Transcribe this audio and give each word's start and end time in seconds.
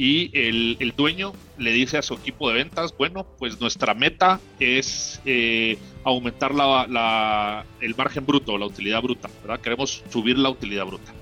y 0.00 0.30
el, 0.32 0.78
el, 0.80 0.96
dueño 0.96 1.34
le 1.58 1.72
dice 1.72 1.98
a 1.98 2.02
su 2.02 2.14
equipo 2.14 2.48
de 2.48 2.54
ventas, 2.54 2.96
bueno, 2.96 3.26
pues 3.38 3.60
nuestra 3.60 3.92
meta 3.92 4.40
es 4.58 5.20
eh, 5.26 5.76
aumentar 6.04 6.54
la, 6.54 6.86
la, 6.88 7.66
el 7.82 7.94
margen 7.94 8.24
bruto, 8.24 8.56
la 8.56 8.64
utilidad 8.64 9.02
bruta, 9.02 9.28
¿verdad? 9.42 9.60
Queremos 9.60 10.02
subir 10.10 10.38
la 10.38 10.48
utilidad 10.48 10.86
bruta. 10.86 11.12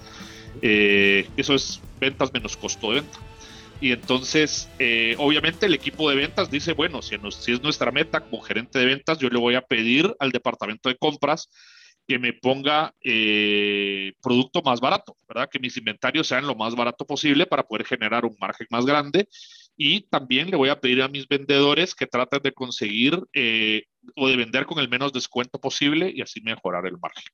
Eh, 0.63 1.29
eso 1.37 1.57
es 1.57 1.81
ventas 1.99 2.33
menos 2.33 2.57
costo 2.57 2.91
de 2.93 3.01
venta. 3.01 3.19
Y 3.81 3.91
entonces, 3.91 4.69
eh, 4.79 5.17
obviamente, 5.19 5.67
el 5.67 5.75
equipo 5.75 6.09
de 6.09 6.15
ventas 6.15 6.49
dice, 6.49 6.73
bueno, 6.73 7.03
si, 7.03 7.17
si 7.31 7.55
es 7.55 7.61
nuestra 7.61 7.91
meta 7.91 8.21
como 8.21 8.41
gerente 8.43 8.79
de 8.79 8.87
ventas, 8.87 9.19
yo 9.19 9.29
le 9.29 9.41
voy 9.41 9.57
a 9.57 9.63
pedir 9.63 10.15
al 10.21 10.31
departamento 10.31 10.89
de 10.89 10.97
compras 10.97 11.51
que 12.09 12.19
me 12.19 12.33
ponga 12.33 12.95
eh, 13.03 14.15
producto 14.23 14.63
más 14.63 14.81
barato, 14.81 15.19
¿verdad? 15.29 15.47
Que 15.51 15.59
mis 15.59 15.77
inventarios 15.77 16.27
sean 16.27 16.47
lo 16.47 16.55
más 16.55 16.75
barato 16.75 17.05
posible 17.05 17.45
para 17.45 17.65
poder 17.65 17.85
generar 17.85 18.25
un 18.25 18.35
margen 18.41 18.67
más 18.71 18.87
grande. 18.87 19.29
Y 19.77 20.01
también 20.09 20.51
le 20.51 20.57
voy 20.57 20.71
a 20.71 20.81
pedir 20.81 21.03
a 21.03 21.09
mis 21.09 21.29
vendedores 21.29 21.95
que 21.95 22.07
traten 22.07 22.41
de 22.43 22.53
conseguir 22.53 23.23
eh, 23.35 23.83
o 24.17 24.27
de 24.27 24.37
vender 24.37 24.65
con 24.65 24.79
el 24.79 24.89
menos 24.89 25.13
descuento 25.13 25.61
posible 25.61 26.11
y 26.13 26.23
así 26.23 26.41
mejorar 26.41 26.87
el 26.87 26.97
margen. 26.97 27.25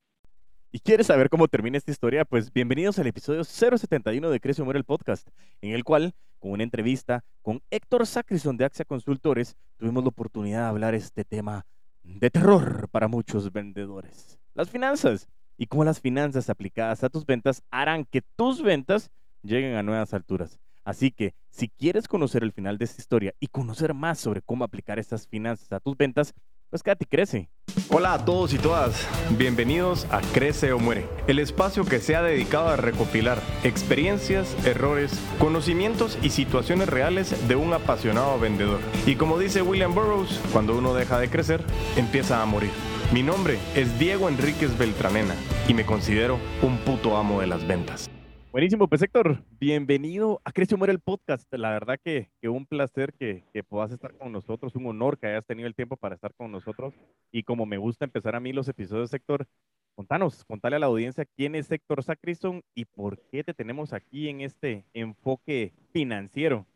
¿Y 0.72 0.80
quieres 0.80 1.06
saber 1.06 1.30
cómo 1.30 1.46
termina 1.46 1.78
esta 1.78 1.92
historia? 1.92 2.24
Pues 2.24 2.52
bienvenidos 2.52 2.98
al 2.98 3.06
episodio 3.06 3.44
071 3.44 4.28
de 4.28 4.40
Crece 4.40 4.64
Muere 4.64 4.78
el 4.78 4.84
Podcast, 4.84 5.28
en 5.60 5.70
el 5.70 5.84
cual, 5.84 6.14
con 6.40 6.50
una 6.50 6.64
entrevista 6.64 7.22
con 7.42 7.62
Héctor 7.70 8.08
Sacrison 8.08 8.56
de 8.56 8.64
Axia 8.64 8.84
Consultores, 8.84 9.54
tuvimos 9.76 10.02
la 10.02 10.08
oportunidad 10.08 10.62
de 10.62 10.68
hablar 10.68 10.96
este 10.96 11.24
tema 11.24 11.64
de 12.02 12.28
terror 12.28 12.88
para 12.90 13.06
muchos 13.06 13.52
vendedores 13.52 14.40
las 14.54 14.70
finanzas 14.70 15.28
y 15.56 15.66
cómo 15.66 15.84
las 15.84 16.00
finanzas 16.00 16.48
aplicadas 16.48 17.04
a 17.04 17.08
tus 17.08 17.26
ventas 17.26 17.62
harán 17.70 18.04
que 18.04 18.22
tus 18.36 18.62
ventas 18.62 19.10
lleguen 19.42 19.74
a 19.74 19.82
nuevas 19.82 20.14
alturas. 20.14 20.58
Así 20.84 21.10
que 21.10 21.34
si 21.50 21.68
quieres 21.68 22.08
conocer 22.08 22.42
el 22.42 22.52
final 22.52 22.78
de 22.78 22.84
esta 22.84 23.00
historia 23.00 23.34
y 23.40 23.46
conocer 23.48 23.94
más 23.94 24.18
sobre 24.18 24.42
cómo 24.42 24.64
aplicar 24.64 24.98
estas 24.98 25.26
finanzas 25.26 25.72
a 25.72 25.80
tus 25.80 25.96
ventas, 25.96 26.34
pues 26.70 26.82
quédate 26.82 27.04
y 27.04 27.08
crece. 27.08 27.50
Hola 27.88 28.14
a 28.14 28.24
todos 28.24 28.52
y 28.52 28.58
todas, 28.58 29.08
bienvenidos 29.38 30.06
a 30.10 30.20
Crece 30.20 30.72
o 30.72 30.78
Muere, 30.78 31.06
el 31.26 31.38
espacio 31.38 31.84
que 31.84 32.00
se 32.00 32.16
ha 32.16 32.22
dedicado 32.22 32.68
a 32.68 32.76
recopilar 32.76 33.40
experiencias, 33.62 34.54
errores, 34.66 35.18
conocimientos 35.38 36.18
y 36.22 36.30
situaciones 36.30 36.88
reales 36.88 37.48
de 37.48 37.56
un 37.56 37.72
apasionado 37.72 38.38
vendedor. 38.38 38.80
Y 39.06 39.16
como 39.16 39.38
dice 39.38 39.62
William 39.62 39.94
Burroughs, 39.94 40.40
cuando 40.52 40.76
uno 40.76 40.94
deja 40.94 41.18
de 41.18 41.30
crecer, 41.30 41.64
empieza 41.96 42.42
a 42.42 42.46
morir. 42.46 42.70
Mi 43.12 43.22
nombre 43.22 43.58
es 43.76 43.98
Diego 43.98 44.28
Enríquez 44.28 44.76
Beltranena 44.76 45.36
y 45.68 45.74
me 45.74 45.86
considero 45.86 46.38
un 46.62 46.78
puto 46.78 47.16
amo 47.16 47.40
de 47.40 47.46
las 47.46 47.66
ventas. 47.66 48.10
Buenísimo, 48.50 48.88
pues 48.88 49.02
Héctor, 49.02 49.44
bienvenido 49.60 50.40
a 50.44 50.52
Crece 50.52 50.76
Muere 50.76 50.92
el 50.92 51.00
Podcast. 51.00 51.52
La 51.52 51.70
verdad 51.70 51.98
que, 52.02 52.30
que 52.40 52.48
un 52.48 52.66
placer 52.66 53.12
que, 53.12 53.44
que, 53.52 53.62
puedas 53.62 53.92
estar 53.92 54.16
con 54.16 54.32
nosotros, 54.32 54.74
un 54.74 54.86
honor 54.86 55.18
que 55.18 55.26
hayas 55.26 55.46
tenido 55.46 55.68
el 55.68 55.74
tiempo 55.74 55.96
para 55.96 56.14
estar 56.14 56.34
con 56.34 56.50
nosotros. 56.50 56.94
Y 57.30 57.42
como 57.42 57.66
me 57.66 57.78
gusta 57.78 58.04
empezar 58.04 58.34
a 58.36 58.40
mí 58.40 58.52
los 58.52 58.68
episodios, 58.68 59.12
Héctor, 59.12 59.46
contanos, 59.94 60.44
contale 60.44 60.76
a 60.76 60.78
la 60.78 60.86
audiencia 60.86 61.26
quién 61.36 61.54
es 61.54 61.70
Héctor 61.70 62.02
Sacristone 62.02 62.62
y 62.74 62.84
por 62.84 63.20
qué 63.30 63.44
te 63.44 63.54
tenemos 63.54 63.92
aquí 63.92 64.28
en 64.28 64.40
este 64.40 64.84
enfoque 64.94 65.72
financiero. 65.92 66.66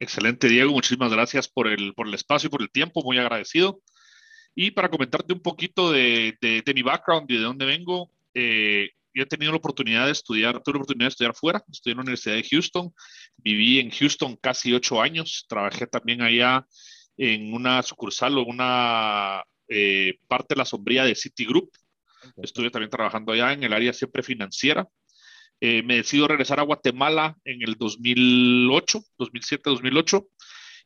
Excelente, 0.00 0.48
Diego. 0.48 0.72
Muchísimas 0.72 1.12
gracias 1.12 1.48
por 1.48 1.68
el, 1.68 1.94
por 1.94 2.08
el 2.08 2.14
espacio 2.14 2.48
y 2.48 2.50
por 2.50 2.62
el 2.62 2.70
tiempo. 2.70 3.02
Muy 3.04 3.18
agradecido. 3.18 3.80
Y 4.54 4.70
para 4.70 4.90
comentarte 4.90 5.32
un 5.32 5.40
poquito 5.40 5.90
de, 5.92 6.36
de, 6.40 6.74
mi 6.74 6.82
background 6.82 7.30
y 7.30 7.36
de 7.36 7.42
dónde 7.42 7.64
vengo, 7.64 8.10
eh, 8.34 8.90
yo 9.14 9.22
he 9.22 9.26
tenido 9.26 9.52
la 9.52 9.58
oportunidad 9.58 10.06
de 10.06 10.12
estudiar, 10.12 10.62
tuve 10.62 10.74
la 10.74 10.78
oportunidad 10.78 11.06
de 11.06 11.10
estudiar 11.10 11.34
fuera, 11.34 11.64
estudié 11.70 11.92
en 11.92 11.98
la 11.98 12.02
Universidad 12.02 12.36
de 12.36 12.44
Houston, 12.44 12.94
viví 13.36 13.78
en 13.78 13.90
Houston 13.90 14.36
casi 14.36 14.72
ocho 14.72 15.00
años, 15.00 15.46
trabajé 15.48 15.86
también 15.86 16.22
allá 16.22 16.66
en 17.16 17.52
una 17.52 17.82
sucursal 17.82 18.38
o 18.38 18.44
una 18.44 19.42
eh, 19.68 20.18
parte 20.28 20.54
de 20.54 20.58
la 20.58 20.64
sombría 20.64 21.04
de 21.04 21.14
Citigroup, 21.14 21.70
estuve 22.36 22.70
también 22.70 22.90
trabajando 22.90 23.32
allá 23.32 23.52
en 23.52 23.62
el 23.62 23.72
área 23.72 23.92
siempre 23.92 24.22
financiera. 24.22 24.88
Eh, 25.60 25.82
me 25.82 25.96
decido 25.96 26.26
regresar 26.26 26.58
a 26.58 26.64
Guatemala 26.64 27.36
en 27.44 27.62
el 27.62 27.76
2008, 27.76 29.04
2007-2008 29.18 30.26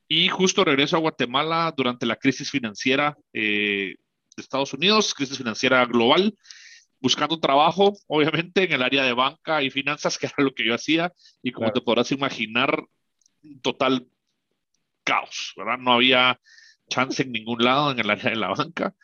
y 0.09 0.29
justo 0.29 0.65
regreso 0.65 0.97
a 0.97 1.01
Guatemala 1.01 1.73
durante 1.77 2.07
la 2.07 2.17
crisis 2.17 2.51
financiera 2.51 3.17
eh, 3.33 3.95
de 4.37 4.43
Estados 4.43 4.73
Unidos, 4.73 5.15
crisis 5.15 5.39
financiera 5.39 5.85
global, 5.85 6.37
buscando 7.01 7.41
trabajo, 7.41 7.97
obviamente, 8.07 8.65
en 8.65 8.73
el 8.73 8.83
área 8.83 9.05
de 9.05 9.13
banca 9.13 9.63
y 9.63 9.71
finanzas, 9.71 10.19
que 10.19 10.27
era 10.27 10.37
lo 10.39 10.55
que 10.55 10.65
yo 10.65 10.75
hacía, 10.75 11.13
y 11.43 11.53
como 11.53 11.73
te 11.73 11.81
podrás 11.81 12.13
imaginar, 12.13 12.85
total 13.63 14.07
caos, 15.05 15.53
¿verdad? 15.57 15.79
No 15.79 15.93
había 15.93 16.41
chance 16.89 17.23
en 17.23 17.33
ningún 17.33 17.63
lado 17.63 17.91
en 17.93 17.99
el 17.99 18.11
área 18.11 18.31
de 18.31 18.37
la 18.37 18.49
banca. 18.49 18.95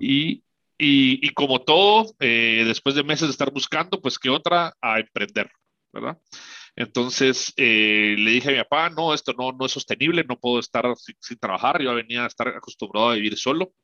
Y, 0.00 0.42
y, 0.78 1.26
y, 1.26 1.30
como 1.30 1.62
todo, 1.62 2.14
eh, 2.20 2.64
después 2.66 2.94
de 2.94 3.04
meses 3.04 3.28
de 3.28 3.32
estar 3.32 3.52
buscando, 3.52 4.00
pues 4.00 4.18
qué 4.18 4.30
otra, 4.30 4.74
a 4.80 4.98
emprender, 4.98 5.50
¿verdad? 5.92 6.18
Entonces 6.80 7.52
eh, 7.58 8.14
le 8.18 8.30
dije 8.30 8.48
a 8.48 8.52
mi 8.52 8.58
papá, 8.58 8.88
no, 8.88 9.12
esto 9.12 9.34
no, 9.34 9.52
no 9.52 9.66
es 9.66 9.72
sostenible, 9.72 10.24
no 10.24 10.40
puedo 10.40 10.58
estar 10.58 10.86
sin, 10.96 11.38
trabajar, 11.38 11.82
yo 11.82 11.94
venía 11.94 12.24
a 12.24 12.26
estar 12.26 12.48
acostumbrado 12.48 13.10
a 13.10 13.14
vivir 13.16 13.36
solo. 13.36 13.74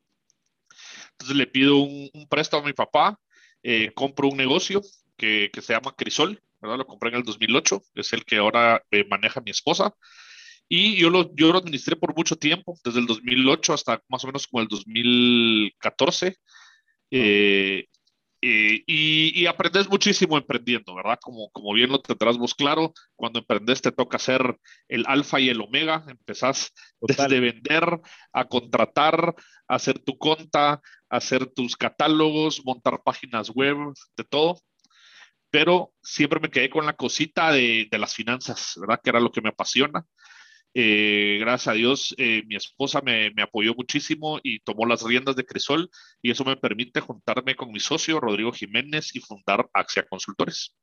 Entonces 1.11 1.37
le 1.37 1.45
pido 1.45 1.77
un, 1.77 2.09
préstamo 2.27 2.63
a 2.63 2.65
mi 2.65 2.73
papá, 2.73 3.19
eh, 3.61 3.91
compro 3.93 4.29
un 4.29 4.37
negocio 4.37 4.81
que, 5.15 5.51
que, 5.53 5.61
se 5.61 5.73
llama 5.73 5.93
Crisol, 5.95 6.41
¿verdad? 6.59 6.79
Lo 6.79 6.87
compré 6.87 7.09
en 7.09 7.17
el 7.17 7.23
2008, 7.23 7.83
es 7.93 8.13
el 8.13 8.25
que 8.25 8.37
ahora 8.37 8.83
eh, 8.89 9.05
maneja 9.07 9.41
mi 9.41 9.51
esposa. 9.51 9.93
Y 10.67 10.95
yo 10.95 11.11
lo, 11.11 11.35
yo 11.35 11.51
lo 11.51 11.59
administré 11.59 11.97
por 11.97 12.15
mucho 12.15 12.35
tiempo, 12.35 12.79
desde 12.83 12.99
el 12.99 13.05
2008 13.05 13.73
hasta 13.75 14.01
más 14.09 14.23
o 14.23 14.27
menos 14.27 14.47
como 14.47 14.63
el 14.63 14.67
2014. 14.69 16.35
Eh, 17.11 17.85
eh, 18.41 18.83
y, 18.85 19.45
aprendes 19.47 19.89
muchísimo 19.89 20.37
emprendiendo, 20.37 20.93
¿verdad? 20.93 21.17
Como, 21.21 21.49
como 21.51 21.73
bien 21.73 21.91
lo 21.91 21.99
tendrás 22.01 22.37
vos 22.37 22.53
claro, 22.53 22.93
cuando 23.15 23.39
emprendes 23.39 23.81
te 23.81 23.91
toca 23.91 24.17
hacer 24.17 24.59
el 24.87 25.05
alfa 25.07 25.39
y 25.39 25.49
el 25.49 25.61
omega, 25.61 26.05
empezás 26.07 26.71
desde 27.01 27.39
vender 27.39 27.99
a 28.33 28.45
contratar, 28.45 29.35
a 29.67 29.75
hacer 29.75 29.99
tu 29.99 30.17
conta, 30.19 30.81
hacer 31.09 31.47
tus 31.47 31.75
catálogos, 31.75 32.63
montar 32.63 33.01
páginas 33.03 33.49
web, 33.49 33.77
de 34.15 34.23
todo. 34.23 34.59
Pero 35.49 35.93
siempre 36.03 36.39
me 36.39 36.49
quedé 36.49 36.69
con 36.69 36.85
la 36.85 36.93
cosita 36.93 37.51
de, 37.51 37.87
de 37.89 37.97
las 37.97 38.13
finanzas, 38.13 38.75
¿verdad? 38.79 38.99
Que 39.03 39.09
era 39.09 39.19
lo 39.19 39.31
que 39.31 39.41
me 39.41 39.49
apasiona. 39.49 40.05
Eh, 40.79 41.37
gracias 41.39 41.69
a 41.69 41.73
Dios, 41.75 42.13
eh, 42.19 42.43
mi 42.45 42.55
esposa 42.55 43.01
me, 43.01 43.31
me, 43.31 43.41
apoyó 43.41 43.73
muchísimo 43.73 44.39
y 44.43 44.59
tomó 44.59 44.85
las 44.85 45.01
riendas 45.01 45.35
de 45.35 45.43
Crisol 45.43 45.89
y 46.21 46.29
eso 46.29 46.45
me 46.45 46.55
permite 46.55 47.01
juntarme 47.01 47.55
con 47.55 47.71
mi 47.71 47.79
socio 47.79 48.19
Rodrigo 48.19 48.51
Jiménez 48.51 49.15
y 49.15 49.19
fundar 49.19 49.67
Axia 49.73 50.05
Consultores. 50.07 50.75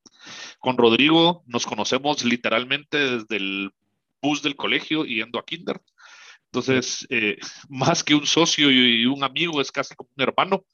Con 0.58 0.76
Rodrigo 0.76 1.44
nos 1.46 1.64
conocemos 1.64 2.24
literalmente 2.24 2.98
desde 2.98 3.36
el 3.36 3.70
bus 4.20 4.42
del 4.42 4.56
colegio 4.56 5.06
y 5.06 5.18
yendo 5.18 5.38
a 5.38 5.44
Kinder. 5.44 5.80
Entonces, 6.46 7.06
eh, 7.08 7.36
más 7.68 8.02
que 8.02 8.16
un 8.16 8.26
socio 8.26 8.72
y 8.72 9.06
un 9.06 9.22
amigo, 9.22 9.60
es 9.60 9.70
casi 9.70 9.94
como 9.94 10.10
un 10.16 10.22
hermano, 10.24 10.66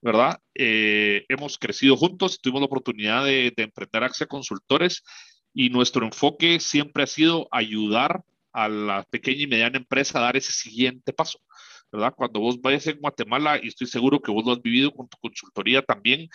¿verdad? 0.00 0.40
hemos 0.54 1.58
crecido 1.58 1.96
juntos, 1.96 2.40
tuvimos 2.40 2.60
la 2.60 2.66
oportunidad 2.66 3.24
de, 3.24 3.52
de 3.56 3.64
emprender 3.64 4.04
Axia 4.04 4.28
Consultores 4.28 5.02
y 5.52 5.70
nuestro 5.70 6.06
enfoque 6.06 6.60
siempre 6.60 7.02
ha 7.02 7.08
sido 7.08 7.48
ayudar 7.50 8.22
a 8.52 8.68
la 8.68 9.04
pequeña 9.10 9.42
y 9.42 9.46
mediana 9.46 9.78
empresa 9.78 10.18
a 10.18 10.22
dar 10.22 10.36
ese 10.36 10.52
siguiente 10.52 11.12
paso, 11.12 11.38
¿verdad? 11.92 12.14
Cuando 12.16 12.40
vos 12.40 12.60
vayas 12.60 12.86
en 12.86 12.98
Guatemala, 12.98 13.60
y 13.62 13.68
estoy 13.68 13.86
seguro 13.86 14.20
que 14.20 14.32
vos 14.32 14.44
lo 14.44 14.52
has 14.52 14.62
vivido 14.62 14.92
con 14.92 15.08
tu 15.08 15.16
consultoría 15.18 15.82
también, 15.82 16.28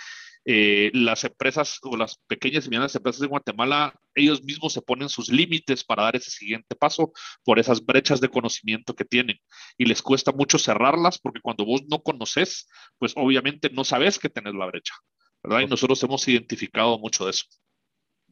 eh, 0.47 0.91
las 0.93 1.23
empresas 1.23 1.79
o 1.81 1.97
las 1.97 2.17
pequeñas 2.27 2.67
y 2.67 2.69
medianas 2.69 2.95
empresas 2.95 3.19
de 3.19 3.27
Guatemala, 3.27 3.99
ellos 4.13 4.43
mismos 4.43 4.73
se 4.73 4.81
ponen 4.81 5.09
sus 5.09 5.29
límites 5.29 5.83
para 5.83 6.03
dar 6.03 6.15
ese 6.15 6.29
siguiente 6.29 6.75
paso 6.75 7.13
por 7.43 7.57
esas 7.57 7.83
brechas 7.83 8.21
de 8.21 8.29
conocimiento 8.29 8.95
que 8.95 9.05
tienen. 9.05 9.39
Y 9.75 9.85
les 9.85 10.03
cuesta 10.03 10.31
mucho 10.31 10.59
cerrarlas 10.59 11.17
porque 11.17 11.41
cuando 11.41 11.65
vos 11.65 11.81
no 11.89 12.03
conoces, 12.03 12.67
pues 12.99 13.13
obviamente 13.15 13.71
no 13.71 13.83
sabes 13.83 14.19
que 14.19 14.29
tenés 14.29 14.53
la 14.53 14.67
brecha, 14.67 14.93
¿verdad? 15.43 15.61
Y 15.61 15.67
nosotros 15.67 16.01
hemos 16.03 16.27
identificado 16.27 16.99
mucho 16.99 17.25
de 17.25 17.31
eso. 17.31 17.45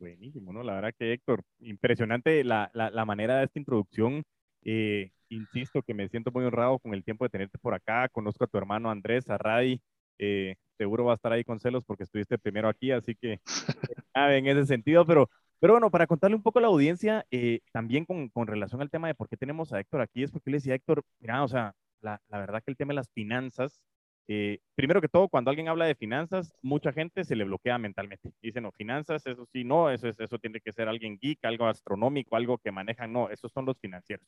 Buenísimo, 0.03 0.51
¿no? 0.51 0.63
La 0.63 0.73
verdad 0.73 0.93
que 0.99 1.13
Héctor, 1.13 1.43
impresionante 1.61 2.43
la, 2.43 2.69
la, 2.73 3.05
manera 3.05 3.37
de 3.37 3.45
esta 3.45 3.57
introducción. 3.57 4.23
Eh, 4.61 5.11
insisto 5.29 5.81
que 5.81 5.93
me 5.93 6.09
siento 6.09 6.29
muy 6.29 6.43
honrado 6.43 6.77
con 6.79 6.93
el 6.93 7.05
tiempo 7.05 7.23
de 7.23 7.29
tenerte 7.29 7.57
por 7.57 7.73
acá. 7.73 8.09
Conozco 8.09 8.43
a 8.43 8.47
tu 8.47 8.57
hermano 8.57 8.91
Andrés, 8.91 9.29
a 9.29 9.37
Ray. 9.37 9.79
Eh, 10.19 10.55
seguro 10.77 11.05
va 11.05 11.13
a 11.13 11.15
estar 11.15 11.31
ahí 11.31 11.45
con 11.45 11.61
celos 11.61 11.85
porque 11.85 12.03
estuviste 12.03 12.37
primero 12.37 12.67
aquí, 12.67 12.91
así 12.91 13.15
que 13.15 13.39
en 14.13 14.47
ese 14.47 14.65
sentido, 14.65 15.05
pero, 15.05 15.29
pero 15.61 15.71
bueno, 15.75 15.89
para 15.89 16.05
contarle 16.05 16.35
un 16.35 16.43
poco 16.43 16.59
a 16.59 16.63
la 16.63 16.67
audiencia, 16.67 17.25
eh, 17.31 17.61
también 17.71 18.03
con, 18.03 18.27
con, 18.27 18.45
relación 18.45 18.81
al 18.81 18.89
tema 18.89 19.07
de 19.07 19.15
por 19.15 19.29
qué 19.29 19.37
tenemos 19.37 19.71
a 19.71 19.79
Héctor 19.79 20.01
aquí, 20.01 20.23
es 20.23 20.31
porque 20.31 20.51
le 20.51 20.57
decía 20.57 20.75
Héctor, 20.75 21.03
mira, 21.21 21.41
o 21.45 21.47
sea, 21.47 21.75
la, 22.01 22.21
la 22.27 22.39
verdad 22.39 22.61
que 22.61 22.71
el 22.71 22.77
tema 22.77 22.91
de 22.91 22.95
las 22.95 23.09
finanzas 23.09 23.79
eh, 24.27 24.59
primero 24.75 25.01
que 25.01 25.09
todo, 25.09 25.27
cuando 25.29 25.49
alguien 25.49 25.67
habla 25.67 25.85
de 25.85 25.95
finanzas, 25.95 26.53
mucha 26.61 26.93
gente 26.93 27.23
se 27.23 27.35
le 27.35 27.43
bloquea 27.43 27.77
mentalmente. 27.77 28.31
Dice, 28.41 28.61
no, 28.61 28.71
finanzas, 28.71 29.25
eso 29.27 29.45
sí, 29.51 29.63
no, 29.63 29.89
eso, 29.89 30.07
es, 30.07 30.19
eso 30.19 30.39
tiene 30.39 30.61
que 30.61 30.71
ser 30.71 30.87
alguien 30.87 31.17
geek, 31.21 31.43
algo 31.45 31.65
astronómico, 31.67 32.35
algo 32.35 32.57
que 32.57 32.71
manejan, 32.71 33.11
no, 33.13 33.29
esos 33.29 33.51
son 33.51 33.65
los 33.65 33.77
financieros. 33.79 34.25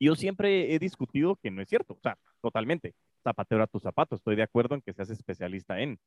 Yo 0.00 0.14
siempre 0.16 0.74
he 0.74 0.78
discutido 0.78 1.36
que 1.36 1.50
no 1.50 1.62
es 1.62 1.68
cierto, 1.68 1.94
o 1.94 2.00
sea, 2.00 2.18
totalmente. 2.42 2.94
Zapatero 3.22 3.62
a 3.62 3.66
tus 3.66 3.82
zapatos, 3.82 4.18
estoy 4.20 4.36
de 4.36 4.42
acuerdo 4.42 4.74
en 4.74 4.82
que 4.82 4.92
seas 4.92 5.10
especialista 5.10 5.80
en. 5.80 5.98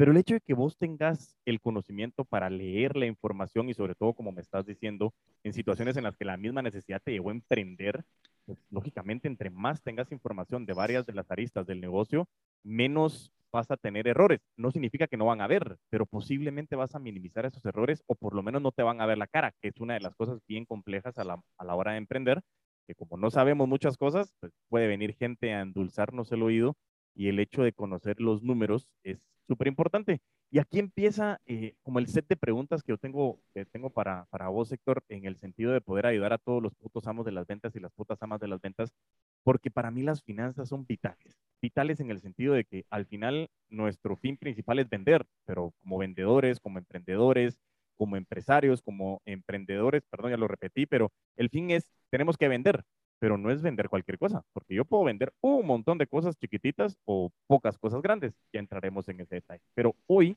Pero 0.00 0.12
el 0.12 0.16
hecho 0.16 0.32
de 0.32 0.40
que 0.40 0.54
vos 0.54 0.78
tengas 0.78 1.36
el 1.44 1.60
conocimiento 1.60 2.24
para 2.24 2.48
leer 2.48 2.96
la 2.96 3.04
información 3.04 3.68
y 3.68 3.74
sobre 3.74 3.94
todo, 3.94 4.14
como 4.14 4.32
me 4.32 4.40
estás 4.40 4.64
diciendo, 4.64 5.12
en 5.44 5.52
situaciones 5.52 5.94
en 5.98 6.04
las 6.04 6.16
que 6.16 6.24
la 6.24 6.38
misma 6.38 6.62
necesidad 6.62 7.02
te 7.04 7.12
llevó 7.12 7.28
a 7.28 7.32
emprender, 7.32 8.02
pues, 8.46 8.56
lógicamente 8.70 9.28
entre 9.28 9.50
más 9.50 9.82
tengas 9.82 10.10
información 10.10 10.64
de 10.64 10.72
varias 10.72 11.04
de 11.04 11.12
las 11.12 11.30
aristas 11.30 11.66
del 11.66 11.82
negocio, 11.82 12.26
menos 12.62 13.30
vas 13.52 13.70
a 13.70 13.76
tener 13.76 14.08
errores. 14.08 14.40
No 14.56 14.70
significa 14.70 15.06
que 15.06 15.18
no 15.18 15.26
van 15.26 15.42
a 15.42 15.44
haber, 15.44 15.76
pero 15.90 16.06
posiblemente 16.06 16.76
vas 16.76 16.94
a 16.94 16.98
minimizar 16.98 17.44
esos 17.44 17.62
errores 17.66 18.02
o 18.06 18.14
por 18.14 18.34
lo 18.34 18.42
menos 18.42 18.62
no 18.62 18.72
te 18.72 18.82
van 18.82 19.02
a 19.02 19.06
ver 19.06 19.18
la 19.18 19.26
cara, 19.26 19.52
que 19.60 19.68
es 19.68 19.80
una 19.80 19.92
de 19.92 20.00
las 20.00 20.14
cosas 20.14 20.40
bien 20.48 20.64
complejas 20.64 21.18
a 21.18 21.24
la, 21.24 21.42
a 21.58 21.64
la 21.66 21.74
hora 21.74 21.92
de 21.92 21.98
emprender, 21.98 22.40
que 22.86 22.94
como 22.94 23.18
no 23.18 23.30
sabemos 23.30 23.68
muchas 23.68 23.98
cosas, 23.98 24.32
pues 24.40 24.50
puede 24.70 24.86
venir 24.86 25.14
gente 25.14 25.52
a 25.52 25.60
endulzarnos 25.60 26.32
el 26.32 26.42
oído 26.42 26.74
y 27.20 27.28
el 27.28 27.38
hecho 27.38 27.62
de 27.62 27.74
conocer 27.74 28.18
los 28.18 28.42
números 28.42 28.88
es 29.04 29.20
súper 29.46 29.66
importante. 29.68 30.22
Y 30.50 30.58
aquí 30.58 30.78
empieza 30.78 31.38
eh, 31.44 31.74
como 31.82 31.98
el 31.98 32.06
set 32.06 32.26
de 32.26 32.34
preguntas 32.34 32.82
que 32.82 32.92
yo 32.92 32.96
tengo, 32.96 33.42
que 33.52 33.66
tengo 33.66 33.90
para, 33.90 34.24
para 34.30 34.48
vos, 34.48 34.72
Héctor, 34.72 35.04
en 35.10 35.26
el 35.26 35.36
sentido 35.36 35.70
de 35.72 35.82
poder 35.82 36.06
ayudar 36.06 36.32
a 36.32 36.38
todos 36.38 36.62
los 36.62 36.74
putos 36.74 37.06
amos 37.06 37.26
de 37.26 37.32
las 37.32 37.46
ventas 37.46 37.76
y 37.76 37.78
las 37.78 37.92
putas 37.92 38.22
amas 38.22 38.40
de 38.40 38.48
las 38.48 38.62
ventas, 38.62 38.94
porque 39.42 39.70
para 39.70 39.90
mí 39.90 40.00
las 40.02 40.22
finanzas 40.22 40.70
son 40.70 40.86
vitales. 40.86 41.36
Vitales 41.60 42.00
en 42.00 42.10
el 42.10 42.20
sentido 42.20 42.54
de 42.54 42.64
que 42.64 42.86
al 42.88 43.04
final 43.04 43.50
nuestro 43.68 44.16
fin 44.16 44.38
principal 44.38 44.78
es 44.78 44.88
vender, 44.88 45.26
pero 45.44 45.74
como 45.82 45.98
vendedores, 45.98 46.58
como 46.58 46.78
emprendedores, 46.78 47.58
como 47.98 48.16
empresarios, 48.16 48.80
como 48.80 49.20
emprendedores, 49.26 50.04
perdón, 50.08 50.30
ya 50.30 50.38
lo 50.38 50.48
repetí, 50.48 50.86
pero 50.86 51.12
el 51.36 51.50
fin 51.50 51.70
es, 51.70 51.92
tenemos 52.08 52.38
que 52.38 52.48
vender, 52.48 52.82
pero 53.20 53.38
no 53.38 53.50
es 53.50 53.62
vender 53.62 53.88
cualquier 53.88 54.18
cosa, 54.18 54.42
porque 54.52 54.74
yo 54.74 54.84
puedo 54.84 55.04
vender 55.04 55.32
un 55.40 55.66
montón 55.66 55.98
de 55.98 56.06
cosas 56.08 56.36
chiquititas 56.38 56.96
o 57.04 57.30
pocas 57.46 57.78
cosas 57.78 58.02
grandes, 58.02 58.34
ya 58.52 58.60
entraremos 58.60 59.08
en 59.08 59.20
ese 59.20 59.36
detalle. 59.36 59.62
Pero 59.74 59.94
hoy, 60.06 60.36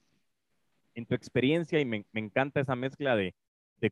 en 0.93 1.05
tu 1.05 1.15
experiencia, 1.15 1.79
y 1.79 1.85
me, 1.85 2.05
encanta 2.13 2.59
esa 2.59 2.75
mezcla 2.75 3.15
de, 3.15 3.33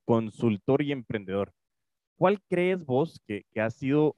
consultor 0.06 0.82
y 0.84 0.92
emprendedor, 0.94 1.52
¿cuál 2.18 2.42
crees 2.50 2.86
vos 2.86 3.20
que, 3.28 3.44
que 3.52 3.60
ha 3.62 3.70
sido 3.70 4.16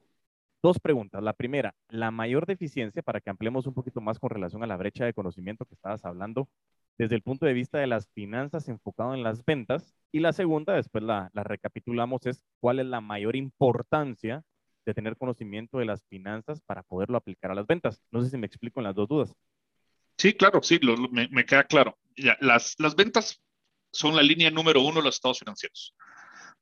Dos 0.64 0.80
preguntas. 0.80 1.22
La 1.22 1.34
primera, 1.34 1.74
la 1.90 2.10
mayor 2.10 2.46
deficiencia, 2.46 3.02
para 3.02 3.20
que 3.20 3.28
ampliemos 3.28 3.66
un 3.66 3.74
poquito 3.74 4.00
más 4.00 4.18
con 4.18 4.30
relación 4.30 4.62
a 4.62 4.66
la 4.66 4.78
brecha 4.78 5.04
de 5.04 5.12
conocimiento 5.12 5.66
que 5.66 5.74
estabas 5.74 6.06
hablando, 6.06 6.48
desde 6.96 7.16
el 7.16 7.20
punto 7.20 7.44
de 7.44 7.52
vista 7.52 7.76
de 7.76 7.86
las 7.86 8.08
finanzas 8.14 8.66
enfocado 8.70 9.12
en 9.12 9.22
las 9.22 9.44
ventas. 9.44 9.94
Y 10.10 10.20
la 10.20 10.32
segunda, 10.32 10.72
después 10.72 11.04
la, 11.04 11.28
la 11.34 11.44
recapitulamos, 11.44 12.24
es 12.24 12.42
cuál 12.60 12.78
es 12.80 12.86
la 12.86 13.02
mayor 13.02 13.36
importancia 13.36 14.42
de 14.84 14.94
tener 14.94 15.16
conocimiento 15.16 15.78
de 15.78 15.84
las 15.84 16.04
finanzas 16.06 16.60
para 16.60 16.82
poderlo 16.82 17.16
aplicar 17.16 17.50
a 17.50 17.54
las 17.54 17.66
ventas. 17.66 18.02
No 18.10 18.22
sé 18.22 18.30
si 18.30 18.36
me 18.36 18.46
explico 18.46 18.80
en 18.80 18.84
las 18.84 18.94
dos 18.94 19.08
dudas. 19.08 19.34
Sí, 20.16 20.34
claro, 20.34 20.62
sí, 20.62 20.78
me, 21.10 21.44
queda 21.44 21.64
claro. 21.64 21.98
Ya, 22.16 22.36
las, 22.40 22.74
las 22.78 22.94
ventas 22.94 23.42
son 23.92 24.14
la 24.14 24.22
línea 24.22 24.50
número 24.50 24.80
uno 24.82 24.96
de 24.96 25.04
los 25.04 25.16
estados 25.16 25.38
financieros. 25.38 25.94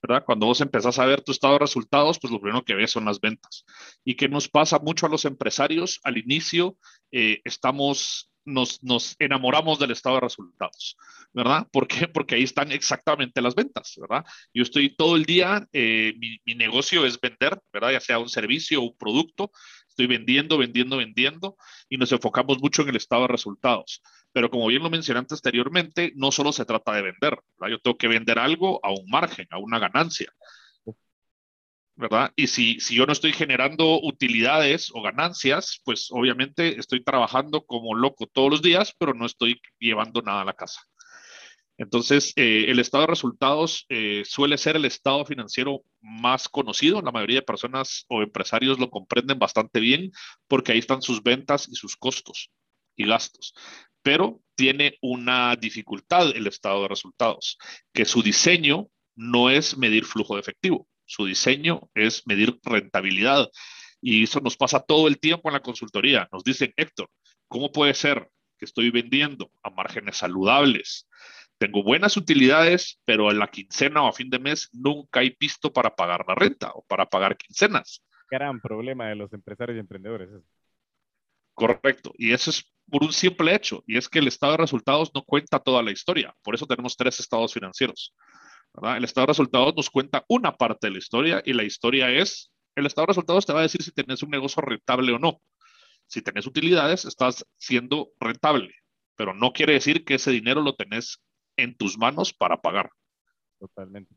¿verdad? 0.02 0.24
Cuando 0.24 0.46
vos 0.46 0.60
empezás 0.60 0.98
a 0.98 1.06
ver 1.06 1.22
tu 1.22 1.30
estado 1.30 1.54
de 1.54 1.60
resultados, 1.60 2.18
pues 2.18 2.32
lo 2.32 2.40
primero 2.40 2.64
que 2.64 2.74
ves 2.74 2.90
son 2.90 3.04
las 3.04 3.20
ventas. 3.20 3.64
¿Y 4.04 4.16
qué 4.16 4.28
nos 4.28 4.48
pasa 4.48 4.80
mucho 4.80 5.06
a 5.06 5.08
los 5.08 5.24
empresarios? 5.24 6.00
Al 6.02 6.18
inicio 6.18 6.76
eh, 7.12 7.40
estamos 7.44 8.31
nos, 8.44 8.82
nos, 8.82 9.16
enamoramos 9.18 9.78
del 9.78 9.90
estado 9.90 10.16
de 10.16 10.22
resultados, 10.22 10.96
¿verdad? 11.32 11.66
¿Por 11.72 11.86
qué? 11.86 12.08
Porque 12.08 12.34
ahí 12.34 12.42
están 12.42 12.72
exactamente 12.72 13.40
las 13.40 13.54
ventas, 13.54 13.94
¿verdad? 14.00 14.24
Yo 14.52 14.62
estoy 14.62 14.94
todo 14.94 15.16
el 15.16 15.24
día, 15.24 15.66
eh, 15.72 16.14
mi, 16.18 16.38
mi, 16.44 16.54
negocio 16.54 17.06
es 17.06 17.20
vender, 17.20 17.60
¿verdad? 17.72 17.92
Ya 17.92 18.00
sea 18.00 18.18
un 18.18 18.28
servicio 18.28 18.80
o 18.80 18.84
un 18.84 18.96
producto, 18.96 19.50
estoy 19.88 20.06
vendiendo, 20.06 20.58
vendiendo, 20.58 20.96
vendiendo 20.96 21.56
y 21.88 21.96
nos 21.96 22.12
enfocamos 22.12 22.60
mucho 22.60 22.82
en 22.82 22.88
el 22.88 22.96
estado 22.96 23.22
de 23.22 23.28
resultados. 23.28 24.02
Pero 24.32 24.50
como 24.50 24.66
bien 24.66 24.82
lo 24.82 24.90
mencioné 24.90 25.20
anteriormente, 25.20 26.12
no 26.16 26.32
solo 26.32 26.52
se 26.52 26.64
trata 26.64 26.92
de 26.92 27.02
vender, 27.02 27.38
¿verdad? 27.58 27.76
Yo 27.76 27.78
tengo 27.80 27.98
que 27.98 28.08
vender 28.08 28.38
algo 28.38 28.80
a 28.82 28.90
un 28.90 29.08
margen, 29.08 29.46
a 29.50 29.58
una 29.58 29.78
ganancia. 29.78 30.32
¿Verdad? 31.96 32.32
Y 32.36 32.46
si, 32.46 32.80
si 32.80 32.94
yo 32.94 33.06
no 33.06 33.12
estoy 33.12 33.32
generando 33.32 34.00
utilidades 34.02 34.90
o 34.94 35.02
ganancias, 35.02 35.80
pues 35.84 36.08
obviamente 36.10 36.78
estoy 36.78 37.02
trabajando 37.04 37.64
como 37.66 37.94
loco 37.94 38.26
todos 38.26 38.50
los 38.50 38.62
días, 38.62 38.94
pero 38.98 39.14
no 39.14 39.26
estoy 39.26 39.60
llevando 39.78 40.22
nada 40.22 40.42
a 40.42 40.44
la 40.44 40.54
casa. 40.54 40.80
Entonces, 41.78 42.32
eh, 42.36 42.66
el 42.68 42.78
estado 42.78 43.02
de 43.02 43.08
resultados 43.08 43.86
eh, 43.88 44.22
suele 44.24 44.58
ser 44.58 44.76
el 44.76 44.84
estado 44.84 45.24
financiero 45.24 45.82
más 46.00 46.48
conocido. 46.48 47.02
La 47.02 47.10
mayoría 47.10 47.40
de 47.40 47.42
personas 47.42 48.04
o 48.08 48.22
empresarios 48.22 48.78
lo 48.78 48.90
comprenden 48.90 49.38
bastante 49.38 49.80
bien 49.80 50.12
porque 50.46 50.72
ahí 50.72 50.78
están 50.78 51.02
sus 51.02 51.22
ventas 51.22 51.68
y 51.68 51.74
sus 51.74 51.96
costos 51.96 52.50
y 52.96 53.06
gastos. 53.06 53.54
Pero 54.02 54.40
tiene 54.54 54.98
una 55.00 55.56
dificultad 55.56 56.30
el 56.36 56.46
estado 56.46 56.82
de 56.82 56.88
resultados, 56.88 57.58
que 57.92 58.04
su 58.04 58.22
diseño 58.22 58.88
no 59.16 59.50
es 59.50 59.76
medir 59.76 60.04
flujo 60.04 60.34
de 60.34 60.40
efectivo. 60.40 60.88
Su 61.12 61.26
diseño 61.26 61.90
es 61.94 62.26
medir 62.26 62.58
rentabilidad. 62.62 63.50
Y 64.00 64.24
eso 64.24 64.40
nos 64.40 64.56
pasa 64.56 64.80
todo 64.80 65.08
el 65.08 65.20
tiempo 65.20 65.50
en 65.50 65.52
la 65.52 65.60
consultoría. 65.60 66.26
Nos 66.32 66.42
dicen, 66.42 66.72
Héctor, 66.74 67.10
¿cómo 67.48 67.70
puede 67.70 67.92
ser 67.92 68.30
que 68.56 68.64
estoy 68.64 68.90
vendiendo 68.90 69.52
a 69.62 69.68
márgenes 69.68 70.16
saludables? 70.16 71.06
Tengo 71.58 71.82
buenas 71.82 72.16
utilidades, 72.16 72.98
pero 73.04 73.30
en 73.30 73.38
la 73.38 73.48
quincena 73.48 74.02
o 74.02 74.08
a 74.08 74.14
fin 74.14 74.30
de 74.30 74.38
mes 74.38 74.70
nunca 74.72 75.20
hay 75.20 75.32
pisto 75.32 75.70
para 75.70 75.94
pagar 75.94 76.24
la 76.26 76.34
renta 76.34 76.72
o 76.72 76.82
para 76.86 77.04
pagar 77.04 77.36
quincenas. 77.36 78.02
Gran 78.30 78.58
problema 78.62 79.08
de 79.08 79.16
los 79.16 79.34
empresarios 79.34 79.76
y 79.76 79.80
emprendedores. 79.80 80.30
Correcto. 81.52 82.14
Y 82.16 82.32
eso 82.32 82.48
es 82.48 82.72
por 82.90 83.04
un 83.04 83.12
simple 83.12 83.54
hecho, 83.54 83.84
y 83.86 83.98
es 83.98 84.08
que 84.08 84.18
el 84.18 84.28
estado 84.28 84.52
de 84.52 84.58
resultados 84.58 85.10
no 85.14 85.22
cuenta 85.24 85.58
toda 85.58 85.82
la 85.82 85.90
historia. 85.90 86.34
Por 86.42 86.54
eso 86.54 86.66
tenemos 86.66 86.96
tres 86.96 87.20
estados 87.20 87.52
financieros. 87.52 88.14
El 88.74 89.04
estado 89.04 89.26
de 89.26 89.32
resultados 89.32 89.74
nos 89.76 89.90
cuenta 89.90 90.24
una 90.28 90.56
parte 90.56 90.86
de 90.86 90.92
la 90.92 90.98
historia 90.98 91.42
y 91.44 91.52
la 91.52 91.62
historia 91.62 92.10
es, 92.10 92.52
el 92.74 92.86
estado 92.86 93.04
de 93.06 93.10
resultados 93.10 93.44
te 93.44 93.52
va 93.52 93.60
a 93.60 93.62
decir 93.62 93.82
si 93.82 93.92
tenés 93.92 94.22
un 94.22 94.30
negocio 94.30 94.62
rentable 94.62 95.12
o 95.12 95.18
no. 95.18 95.40
Si 96.06 96.22
tenés 96.22 96.46
utilidades, 96.46 97.04
estás 97.04 97.46
siendo 97.58 98.12
rentable, 98.18 98.74
pero 99.16 99.34
no 99.34 99.52
quiere 99.52 99.74
decir 99.74 100.04
que 100.04 100.14
ese 100.14 100.30
dinero 100.30 100.62
lo 100.62 100.74
tenés 100.74 101.22
en 101.56 101.76
tus 101.76 101.98
manos 101.98 102.32
para 102.32 102.60
pagar. 102.60 102.90
Totalmente. 103.58 104.14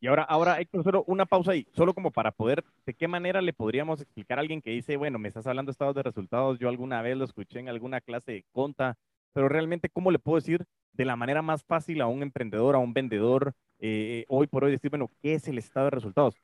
Y 0.00 0.08
ahora, 0.08 0.24
ahora, 0.24 0.60
Héctor, 0.60 0.82
solo 0.82 1.04
una 1.06 1.26
pausa 1.26 1.52
ahí, 1.52 1.64
solo 1.72 1.94
como 1.94 2.10
para 2.10 2.32
poder, 2.32 2.64
¿de 2.84 2.94
qué 2.94 3.06
manera 3.06 3.40
le 3.40 3.52
podríamos 3.52 4.00
explicar 4.00 4.38
a 4.38 4.40
alguien 4.40 4.60
que 4.60 4.70
dice, 4.70 4.96
bueno, 4.96 5.20
me 5.20 5.28
estás 5.28 5.46
hablando 5.46 5.70
de 5.70 5.74
estados 5.74 5.94
de 5.94 6.02
resultados, 6.02 6.58
yo 6.58 6.68
alguna 6.68 7.02
vez 7.02 7.16
lo 7.16 7.24
escuché 7.24 7.60
en 7.60 7.68
alguna 7.68 8.00
clase 8.00 8.32
de 8.32 8.44
conta, 8.50 8.98
pero 9.32 9.48
realmente, 9.48 9.88
¿cómo 9.88 10.10
le 10.10 10.18
puedo 10.18 10.36
decir 10.36 10.64
de 10.92 11.04
la 11.04 11.16
manera 11.16 11.42
más 11.42 11.64
fácil 11.64 12.00
a 12.00 12.06
un 12.06 12.22
emprendedor, 12.22 12.74
a 12.74 12.78
un 12.78 12.92
vendedor, 12.92 13.54
eh, 13.78 14.24
hoy 14.28 14.46
por 14.46 14.64
hoy 14.64 14.72
decir, 14.72 14.90
bueno, 14.90 15.10
¿qué 15.22 15.34
es 15.34 15.48
el 15.48 15.58
estado 15.58 15.86
de 15.86 15.90
resultados? 15.90 16.34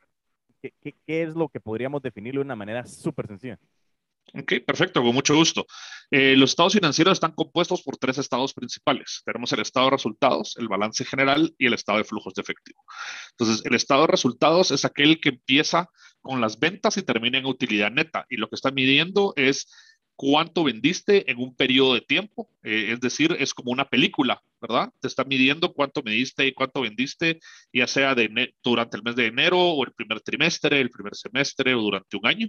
¿Qué, 0.61 0.73
qué, 0.81 0.95
es 1.07 1.35
lo 1.35 1.49
que 1.49 1.61
podríamos 1.61 2.03
definirlo 2.03 2.41
de 2.41 2.47
una 2.47 2.57
manera 2.57 2.85
súper 2.85 3.29
sencilla? 3.29 3.59
Ok, 4.35 4.55
perfecto, 4.67 5.03
con 5.03 5.15
mucho 5.15 5.35
gusto. 5.35 5.67
Eh, 6.11 6.37
los 6.37 6.51
estados 6.51 6.75
financieros 6.75 7.15
están 7.15 7.33
compuestos 7.33 7.83
por 7.83 7.97
tres 7.97 8.19
estados 8.19 8.53
principales. 8.53 9.23
Tenemos 9.25 9.53
el 9.53 9.61
estado 9.61 9.87
de 9.87 9.93
resultados, 9.93 10.57
el 10.59 10.69
balance 10.69 11.05
general 11.05 11.55
y 11.57 11.67
el 11.67 11.75
estado 11.75 11.99
de 11.99 12.05
flujos 12.05 12.35
de 12.35 12.43
efectivo. 12.43 12.85
Entonces, 13.31 13.65
el 13.65 13.75
estado 13.75 14.03
de 14.03 14.09
resultados 14.09 14.71
es 14.71 14.85
aquel 14.85 15.21
que 15.21 15.31
empieza 15.31 15.89
con 16.21 16.41
las 16.41 16.59
ventas 16.59 16.97
y 16.99 17.03
termina 17.03 17.39
en 17.39 17.47
utilidad 17.47 17.91
neta. 17.91 18.27
Y 18.29 18.37
lo 18.37 18.49
que 18.49 18.57
está 18.57 18.71
midiendo 18.71 19.33
es 19.37 19.73
cuánto 20.19 20.65
vendiste 20.65 21.31
en 21.31 21.39
un 21.39 21.55
periodo 21.55 21.95
de 21.95 22.01
tiempo, 22.01 22.51
eh, 22.65 22.91
es 22.93 23.01
decir, 23.01 23.37
es 23.39 23.55
como 23.55 23.71
una 23.71 23.89
película, 23.89 24.43
¿verdad? 24.61 24.93
Te 25.01 25.07
está 25.07 25.23
midiendo 25.23 25.73
cuánto 25.73 26.03
mediste 26.03 26.45
y 26.45 26.53
cuánto 26.53 26.81
vendiste, 26.81 27.39
ya 27.73 27.87
sea 27.87 28.17
durante 28.65 28.97
el 28.97 29.05
mes 29.05 29.15
de 29.15 29.27
enero 29.27 29.61
o 29.61 29.85
el 29.85 29.93
primer 29.93 30.21
trimestre, 30.21 30.81
el 30.81 30.91
primer 30.91 31.15
semestre 31.15 31.73
o 31.73 31.83
durante 31.83 32.17
un 32.17 32.27
año, 32.27 32.49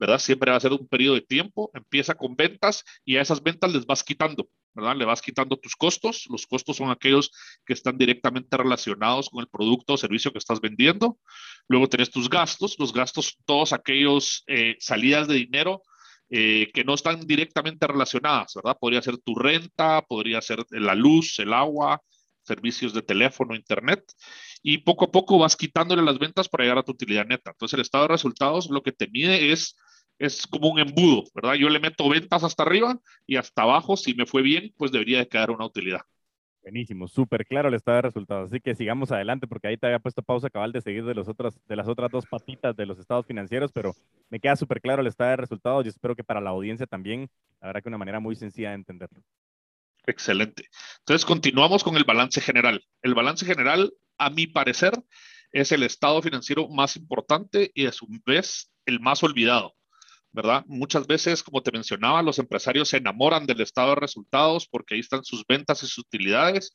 ¿verdad? 0.00 0.18
Siempre 0.18 0.52
va 0.52 0.56
a 0.56 0.60
ser 0.60 0.72
un 0.72 0.88
periodo 0.88 1.16
de 1.16 1.20
tiempo, 1.20 1.70
empieza 1.74 2.14
con 2.14 2.34
ventas 2.34 2.82
y 3.04 3.16
a 3.16 3.20
esas 3.20 3.42
ventas 3.42 3.70
les 3.74 3.84
vas 3.84 4.02
quitando, 4.02 4.48
¿verdad? 4.72 4.96
Le 4.96 5.04
vas 5.04 5.20
quitando 5.20 5.58
tus 5.58 5.76
costos, 5.76 6.24
los 6.30 6.46
costos 6.46 6.78
son 6.78 6.90
aquellos 6.90 7.30
que 7.66 7.74
están 7.74 7.98
directamente 7.98 8.56
relacionados 8.56 9.28
con 9.28 9.42
el 9.42 9.48
producto 9.48 9.92
o 9.92 9.96
servicio 9.98 10.32
que 10.32 10.38
estás 10.38 10.62
vendiendo, 10.62 11.18
luego 11.68 11.90
tenés 11.90 12.10
tus 12.10 12.30
gastos, 12.30 12.76
los 12.78 12.94
gastos, 12.94 13.36
todos 13.44 13.74
aquellos 13.74 14.44
eh, 14.46 14.76
salidas 14.80 15.28
de 15.28 15.34
dinero, 15.34 15.82
eh, 16.34 16.70
que 16.72 16.82
no 16.82 16.94
están 16.94 17.20
directamente 17.26 17.86
relacionadas, 17.86 18.54
¿verdad? 18.54 18.78
Podría 18.80 19.02
ser 19.02 19.18
tu 19.18 19.34
renta, 19.34 20.00
podría 20.00 20.40
ser 20.40 20.64
la 20.70 20.94
luz, 20.94 21.38
el 21.38 21.52
agua, 21.52 22.00
servicios 22.42 22.94
de 22.94 23.02
teléfono, 23.02 23.54
internet, 23.54 24.02
y 24.62 24.78
poco 24.78 25.04
a 25.04 25.10
poco 25.10 25.38
vas 25.38 25.56
quitándole 25.56 26.02
las 26.02 26.18
ventas 26.18 26.48
para 26.48 26.64
llegar 26.64 26.78
a 26.78 26.82
tu 26.84 26.92
utilidad 26.92 27.26
neta. 27.26 27.50
Entonces, 27.50 27.74
el 27.74 27.82
estado 27.82 28.04
de 28.04 28.14
resultados 28.14 28.70
lo 28.70 28.82
que 28.82 28.92
te 28.92 29.08
mide 29.08 29.52
es 29.52 29.76
es 30.18 30.46
como 30.46 30.68
un 30.68 30.78
embudo, 30.78 31.24
¿verdad? 31.34 31.54
Yo 31.54 31.68
le 31.68 31.80
meto 31.80 32.08
ventas 32.08 32.44
hasta 32.44 32.62
arriba 32.62 32.98
y 33.26 33.36
hasta 33.36 33.62
abajo, 33.62 33.96
si 33.96 34.14
me 34.14 34.24
fue 34.24 34.42
bien, 34.42 34.72
pues 34.78 34.92
debería 34.92 35.18
de 35.18 35.28
quedar 35.28 35.50
una 35.50 35.66
utilidad. 35.66 36.02
Buenísimo, 36.62 37.08
súper 37.08 37.44
claro 37.44 37.68
el 37.68 37.74
estado 37.74 37.96
de 37.96 38.02
resultados. 38.02 38.50
Así 38.50 38.60
que 38.60 38.76
sigamos 38.76 39.10
adelante, 39.10 39.48
porque 39.48 39.66
ahí 39.66 39.76
te 39.76 39.86
había 39.86 39.98
puesto 39.98 40.22
pausa 40.22 40.48
cabal 40.48 40.70
de 40.70 40.80
seguir 40.80 41.04
de, 41.04 41.14
los 41.14 41.26
otros, 41.28 41.58
de 41.66 41.74
las 41.74 41.88
otras 41.88 42.10
dos 42.10 42.24
patitas 42.24 42.76
de 42.76 42.86
los 42.86 43.00
estados 43.00 43.26
financieros, 43.26 43.72
pero 43.72 43.96
me 44.30 44.38
queda 44.38 44.54
súper 44.54 44.80
claro 44.80 45.02
el 45.02 45.08
estado 45.08 45.30
de 45.30 45.36
resultados 45.36 45.84
y 45.84 45.88
espero 45.88 46.14
que 46.14 46.22
para 46.22 46.40
la 46.40 46.50
audiencia 46.50 46.86
también, 46.86 47.28
verdad 47.60 47.82
que 47.82 47.88
una 47.88 47.98
manera 47.98 48.20
muy 48.20 48.36
sencilla 48.36 48.68
de 48.68 48.76
entenderlo. 48.76 49.20
Excelente. 50.06 50.68
Entonces, 51.00 51.24
continuamos 51.24 51.82
con 51.82 51.96
el 51.96 52.04
balance 52.04 52.40
general. 52.40 52.84
El 53.02 53.14
balance 53.14 53.44
general, 53.44 53.92
a 54.16 54.30
mi 54.30 54.46
parecer, 54.46 54.92
es 55.50 55.72
el 55.72 55.82
estado 55.82 56.22
financiero 56.22 56.68
más 56.68 56.96
importante 56.96 57.72
y 57.74 57.86
a 57.86 57.92
su 57.92 58.06
vez 58.24 58.70
el 58.86 59.00
más 59.00 59.22
olvidado. 59.24 59.74
¿Verdad? 60.32 60.64
Muchas 60.66 61.06
veces, 61.06 61.42
como 61.42 61.62
te 61.62 61.72
mencionaba, 61.72 62.22
los 62.22 62.38
empresarios 62.38 62.88
se 62.88 62.96
enamoran 62.96 63.46
del 63.46 63.60
estado 63.60 63.90
de 63.90 63.96
resultados 63.96 64.66
porque 64.66 64.94
ahí 64.94 65.00
están 65.00 65.24
sus 65.24 65.46
ventas 65.46 65.82
y 65.82 65.86
sus 65.86 65.98
utilidades, 65.98 66.72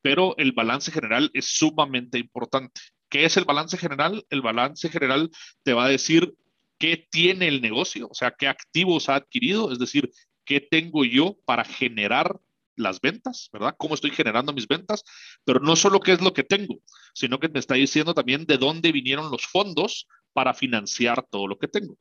pero 0.00 0.36
el 0.38 0.52
balance 0.52 0.90
general 0.90 1.30
es 1.34 1.46
sumamente 1.46 2.18
importante. 2.18 2.80
¿Qué 3.08 3.24
es 3.24 3.36
el 3.36 3.44
balance 3.44 3.76
general? 3.76 4.24
El 4.30 4.40
balance 4.40 4.88
general 4.88 5.30
te 5.62 5.74
va 5.74 5.84
a 5.84 5.88
decir 5.88 6.34
qué 6.78 6.96
tiene 7.10 7.48
el 7.48 7.60
negocio, 7.60 8.08
o 8.10 8.14
sea, 8.14 8.32
qué 8.32 8.48
activos 8.48 9.08
ha 9.08 9.16
adquirido, 9.16 9.70
es 9.72 9.78
decir, 9.78 10.10
qué 10.44 10.60
tengo 10.60 11.04
yo 11.04 11.36
para 11.44 11.64
generar 11.64 12.40
las 12.76 13.00
ventas, 13.00 13.50
¿verdad? 13.52 13.74
¿Cómo 13.76 13.94
estoy 13.94 14.10
generando 14.10 14.52
mis 14.52 14.66
ventas? 14.66 15.04
Pero 15.44 15.60
no 15.60 15.76
solo 15.76 16.00
qué 16.00 16.12
es 16.12 16.20
lo 16.20 16.32
que 16.32 16.42
tengo, 16.42 16.80
sino 17.14 17.38
que 17.38 17.48
me 17.48 17.58
está 17.58 17.74
diciendo 17.74 18.14
también 18.14 18.46
de 18.46 18.58
dónde 18.58 18.92
vinieron 18.92 19.30
los 19.30 19.46
fondos 19.46 20.08
para 20.32 20.54
financiar 20.54 21.24
todo 21.30 21.46
lo 21.46 21.58
que 21.58 21.68
tengo. 21.68 21.98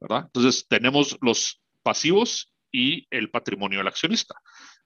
Entonces, 0.00 0.66
tenemos 0.68 1.16
los 1.20 1.60
pasivos 1.82 2.52
y 2.72 3.06
el 3.10 3.30
patrimonio 3.30 3.78
del 3.78 3.88
accionista. 3.88 4.34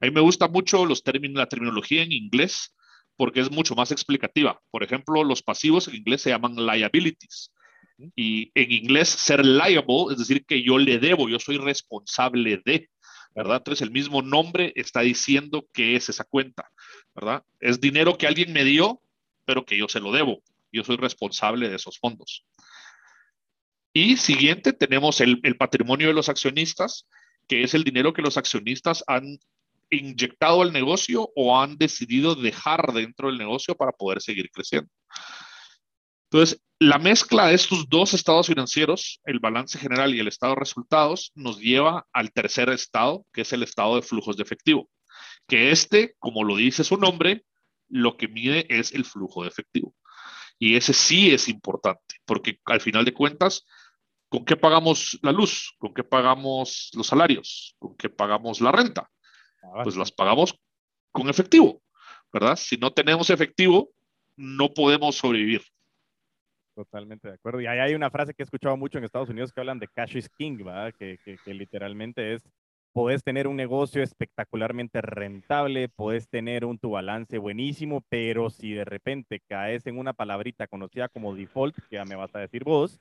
A 0.00 0.07
mí 0.07 0.12
me 0.12 0.21
gusta 0.21 0.49
mucho 0.49 0.87
los 0.87 1.02
términos, 1.02 1.38
la 1.38 1.49
terminología 1.49 2.02
en 2.02 2.12
inglés 2.12 2.75
porque 3.17 3.40
es 3.40 3.50
mucho 3.50 3.75
más 3.75 3.93
explicativa. 3.93 4.59
Por 4.71 4.83
ejemplo, 4.83 5.25
los 5.25 5.43
pasivos 5.43 5.88
en 5.88 5.97
inglés 5.97 6.23
se 6.23 6.31
llaman 6.31 6.57
liabilities. 6.57 7.52
Y 8.17 8.50
en 8.55 8.73
inglés, 8.73 9.11
ser 9.11 9.45
liable 9.45 10.12
es 10.12 10.17
decir 10.17 10.47
que 10.47 10.62
yo 10.62 10.79
le 10.79 10.99
debo, 10.99 11.29
yo 11.29 11.38
soy 11.38 11.59
responsable 11.59 12.62
de, 12.64 12.88
¿verdad? 13.35 13.59
Entonces, 13.59 13.83
el 13.83 13.90
mismo 13.90 14.23
nombre 14.23 14.73
está 14.75 15.02
diciendo 15.02 15.67
que 15.75 15.97
es 15.97 16.09
esa 16.09 16.25
cuenta, 16.25 16.71
¿verdad? 17.14 17.45
Es 17.61 17.79
dinero 17.79 18.17
que 18.17 18.26
alguien 18.26 18.55
me 18.55 18.64
dio, 18.64 19.02
pero 19.45 19.67
que 19.67 19.76
yo 19.76 19.87
se 19.87 20.00
lo 20.00 20.12
debo. 20.12 20.43
Yo 20.73 20.83
soy 20.83 20.97
responsable 20.97 21.69
de 21.69 21.76
esos 21.76 21.99
fondos. 21.99 22.47
Y 23.93 24.17
siguiente, 24.17 24.73
tenemos 24.73 25.21
el, 25.21 25.41
patrimonio 25.59 26.09
de 26.09 26.15
los 26.15 26.29
accionistas, 26.29 27.07
que 27.49 27.63
es 27.63 27.75
el 27.75 27.85
dinero 27.85 28.13
que 28.13 28.23
los 28.23 28.37
accionistas 28.37 29.03
han 29.07 29.39
inyectado 29.91 30.63
al 30.63 30.73
negocio 30.73 31.31
o 31.35 31.59
han 31.59 31.77
decidido 31.77 32.37
dejar 32.37 32.93
dentro 32.93 33.29
del 33.29 33.39
negocio 33.39 33.75
para 33.75 33.91
poder 33.91 34.23
seguir 34.23 34.51
creciendo. 34.53 34.89
Entonces, 36.31 36.63
la 36.79 36.99
mezcla 36.99 37.49
de 37.49 37.55
estos 37.55 37.89
dos 37.89 38.15
estados 38.15 38.47
financieros, 38.47 39.21
el 39.25 39.41
balance 39.41 39.77
general 39.77 40.15
y 40.15 40.21
el 40.21 40.29
estado 40.29 40.55
de 40.55 40.61
resultados, 40.61 41.33
nos 41.35 41.59
lleva 41.59 42.07
al 42.13 42.31
tercer 42.31 42.69
estado, 42.71 43.27
que 43.33 43.41
es 43.41 43.53
el 43.53 43.65
estado 43.65 43.97
de 43.97 44.03
flujos 44.03 44.37
de 44.37 44.45
efectivo. 44.45 44.89
Que 45.49 45.73
este, 45.73 46.15
como 46.21 46.45
lo 46.45 46.55
dice 46.55 46.85
su 46.85 46.97
nombre, 46.97 47.45
lo 47.89 48.17
que 48.17 48.29
mide 48.29 48.67
es 48.71 48.93
el 48.93 49.05
flujo 49.05 49.43
de 49.43 49.49
efectivo. 49.49 49.93
Y 50.62 50.76
ese 50.76 50.93
sí 50.93 51.33
es 51.33 51.49
importante, 51.49 52.17
porque 52.26 52.61
al 52.67 52.83
final 52.83 53.07
de 53.07 53.14
cuentas, 53.14 53.67
¿con 54.29 54.45
qué 54.45 54.57
pagamos 54.57 55.19
la 55.23 55.33
luz? 55.33 55.75
¿Con 55.79 55.95
qué 55.95 56.05
pagamos 56.05 56.90
los 56.95 57.07
salarios? 57.07 57.75
¿Con 57.79 57.97
qué 57.97 58.11
pagamos 58.11 58.61
la 58.61 58.71
renta? 58.71 59.11
Ah, 59.62 59.83
pues 59.83 59.97
las 59.97 60.12
pagamos 60.12 60.55
con 61.12 61.31
efectivo, 61.31 61.83
¿verdad? 62.31 62.57
Si 62.57 62.76
no 62.76 62.93
tenemos 62.93 63.31
efectivo, 63.31 63.90
no 64.37 64.69
podemos 64.69 65.17
sobrevivir. 65.17 65.62
Totalmente 66.75 67.29
de 67.29 67.35
acuerdo. 67.35 67.62
Y 67.62 67.67
ahí 67.67 67.79
hay 67.79 67.95
una 67.95 68.11
frase 68.11 68.35
que 68.35 68.43
he 68.43 68.45
escuchado 68.45 68.76
mucho 68.76 68.99
en 68.99 69.05
Estados 69.05 69.31
Unidos 69.31 69.52
que 69.52 69.61
hablan 69.61 69.79
de 69.79 69.88
cash 69.88 70.14
is 70.14 70.29
king, 70.29 70.59
¿verdad? 70.59 70.93
Que, 70.99 71.19
que, 71.25 71.38
que 71.43 71.55
literalmente 71.55 72.35
es 72.35 72.43
Puedes 72.93 73.23
tener 73.23 73.47
un 73.47 73.57
negocio 73.57 74.03
espectacularmente 74.03 75.01
rentable, 75.01 75.89
puedes 75.89 76.29
tener 76.29 76.65
un 76.65 76.79
tu 76.79 76.91
balance 76.91 77.39
buenísimo, 77.39 78.03
pero 78.09 78.51
si 78.51 78.73
de 78.73 78.85
repente 78.85 79.41
caes 79.49 79.87
en 79.87 79.97
una 79.97 80.13
palabrita 80.13 80.67
conocida 80.67 81.09
como 81.09 81.35
default, 81.35 81.77
que 81.89 81.97
ya 81.97 82.05
me 82.05 82.17
vas 82.17 82.35
a 82.35 82.41
decir 82.41 82.65
vos, 82.65 83.01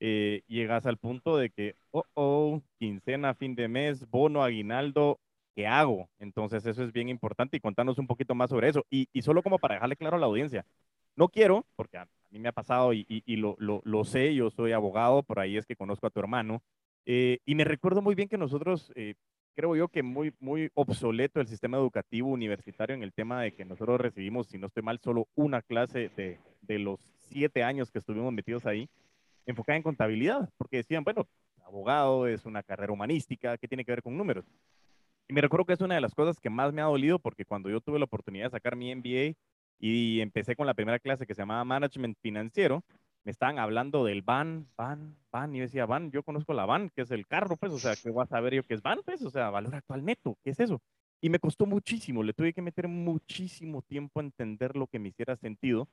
eh, 0.00 0.42
llegas 0.46 0.86
al 0.86 0.98
punto 0.98 1.36
de 1.36 1.50
que, 1.50 1.76
oh, 1.90 2.04
oh, 2.14 2.62
quincena, 2.78 3.34
fin 3.34 3.54
de 3.54 3.68
mes, 3.68 4.08
bono, 4.10 4.42
aguinaldo, 4.42 5.20
¿qué 5.54 5.66
hago? 5.66 6.08
Entonces 6.18 6.66
eso 6.66 6.84
es 6.84 6.92
bien 6.92 7.08
importante 7.08 7.56
y 7.56 7.60
contanos 7.60 7.98
un 7.98 8.06
poquito 8.06 8.34
más 8.34 8.50
sobre 8.50 8.68
eso. 8.68 8.84
Y, 8.90 9.08
solo 9.22 9.42
como 9.42 9.58
para 9.58 9.74
dejarle 9.74 9.96
claro 9.96 10.16
a 10.16 10.20
la 10.20 10.26
audiencia, 10.26 10.66
no 11.16 11.28
quiero, 11.28 11.66
porque 11.76 11.98
a, 11.98 12.08
mí 12.30 12.38
me 12.38 12.48
ha 12.48 12.52
pasado 12.52 12.92
y, 12.92 13.06
lo, 13.36 13.56
lo, 13.58 14.04
sé, 14.04 14.34
yo 14.34 14.50
soy 14.50 14.72
abogado, 14.72 15.22
por 15.22 15.40
ahí 15.40 15.56
es 15.56 15.66
que 15.66 15.76
conozco 15.76 16.06
a 16.06 16.10
tu 16.10 16.20
hermano, 16.20 16.62
eh, 17.06 17.38
y 17.46 17.54
me 17.54 17.64
recuerdo 17.64 18.02
muy 18.02 18.14
bien 18.14 18.28
que 18.28 18.36
nosotros, 18.36 18.92
eh, 18.94 19.14
creo 19.54 19.74
yo 19.76 19.88
que 19.88 20.02
muy, 20.02 20.34
muy 20.40 20.70
obsoleto 20.74 21.40
el 21.40 21.46
sistema 21.46 21.78
educativo 21.78 22.28
universitario 22.28 22.94
en 22.94 23.02
el 23.02 23.12
tema 23.12 23.42
de 23.42 23.54
que 23.54 23.64
nosotros 23.64 24.00
recibimos, 24.00 24.48
si 24.48 24.58
no 24.58 24.66
estoy 24.66 24.82
mal, 24.82 24.98
solo 24.98 25.28
una 25.34 25.62
clase 25.62 26.10
de, 26.16 26.38
de 26.62 26.78
los 26.78 27.00
siete 27.20 27.62
años 27.62 27.90
que 27.90 28.00
estuvimos 28.00 28.32
metidos 28.32 28.66
ahí, 28.66 28.88
enfocada 29.46 29.76
en 29.76 29.82
contabilidad, 29.82 30.50
porque 30.58 30.78
decían, 30.78 31.04
bueno, 31.04 31.26
abogado 31.64 32.26
es 32.26 32.44
una 32.44 32.62
carrera 32.62 32.92
humanística, 32.92 33.56
¿qué 33.58 33.68
tiene 33.68 33.84
que 33.84 33.92
ver 33.92 34.02
con 34.02 34.16
números? 34.16 34.44
Y 35.28 35.32
me 35.32 35.40
recuerdo 35.40 35.64
que 35.66 35.72
es 35.72 35.80
una 35.80 35.96
de 35.96 36.00
las 36.00 36.14
cosas 36.14 36.38
que 36.40 36.50
más 36.50 36.72
me 36.72 36.82
ha 36.82 36.86
dolido 36.86 37.18
porque 37.18 37.44
cuando 37.44 37.68
yo 37.68 37.80
tuve 37.80 37.98
la 37.98 38.04
oportunidad 38.04 38.46
de 38.46 38.50
sacar 38.50 38.76
mi 38.76 38.94
MBA 38.94 39.36
y 39.78 40.20
empecé 40.20 40.54
con 40.54 40.66
la 40.66 40.74
primera 40.74 40.98
clase 40.98 41.26
que 41.26 41.34
se 41.34 41.42
llamaba 41.42 41.64
Management 41.64 42.16
Financiero, 42.20 42.84
me 43.26 43.32
estaban 43.32 43.58
hablando 43.58 44.04
del 44.04 44.22
van, 44.22 44.68
van, 44.76 45.16
van, 45.32 45.52
y 45.52 45.58
yo 45.58 45.64
decía, 45.64 45.84
van, 45.84 46.12
yo 46.12 46.22
conozco 46.22 46.54
la 46.54 46.64
van, 46.64 46.90
que 46.90 47.02
es 47.02 47.10
el 47.10 47.26
carro, 47.26 47.56
pues, 47.56 47.72
o 47.72 47.78
sea, 47.80 47.96
¿qué 47.96 48.08
voy 48.08 48.22
a 48.22 48.26
saber 48.26 48.54
yo 48.54 48.62
qué 48.62 48.74
es 48.74 48.82
van, 48.82 49.00
pues, 49.04 49.20
o 49.22 49.30
sea, 49.30 49.50
valor 49.50 49.74
actual 49.74 50.04
neto, 50.04 50.38
¿qué 50.44 50.50
es 50.50 50.60
eso? 50.60 50.80
Y 51.20 51.28
me 51.28 51.40
costó 51.40 51.66
muchísimo, 51.66 52.22
le 52.22 52.32
tuve 52.32 52.52
que 52.52 52.62
meter 52.62 52.86
muchísimo 52.86 53.82
tiempo 53.82 54.20
a 54.20 54.22
entender 54.22 54.76
lo 54.76 54.86
que 54.86 55.00
me 55.00 55.08
hiciera 55.08 55.34
sentido, 55.34 55.88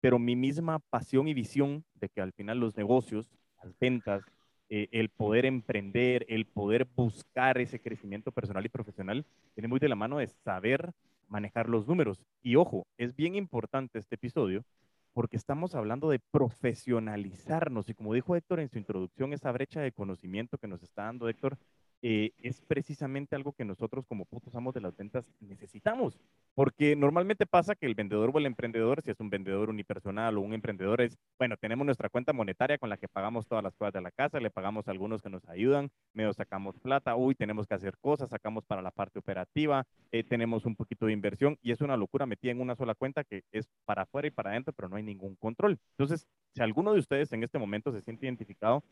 pero 0.00 0.18
mi 0.18 0.34
misma 0.34 0.78
pasión 0.78 1.28
y 1.28 1.34
visión 1.34 1.84
de 1.92 2.08
que 2.08 2.22
al 2.22 2.32
final 2.32 2.58
los 2.58 2.74
negocios, 2.74 3.28
las 3.62 3.78
ventas, 3.78 4.22
eh, 4.70 4.88
el 4.90 5.10
poder 5.10 5.44
emprender, 5.44 6.24
el 6.30 6.46
poder 6.46 6.86
buscar 6.96 7.58
ese 7.58 7.80
crecimiento 7.80 8.32
personal 8.32 8.64
y 8.64 8.70
profesional, 8.70 9.26
tiene 9.52 9.68
muy 9.68 9.78
de 9.78 9.90
la 9.90 9.94
mano 9.94 10.18
de 10.18 10.28
saber 10.28 10.92
manejar 11.26 11.68
los 11.68 11.86
números. 11.86 12.18
Y 12.42 12.56
ojo, 12.56 12.86
es 12.96 13.14
bien 13.14 13.34
importante 13.34 13.98
este 13.98 14.14
episodio 14.14 14.64
porque 15.12 15.36
estamos 15.36 15.74
hablando 15.74 16.10
de 16.10 16.20
profesionalizarnos 16.30 17.88
y 17.88 17.94
como 17.94 18.14
dijo 18.14 18.36
Héctor 18.36 18.60
en 18.60 18.68
su 18.68 18.78
introducción, 18.78 19.32
esa 19.32 19.52
brecha 19.52 19.80
de 19.80 19.92
conocimiento 19.92 20.58
que 20.58 20.68
nos 20.68 20.82
está 20.82 21.04
dando 21.04 21.28
Héctor 21.28 21.58
eh, 22.02 22.32
es 22.42 22.60
precisamente 22.60 23.34
algo 23.34 23.52
que 23.52 23.64
nosotros 23.64 24.06
como 24.06 24.24
putos 24.24 24.54
amos 24.54 24.74
de 24.74 24.80
las 24.80 24.96
ventas 24.96 25.24
necesitamos. 25.40 26.18
Porque 26.54 26.96
normalmente 26.96 27.46
pasa 27.46 27.74
que 27.74 27.86
el 27.86 27.94
vendedor 27.94 28.30
o 28.32 28.38
el 28.38 28.46
emprendedor, 28.46 29.02
si 29.02 29.10
es 29.10 29.20
un 29.20 29.30
vendedor 29.30 29.70
unipersonal 29.70 30.36
o 30.36 30.40
un 30.40 30.54
emprendedor, 30.54 31.00
es, 31.00 31.18
bueno, 31.38 31.56
tenemos 31.56 31.84
nuestra 31.84 32.08
cuenta 32.08 32.32
monetaria 32.32 32.78
con 32.78 32.88
la 32.88 32.96
que 32.96 33.08
pagamos 33.08 33.46
todas 33.46 33.64
las 33.64 33.74
cosas 33.76 33.94
de 33.94 34.00
la 34.00 34.10
casa, 34.10 34.40
le 34.40 34.50
pagamos 34.50 34.88
a 34.88 34.90
algunos 34.90 35.22
que 35.22 35.30
nos 35.30 35.48
ayudan, 35.48 35.90
medio 36.12 36.32
sacamos 36.32 36.78
plata, 36.78 37.16
uy, 37.16 37.34
tenemos 37.34 37.66
que 37.66 37.74
hacer 37.74 37.96
cosas, 37.98 38.30
sacamos 38.30 38.64
para 38.64 38.82
la 38.82 38.90
parte 38.90 39.18
operativa, 39.18 39.84
eh, 40.12 40.24
tenemos 40.24 40.66
un 40.66 40.76
poquito 40.76 41.06
de 41.06 41.12
inversión 41.12 41.58
y 41.62 41.72
es 41.72 41.80
una 41.80 41.96
locura 41.96 42.26
metida 42.26 42.52
en 42.52 42.60
una 42.60 42.76
sola 42.76 42.94
cuenta 42.94 43.24
que 43.24 43.44
es 43.52 43.68
para 43.84 44.02
afuera 44.02 44.28
y 44.28 44.30
para 44.30 44.50
adentro, 44.50 44.72
pero 44.72 44.88
no 44.88 44.96
hay 44.96 45.02
ningún 45.02 45.36
control. 45.36 45.78
Entonces, 45.96 46.26
si 46.54 46.62
alguno 46.62 46.92
de 46.92 47.00
ustedes 47.00 47.32
en 47.32 47.42
este 47.42 47.58
momento 47.58 47.92
se 47.92 48.02
siente 48.02 48.26
identificado, 48.26 48.82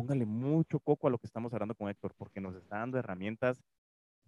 póngale 0.00 0.24
mucho 0.24 0.80
coco 0.80 1.06
a 1.06 1.10
lo 1.10 1.18
que 1.18 1.26
estamos 1.26 1.52
hablando 1.52 1.74
con 1.74 1.90
Héctor, 1.90 2.14
porque 2.16 2.40
nos 2.40 2.54
está 2.54 2.78
dando 2.78 2.98
herramientas 2.98 3.62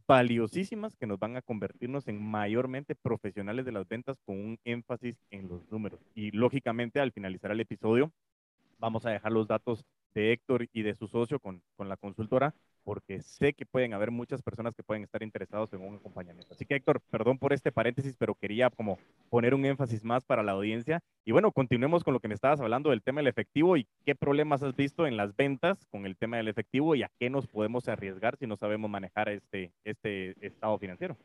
valiosísimas 0.07 0.97
que 0.97 1.07
nos 1.07 1.19
van 1.19 1.37
a 1.39 1.41
convertirnos 1.41 2.07
en 2.09 2.23
mayormente 2.23 2.95
profesionales 2.95 3.65
de 3.65 3.73
las 3.73 3.89
ventas 3.89 4.19
con 4.27 4.37
un 4.37 4.59
énfasis 4.65 5.25
en 5.31 5.49
los 5.49 5.67
números. 5.71 5.99
Y 6.15 6.31
lógicamente 6.33 7.01
al 7.01 7.13
finalizar 7.13 7.53
el 7.53 7.61
episodio 7.61 8.13
vamos 8.79 9.07
a 9.07 9.11
dejar 9.13 9.33
los 9.33 9.49
datos 9.49 9.87
de 10.15 10.33
Héctor 10.33 10.69
y 10.73 10.83
de 10.83 10.95
su 10.95 11.09
socio 11.09 11.39
con, 11.41 11.63
con 11.77 11.89
la 11.89 11.97
consultora 11.97 12.55
porque 12.85 13.23
sé 13.23 13.55
que 13.55 13.67
pueden 13.67 13.95
haber 13.95 14.11
muchas 14.11 14.43
personas 14.43 14.75
que 14.75 14.83
pueden 14.83 15.05
estar 15.05 15.23
interesados 15.23 15.73
en 15.73 15.81
un 15.81 15.97
acompañamiento. 15.97 16.53
Así 16.55 16.67
que 16.67 16.75
Héctor, 16.75 17.01
perdón 17.11 17.39
por 17.39 17.53
este 17.53 17.73
paréntesis, 17.73 18.17
pero 18.19 18.35
quería 18.35 18.71
como 18.71 18.99
poner 19.31 19.55
un 19.55 19.65
énfasis 19.65 20.05
más 20.05 20.25
para 20.25 20.43
la 20.43 20.53
audiencia. 20.53 21.01
Y 21.25 21.33
bueno, 21.33 21.53
continuemos 21.53 22.05
con 22.05 22.15
lo 22.15 22.21
que 22.21 22.29
me 22.29 22.35
estabas 22.35 22.61
hablando 22.61 22.91
del 22.91 23.03
tema 23.03 23.21
del 23.21 23.29
efectivo 23.29 23.77
y 23.77 23.87
qué 24.05 24.15
problemas 24.15 24.63
has 24.63 24.75
visto 24.75 25.07
en 25.07 25.17
las 25.17 25.35
ventas 25.37 25.87
con 25.91 26.07
el 26.07 26.17
tema 26.17 26.37
del 26.37 26.49
efectivo 26.49 26.95
y 26.95 27.03
a 27.03 27.11
qué 27.19 27.31
nos 27.31 27.47
podemos 27.47 27.89
arriesgar 27.89 28.37
si 28.37 28.47
no 28.47 28.57
sabemos 28.57 28.91
manejar 28.91 29.29
este, 29.29 29.73
este 29.85 30.35
estado 30.45 30.79
financiero. 30.79 31.17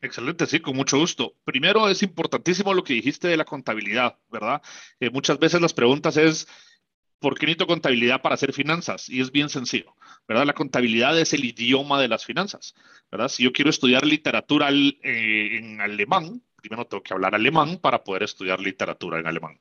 Excelente, 0.00 0.46
sí, 0.46 0.60
con 0.60 0.76
mucho 0.76 0.96
gusto. 0.96 1.34
Primero, 1.42 1.88
es 1.88 2.04
importantísimo 2.04 2.72
lo 2.72 2.84
que 2.84 2.94
dijiste 2.94 3.26
de 3.26 3.36
la 3.36 3.44
contabilidad, 3.44 4.16
¿verdad? 4.30 4.62
Eh, 5.00 5.10
muchas 5.10 5.40
veces 5.40 5.60
las 5.60 5.74
preguntas 5.74 6.16
es, 6.16 6.46
¿Por 7.20 7.38
qué 7.38 7.46
necesito 7.46 7.66
contabilidad 7.66 8.22
para 8.22 8.34
hacer 8.34 8.52
finanzas? 8.52 9.08
Y 9.08 9.20
es 9.20 9.32
bien 9.32 9.48
sencillo, 9.48 9.94
¿verdad? 10.26 10.46
La 10.46 10.52
contabilidad 10.52 11.18
es 11.18 11.32
el 11.32 11.44
idioma 11.44 12.00
de 12.00 12.08
las 12.08 12.24
finanzas, 12.24 12.74
¿verdad? 13.10 13.28
Si 13.28 13.42
yo 13.42 13.52
quiero 13.52 13.70
estudiar 13.70 14.06
literatura 14.06 14.70
eh, 14.70 15.58
en 15.58 15.80
alemán, 15.80 16.42
primero 16.60 16.86
tengo 16.86 17.02
que 17.02 17.14
hablar 17.14 17.34
alemán 17.34 17.78
para 17.78 18.04
poder 18.04 18.22
estudiar 18.24 18.60
literatura 18.60 19.18
en 19.18 19.26
alemán. 19.26 19.60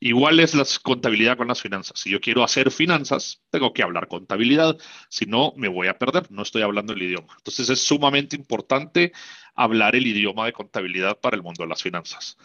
Igual 0.00 0.40
es 0.40 0.54
la 0.54 0.64
contabilidad 0.82 1.36
con 1.36 1.48
las 1.48 1.60
finanzas. 1.60 2.00
Si 2.00 2.10
yo 2.10 2.20
quiero 2.20 2.44
hacer 2.44 2.70
finanzas, 2.70 3.42
tengo 3.50 3.72
que 3.72 3.82
hablar 3.82 4.08
contabilidad, 4.08 4.76
si 5.08 5.26
no, 5.26 5.52
me 5.56 5.68
voy 5.68 5.88
a 5.88 5.98
perder, 5.98 6.30
no 6.30 6.42
estoy 6.42 6.62
hablando 6.62 6.92
el 6.92 7.02
idioma. 7.02 7.34
Entonces 7.38 7.68
es 7.70 7.80
sumamente 7.82 8.36
importante 8.36 9.12
hablar 9.54 9.96
el 9.96 10.06
idioma 10.06 10.46
de 10.46 10.52
contabilidad 10.52 11.18
para 11.20 11.36
el 11.36 11.42
mundo 11.42 11.62
de 11.62 11.68
las 11.68 11.82
finanzas. 11.82 12.36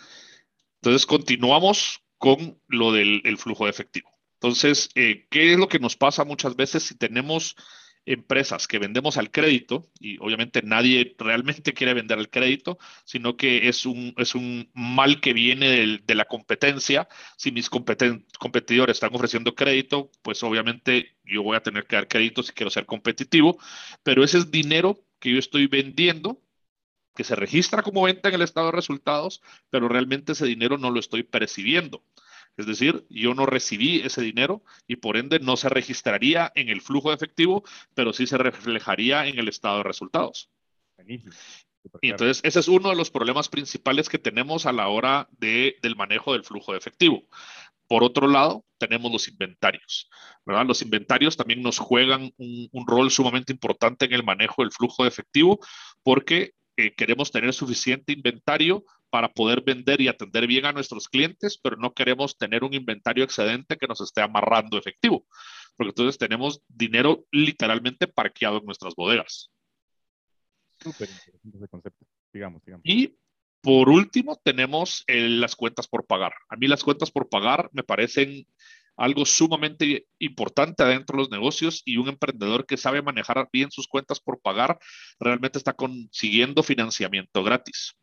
Entonces 0.81 1.05
continuamos 1.05 2.01
con 2.17 2.59
lo 2.67 2.91
del 2.91 3.37
flujo 3.37 3.65
de 3.65 3.71
efectivo. 3.71 4.18
Entonces, 4.41 4.89
eh, 4.95 5.27
¿qué 5.29 5.53
es 5.53 5.59
lo 5.59 5.67
que 5.67 5.79
nos 5.79 5.97
pasa 5.97 6.23
muchas 6.23 6.55
veces 6.55 6.83
si 6.83 6.95
tenemos 6.95 7.55
empresas 8.05 8.67
que 8.67 8.79
vendemos 8.79 9.17
al 9.17 9.31
crédito, 9.31 9.85
y 9.99 10.17
obviamente 10.19 10.61
nadie 10.63 11.15
realmente 11.19 11.73
quiere 11.73 11.93
vender 11.93 12.17
al 12.17 12.29
crédito, 12.29 12.79
sino 13.05 13.37
que 13.37 13.67
es 13.69 13.85
un, 13.85 14.13
es 14.17 14.35
un 14.35 14.69
mal 14.73 15.21
que 15.21 15.33
viene 15.33 15.99
de 16.03 16.15
la 16.15 16.25
competencia. 16.25 17.07
Si 17.37 17.51
mis 17.51 17.69
competidores 17.69 18.95
están 18.95 19.13
ofreciendo 19.13 19.53
crédito, 19.55 20.09
pues 20.23 20.41
obviamente 20.43 21.17
yo 21.23 21.43
voy 21.43 21.57
a 21.57 21.63
tener 21.63 21.85
que 21.85 21.97
dar 21.97 22.07
crédito 22.07 22.41
si 22.41 22.53
quiero 22.53 22.71
ser 22.71 22.85
competitivo, 22.85 23.59
pero 24.03 24.23
ese 24.23 24.39
es 24.39 24.49
dinero 24.51 24.99
que 25.19 25.31
yo 25.33 25.39
estoy 25.39 25.67
vendiendo 25.67 26.41
que 27.15 27.23
se 27.23 27.35
registra 27.35 27.83
como 27.83 28.03
venta 28.03 28.29
en 28.29 28.35
el 28.35 28.41
estado 28.43 28.67
de 28.67 28.77
resultados, 28.77 29.41
pero 29.69 29.89
realmente 29.89 30.31
ese 30.31 30.45
dinero 30.45 30.77
no 30.77 30.89
lo 30.89 30.99
estoy 30.99 31.23
percibiendo. 31.23 32.03
Es 32.59 32.65
decir, 32.65 33.05
yo 33.09 33.33
no 33.33 33.45
recibí 33.45 34.01
ese 34.01 34.21
dinero 34.21 34.61
y 34.85 34.97
por 34.97 35.15
ende 35.15 35.39
no 35.39 35.55
se 35.55 35.69
registraría 35.69 36.51
en 36.55 36.67
el 36.67 36.81
flujo 36.81 37.07
de 37.07 37.15
efectivo, 37.15 37.63
pero 37.93 38.11
sí 38.11 38.27
se 38.27 38.37
reflejaría 38.37 39.27
en 39.27 39.39
el 39.39 39.47
estado 39.47 39.77
de 39.77 39.83
resultados. 39.83 40.49
Y 42.01 42.09
entonces, 42.09 42.41
ese 42.43 42.59
es 42.59 42.67
uno 42.67 42.89
de 42.89 42.97
los 42.97 43.11
problemas 43.11 43.47
principales 43.47 44.09
que 44.09 44.19
tenemos 44.19 44.65
a 44.65 44.73
la 44.73 44.89
hora 44.89 45.29
de, 45.37 45.77
del 45.81 45.95
manejo 45.95 46.33
del 46.33 46.43
flujo 46.43 46.73
de 46.73 46.79
efectivo. 46.79 47.23
Por 47.87 48.03
otro 48.03 48.27
lado, 48.27 48.65
tenemos 48.77 49.09
los 49.09 49.29
inventarios. 49.29 50.09
¿verdad? 50.45 50.65
Los 50.65 50.81
inventarios 50.81 51.37
también 51.37 51.61
nos 51.61 51.79
juegan 51.79 52.33
un, 52.35 52.67
un 52.73 52.87
rol 52.87 53.09
sumamente 53.09 53.53
importante 53.53 54.03
en 54.03 54.11
el 54.11 54.25
manejo 54.25 54.63
del 54.63 54.73
flujo 54.73 55.03
de 55.03 55.09
efectivo 55.09 55.61
porque 56.03 56.55
eh, 56.79 56.93
queremos 56.95 57.29
tener 57.31 57.53
suficiente 57.53 58.13
inventario 58.13 58.85
para 59.09 59.33
poder 59.33 59.61
vender 59.61 59.99
y 59.99 60.07
atender 60.07 60.47
bien 60.47 60.65
a 60.65 60.71
nuestros 60.71 61.09
clientes, 61.09 61.59
pero 61.61 61.75
no 61.75 61.93
queremos 61.93 62.37
tener 62.37 62.63
un 62.63 62.73
inventario 62.73 63.23
excedente 63.23 63.75
que 63.75 63.87
nos 63.87 63.99
esté 63.99 64.21
amarrando 64.21 64.77
efectivo, 64.77 65.25
porque 65.75 65.89
entonces 65.89 66.17
tenemos 66.17 66.61
dinero 66.69 67.25
literalmente 67.31 68.07
parqueado 68.07 68.59
en 68.59 68.65
nuestras 68.65 68.95
bodegas. 68.95 69.51
Súper 70.79 71.09
interesante 71.09 71.57
ese 71.57 71.67
concepto. 71.67 72.05
Digamos, 72.31 72.63
digamos. 72.63 72.85
Y 72.85 73.17
por 73.61 73.89
último, 73.89 74.39
tenemos 74.41 75.03
eh, 75.07 75.27
las 75.27 75.57
cuentas 75.57 75.87
por 75.87 76.05
pagar. 76.05 76.33
A 76.47 76.55
mí 76.55 76.67
las 76.67 76.83
cuentas 76.83 77.11
por 77.11 77.27
pagar 77.27 77.69
me 77.73 77.83
parecen 77.83 78.47
algo 78.99 79.25
sumamente 79.25 80.07
importante 80.19 80.83
adentro 80.83 81.15
de 81.15 81.23
los 81.23 81.31
negocios 81.31 81.81
y 81.85 81.97
un 81.97 82.09
emprendedor 82.09 82.65
que 82.65 82.75
sabe 82.75 83.01
manejar 83.01 83.47
bien 83.51 83.71
sus 83.71 83.87
cuentas 83.87 84.19
por 84.19 84.41
pagar 84.41 84.77
realmente 85.19 85.57
está 85.57 85.73
consiguiendo 85.73 86.63
financiamiento 86.63 87.41
gratis. 87.41 87.93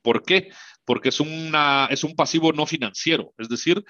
¿Por 0.00 0.22
qué? 0.22 0.52
Porque 0.84 1.08
es, 1.08 1.18
una, 1.18 1.88
es 1.90 2.04
un 2.04 2.14
pasivo 2.14 2.52
no 2.52 2.64
financiero, 2.64 3.34
es 3.38 3.48
decir, 3.48 3.84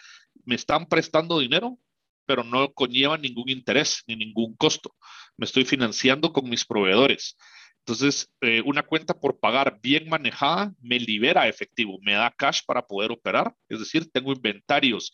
me 0.46 0.54
están 0.54 0.86
prestando 0.86 1.38
dinero, 1.38 1.78
pero 2.24 2.42
no 2.42 2.72
conlleva 2.72 3.18
ningún 3.18 3.50
interés 3.50 4.02
ni 4.06 4.16
ningún 4.16 4.56
costo. 4.56 4.94
Me 5.36 5.44
estoy 5.44 5.66
financiando 5.66 6.32
con 6.32 6.48
mis 6.48 6.64
proveedores. 6.64 7.36
Entonces, 7.80 8.30
eh, 8.40 8.62
una 8.64 8.82
cuenta 8.82 9.12
por 9.12 9.38
pagar 9.38 9.78
bien 9.82 10.08
manejada 10.08 10.72
me 10.80 10.98
libera 10.98 11.48
efectivo, 11.48 11.98
me 12.02 12.14
da 12.14 12.30
cash 12.30 12.60
para 12.66 12.86
poder 12.86 13.12
operar. 13.12 13.54
Es 13.68 13.78
decir, 13.78 14.10
tengo 14.10 14.32
inventarios 14.32 15.12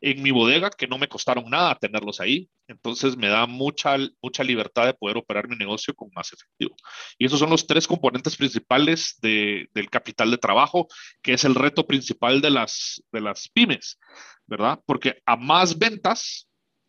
en 0.00 0.22
mi 0.22 0.30
bodega 0.30 0.70
que 0.70 0.86
no 0.86 0.98
me 0.98 1.08
costaron 1.08 1.48
nada 1.48 1.74
tenerlos 1.76 2.20
ahí. 2.20 2.48
Entonces 2.68 3.16
me 3.16 3.28
da 3.28 3.46
mucha, 3.46 3.96
mucha 4.20 4.44
libertad 4.44 4.86
de 4.86 4.94
poder 4.94 5.16
operar 5.16 5.48
mi 5.48 5.56
negocio 5.56 5.94
con 5.94 6.10
más 6.14 6.32
efectivo. 6.32 6.76
Y 7.18 7.26
esos 7.26 7.38
son 7.38 7.50
los 7.50 7.66
tres 7.66 7.86
componentes 7.86 8.36
principales 8.36 9.16
de, 9.20 9.68
del 9.74 9.90
capital 9.90 10.30
de 10.30 10.38
trabajo, 10.38 10.88
que 11.22 11.34
es 11.34 11.44
el 11.44 11.54
reto 11.54 11.86
principal 11.86 12.40
de 12.40 12.50
las, 12.50 13.02
de 13.12 13.20
las 13.20 13.48
pymes, 13.48 13.98
¿verdad? 14.46 14.80
Porque 14.86 15.22
a 15.26 15.36
más 15.36 15.78
ventas 15.78 16.48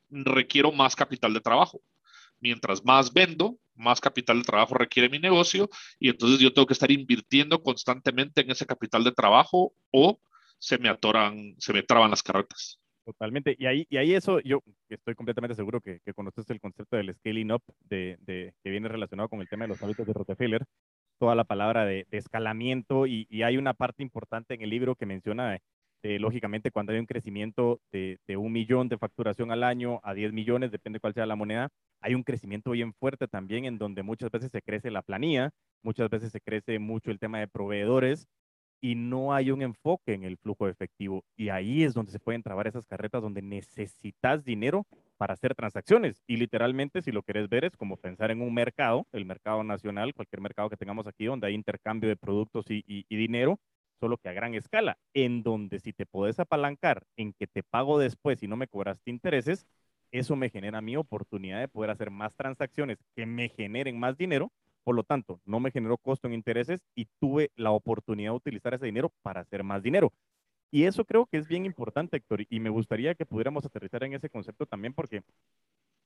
requiero 0.10 0.72
más 0.72 0.96
capital 0.96 1.34
de 1.34 1.42
trabajo. 1.42 1.82
Mientras 2.40 2.84
más 2.84 3.14
vendo, 3.14 3.58
más 3.76 4.00
capital 4.02 4.40
de 4.40 4.46
trabajo 4.46 4.76
requiere 4.76 5.10
mi 5.10 5.20
negocio 5.20 5.70
y 6.00 6.10
entonces 6.10 6.40
yo 6.40 6.54
tengo 6.54 6.66
que 6.66 6.74
estar 6.74 6.92
invirtiendo 6.92 7.62
constantemente 7.62 8.42
en 8.42 8.52
ese 8.52 8.66
capital 8.66 9.04
de 9.04 9.12
trabajo 9.12 9.74
o 9.92 10.20
se 10.60 10.78
me 10.78 10.90
atoran, 10.90 11.56
se 11.60 11.74
me 11.74 11.84
traban 11.84 12.12
las 12.12 12.24
carretas. 12.24 12.80
Totalmente. 13.06 13.56
Y 13.60 13.68
ahí, 13.68 13.86
y 13.88 13.98
ahí 13.98 14.16
eso, 14.16 14.40
yo 14.40 14.62
estoy 14.90 15.14
completamente 15.14 15.54
seguro 15.56 15.80
que, 15.80 16.00
que 16.04 16.14
conoces 16.14 16.50
el 16.50 16.60
concepto 16.60 16.98
del 16.98 17.14
scaling 17.14 17.52
up, 17.52 17.62
de, 17.82 18.18
de, 18.22 18.54
que 18.64 18.72
viene 18.72 18.88
relacionado 18.88 19.30
con 19.30 19.42
el 19.42 19.48
tema 19.48 19.66
de 19.66 19.68
los 19.70 19.84
hábitos 19.84 20.08
de 20.08 20.14
Rockefeller, 20.14 20.66
toda 21.20 21.36
la 21.36 21.44
palabra 21.44 21.86
de, 21.86 22.08
escalamiento, 22.10 23.06
y, 23.06 23.28
y, 23.30 23.44
hay 23.44 23.58
una 23.58 23.76
parte 23.76 24.02
importante 24.02 24.56
en 24.56 24.64
el 24.64 24.72
libro 24.72 24.96
que 24.96 25.06
menciona, 25.06 25.60
eh, 26.02 26.20
lógicamente, 26.20 26.72
cuando 26.72 26.94
hay 26.94 27.00
un 27.00 27.06
crecimiento 27.06 27.80
de, 27.92 28.18
de, 28.26 28.38
un 28.38 28.52
millón 28.52 28.90
de 28.90 28.98
facturación 28.98 29.52
al 29.52 29.64
año 29.64 30.00
a 30.04 30.16
10 30.16 30.34
millones, 30.34 30.72
depende 30.72 31.00
cuál 31.00 31.14
sea 31.14 31.28
la 31.28 31.36
moneda, 31.36 31.70
hay 32.02 32.16
un 32.16 32.24
crecimiento 32.24 32.72
bien 32.72 32.94
fuerte 32.96 33.28
también 33.28 33.66
en 33.66 33.78
donde 33.78 34.02
muchas 34.02 34.32
veces 34.32 34.52
se 34.52 34.64
crece 34.64 34.90
la 34.90 35.04
planilla, 35.04 35.52
muchas 35.84 36.10
veces 36.10 36.32
se 36.32 36.42
crece 36.42 36.80
mucho 36.80 37.12
el 37.12 37.20
tema 37.20 37.40
de 37.40 37.48
proveedores, 37.48 38.28
y 38.86 38.94
no 38.94 39.34
hay 39.34 39.50
un 39.50 39.64
enfoque 39.64 40.14
en 40.14 40.24
el 40.24 40.38
flujo 40.38 40.68
efectivo. 40.68 41.26
Y 41.36 41.50
ahí 41.50 41.84
es 41.84 41.96
donde 41.96 42.12
se 42.12 42.20
pueden 42.20 42.44
trabar 42.44 42.68
esas 42.68 42.86
carretas 42.86 43.20
donde 43.20 43.42
necesitas 43.42 44.46
dinero 44.46 44.86
para 45.18 45.34
hacer 45.34 45.56
transacciones. 45.56 46.22
Y 46.28 46.38
literalmente, 46.38 47.02
si 47.02 47.12
lo 47.12 47.24
quieres 47.24 47.50
ver, 47.50 47.66
es 47.66 47.76
como 47.76 47.98
pensar 47.98 48.30
en 48.30 48.44
un 48.44 48.54
mercado, 48.54 49.08
el 49.12 49.26
mercado 49.26 49.64
nacional, 49.64 50.14
cualquier 50.14 50.40
mercado 50.40 50.70
que 50.70 50.78
tengamos 50.78 51.08
aquí, 51.08 51.26
donde 51.26 51.48
hay 51.48 51.56
intercambio 51.56 52.08
de 52.10 52.16
productos 52.16 52.70
y, 52.70 52.84
y 52.86 53.16
dinero, 53.16 53.60
solo 54.00 54.18
que 54.18 54.30
a 54.30 54.34
gran 54.34 54.54
escala, 54.54 55.00
en 55.16 55.42
donde 55.42 55.80
si 55.80 55.92
te 55.92 56.06
puedes 56.06 56.40
apalancar 56.40 57.08
en 57.18 57.34
que 57.34 57.48
te 57.48 57.64
pago 57.64 57.98
después 57.98 58.44
y 58.44 58.48
no 58.48 58.56
me 58.56 58.68
cobraste 58.68 59.10
intereses, 59.10 59.66
eso 60.12 60.36
me 60.36 60.52
genera 60.52 60.80
mi 60.82 60.96
oportunidad 60.96 61.60
de 61.60 61.70
poder 61.70 61.90
hacer 61.90 62.12
más 62.12 62.36
transacciones 62.36 63.00
que 63.16 63.26
me 63.26 63.50
generen 63.50 64.00
más 64.00 64.16
dinero 64.16 64.52
por 64.86 64.96
lo 64.96 65.04
tanto, 65.04 65.42
no 65.46 65.60
me 65.60 65.72
generó 65.72 65.98
costo 65.98 66.28
en 66.28 66.36
intereses 66.36 66.80
y 66.94 67.08
tuve 67.20 67.52
la 67.56 67.72
oportunidad 67.72 68.32
de 68.32 68.38
utilizar 68.38 68.76
ese 68.76 68.86
dinero 68.86 69.12
para 69.24 69.42
hacer 69.42 69.64
más 69.64 69.82
dinero. 69.82 70.14
Y 70.72 70.84
eso 70.84 71.06
creo 71.06 71.26
que 71.26 71.38
es 71.38 71.48
bien 71.48 71.66
importante, 71.66 72.18
Héctor, 72.18 72.46
y 72.48 72.60
me 72.60 72.70
gustaría 72.70 73.16
que 73.16 73.26
pudiéramos 73.26 73.66
aterrizar 73.66 74.04
en 74.04 74.14
ese 74.14 74.30
concepto 74.30 74.68
también 74.68 74.94
porque 74.94 75.24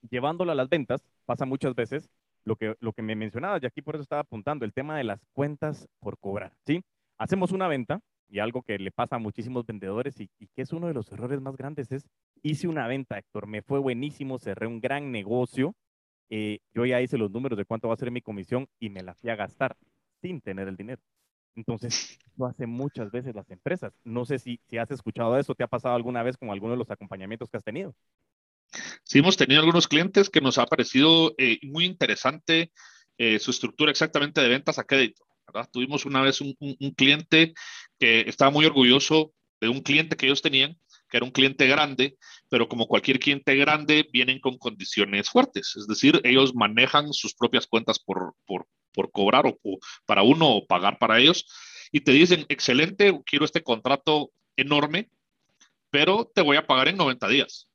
llevándolo 0.09 0.53
a 0.53 0.55
las 0.55 0.69
ventas 0.69 1.03
pasa 1.25 1.45
muchas 1.45 1.75
veces 1.75 2.09
lo 2.45 2.55
que, 2.55 2.75
lo 2.79 2.93
que 2.93 3.01
me 3.01 3.17
mencionabas 3.17 3.61
y 3.61 3.65
aquí 3.65 3.81
por 3.81 3.95
eso 3.95 4.03
estaba 4.03 4.21
apuntando, 4.21 4.63
el 4.63 4.71
tema 4.71 4.97
de 4.97 5.03
las 5.03 5.19
cuentas 5.33 5.89
por 5.99 6.17
cobrar, 6.17 6.53
¿sí? 6.65 6.81
Hacemos 7.17 7.51
una 7.51 7.67
venta 7.67 7.99
y 8.29 8.39
algo 8.39 8.61
que 8.61 8.79
le 8.79 8.91
pasa 8.91 9.17
a 9.17 9.19
muchísimos 9.19 9.65
vendedores 9.65 10.21
y, 10.21 10.29
y 10.39 10.47
que 10.55 10.61
es 10.61 10.71
uno 10.71 10.87
de 10.87 10.93
los 10.93 11.11
errores 11.11 11.41
más 11.41 11.57
grandes 11.57 11.91
es, 11.91 12.07
hice 12.43 12.69
una 12.69 12.87
venta, 12.87 13.17
Héctor, 13.17 13.45
me 13.45 13.61
fue 13.61 13.79
buenísimo, 13.79 14.39
cerré 14.39 14.67
un 14.67 14.79
gran 14.79 15.11
negocio, 15.11 15.75
eh, 16.29 16.59
yo 16.73 16.85
ya 16.85 17.01
hice 17.01 17.17
los 17.17 17.31
números 17.31 17.57
de 17.57 17.65
cuánto 17.65 17.87
va 17.87 17.93
a 17.93 17.97
ser 17.97 18.11
mi 18.11 18.21
comisión 18.21 18.67
y 18.79 18.89
me 18.89 19.03
la 19.03 19.15
fui 19.15 19.29
a 19.29 19.35
gastar 19.35 19.77
sin 20.21 20.41
tener 20.41 20.67
el 20.67 20.77
dinero. 20.77 21.01
Entonces, 21.55 22.19
lo 22.37 22.45
hacen 22.45 22.69
muchas 22.69 23.11
veces 23.11 23.35
las 23.35 23.49
empresas. 23.49 23.93
No 24.03 24.25
sé 24.25 24.39
si, 24.39 24.59
si 24.69 24.77
has 24.77 24.91
escuchado 24.91 25.37
eso, 25.37 25.55
¿te 25.55 25.63
ha 25.63 25.67
pasado 25.67 25.95
alguna 25.95 26.23
vez 26.23 26.37
con 26.37 26.49
alguno 26.49 26.73
de 26.73 26.77
los 26.77 26.91
acompañamientos 26.91 27.49
que 27.49 27.57
has 27.57 27.63
tenido? 27.63 27.95
Sí, 29.03 29.19
hemos 29.19 29.37
tenido 29.37 29.59
algunos 29.59 29.87
clientes 29.87 30.29
que 30.29 30.41
nos 30.41 30.57
ha 30.57 30.65
parecido 30.65 31.33
eh, 31.37 31.59
muy 31.63 31.85
interesante 31.85 32.71
eh, 33.17 33.39
su 33.39 33.51
estructura 33.51 33.91
exactamente 33.91 34.41
de 34.41 34.49
ventas 34.49 34.79
a 34.79 34.83
crédito. 34.83 35.25
Tuvimos 35.71 36.05
una 36.05 36.21
vez 36.21 36.41
un, 36.41 36.55
cliente 36.95 37.53
que 37.97 38.21
estaba 38.21 38.51
muy 38.51 38.65
orgulloso 38.65 39.33
de 39.59 39.67
un 39.67 39.81
cliente 39.81 40.15
que 40.15 40.27
ellos 40.27 40.43
tenían, 40.43 40.79
que 41.09 41.17
era 41.17 41.25
un 41.25 41.31
cliente 41.31 41.67
grande, 41.67 42.17
pero 42.49 42.67
como 42.67 42.87
cualquier 42.87 43.19
cliente 43.19 43.55
grande, 43.55 44.07
vienen 44.11 44.39
con 44.39 44.57
condiciones 44.57 45.29
fuertes. 45.29 45.75
Es 45.75 45.87
decir, 45.87 46.21
ellos 46.23 46.53
manejan 46.55 47.13
sus 47.13 47.33
propias 47.33 47.67
cuentas 47.67 47.99
por, 47.99 48.35
por, 48.45 48.67
cobrar 49.11 49.45
o, 49.47 49.57
para 50.05 50.23
uno 50.23 50.49
o 50.49 50.67
pagar 50.67 50.97
para 50.99 51.19
ellos. 51.19 51.45
Y 51.91 52.01
te 52.01 52.11
dicen, 52.11 52.45
excelente, 52.49 53.19
quiero 53.25 53.45
este 53.45 53.63
contrato 53.63 54.31
enorme, 54.55 55.09
pero 55.89 56.29
te 56.33 56.41
voy 56.41 56.57
a 56.57 56.67
pagar 56.67 56.89
en 56.89 56.97
90 56.97 57.27
días. 57.27 57.69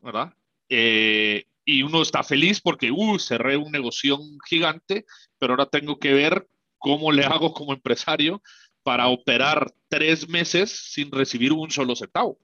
¿Verdad? 0.00 0.34
Eh, 0.68 1.44
y 1.64 1.82
uno 1.82 2.02
está 2.02 2.22
feliz 2.22 2.60
porque, 2.60 2.90
uh, 2.90 3.18
cerré 3.18 3.56
un 3.56 3.70
negocio 3.70 4.18
gigante, 4.48 5.04
pero 5.38 5.52
ahora 5.52 5.66
tengo 5.66 5.98
que 5.98 6.12
ver 6.12 6.48
cómo 6.78 7.12
le 7.12 7.24
hago 7.24 7.52
como 7.52 7.72
empresario 7.72 8.42
para 8.82 9.08
operar 9.08 9.72
tres 9.88 10.28
meses 10.28 10.70
sin 10.70 11.10
recibir 11.10 11.52
un 11.52 11.70
solo 11.70 11.94
centavo. 11.94 12.38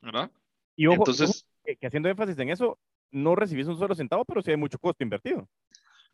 ¿verdad? 0.00 0.30
Y 0.76 0.86
ojo, 0.86 0.98
Entonces, 0.98 1.46
que, 1.64 1.86
haciendo 1.86 2.08
énfasis 2.08 2.38
en 2.38 2.50
eso, 2.50 2.78
no 3.10 3.34
recibís 3.34 3.66
un 3.66 3.78
solo 3.78 3.94
centavo, 3.94 4.24
pero 4.24 4.42
sí 4.42 4.50
hay 4.50 4.56
mucho 4.56 4.78
costo 4.78 5.02
invertido. 5.02 5.48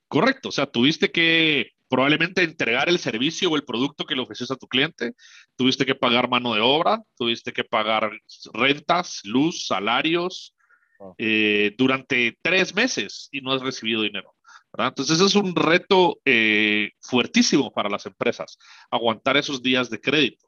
Correcto, 0.09 0.51
o 0.51 0.53
sea, 0.53 0.67
tuviste 0.67 1.11
que 1.11 1.73
probablemente 1.89 2.43
entregar 2.43 2.89
el 2.89 2.99
servicio 2.99 3.51
o 3.51 3.57
el 3.57 3.65
producto 3.65 4.05
que 4.05 4.15
le 4.15 4.23
ofreces 4.23 4.51
a 4.51 4.57
tu 4.57 4.67
cliente, 4.67 5.15
tuviste 5.57 5.85
que 5.85 5.95
pagar 5.95 6.29
mano 6.29 6.55
de 6.55 6.61
obra, 6.61 7.03
tuviste 7.17 7.53
que 7.53 7.65
pagar 7.65 8.11
rentas, 8.53 9.21
luz, 9.25 9.67
salarios 9.67 10.55
oh. 10.99 11.15
eh, 11.19 11.75
durante 11.77 12.39
tres 12.43 12.75
meses 12.75 13.29
y 13.33 13.41
no 13.41 13.53
has 13.53 13.63
recibido 13.63 14.03
dinero. 14.03 14.36
Entonces 14.79 15.21
es 15.21 15.35
un 15.35 15.55
reto 15.55 16.19
eh, 16.25 16.91
fuertísimo 17.01 17.73
para 17.73 17.89
las 17.89 18.07
empresas, 18.07 18.59
aguantar 18.91 19.37
esos 19.37 19.63
días 19.63 19.91
de 19.91 20.01
crédito. 20.01 20.47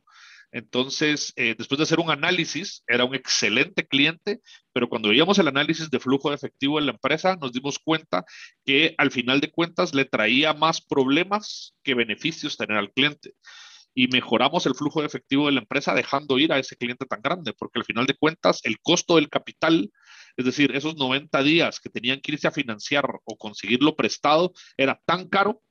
Entonces, 0.50 1.32
eh, 1.36 1.54
después 1.58 1.76
de 1.78 1.82
hacer 1.82 2.00
un 2.00 2.10
análisis, 2.10 2.82
era 2.86 3.04
un 3.04 3.14
excelente 3.14 3.86
cliente, 3.86 4.40
pero 4.72 4.88
cuando 4.88 5.10
veíamos 5.10 5.38
el 5.38 5.48
análisis 5.48 5.90
de 5.90 6.00
flujo 6.00 6.30
de 6.30 6.36
efectivo 6.36 6.78
en 6.78 6.86
la 6.86 6.92
empresa, 6.92 7.36
nos 7.36 7.52
dimos 7.52 7.78
cuenta 7.78 8.24
que 8.64 8.94
al 8.96 9.10
final 9.10 9.40
de 9.40 9.50
cuentas 9.50 9.94
le 9.94 10.06
traía 10.06 10.54
más 10.54 10.80
problemas 10.80 11.74
que 11.82 11.94
beneficios 11.94 12.56
tener 12.56 12.78
al 12.78 12.92
cliente. 12.92 13.34
Y 13.98 14.06
mejoramos 14.06 14.64
el 14.66 14.76
flujo 14.76 15.00
de 15.00 15.08
efectivo 15.08 15.46
de 15.46 15.52
la 15.52 15.58
empresa 15.58 15.92
dejando 15.92 16.38
ir 16.38 16.52
a 16.52 16.58
ese 16.60 16.76
cliente 16.76 17.04
tan 17.04 17.20
grande, 17.20 17.52
porque 17.52 17.80
al 17.80 17.84
final 17.84 18.06
de 18.06 18.14
cuentas 18.14 18.60
el 18.62 18.78
costo 18.78 19.16
del 19.16 19.28
capital, 19.28 19.90
es 20.36 20.44
decir, 20.44 20.76
esos 20.76 20.96
90 20.96 21.42
días 21.42 21.80
que 21.80 21.90
tenían 21.90 22.20
que 22.20 22.30
irse 22.30 22.46
a 22.46 22.52
financiar 22.52 23.04
o 23.24 23.36
conseguirlo 23.36 23.96
prestado, 23.96 24.52
era 24.76 25.00
tan 25.04 25.28
caro 25.28 25.62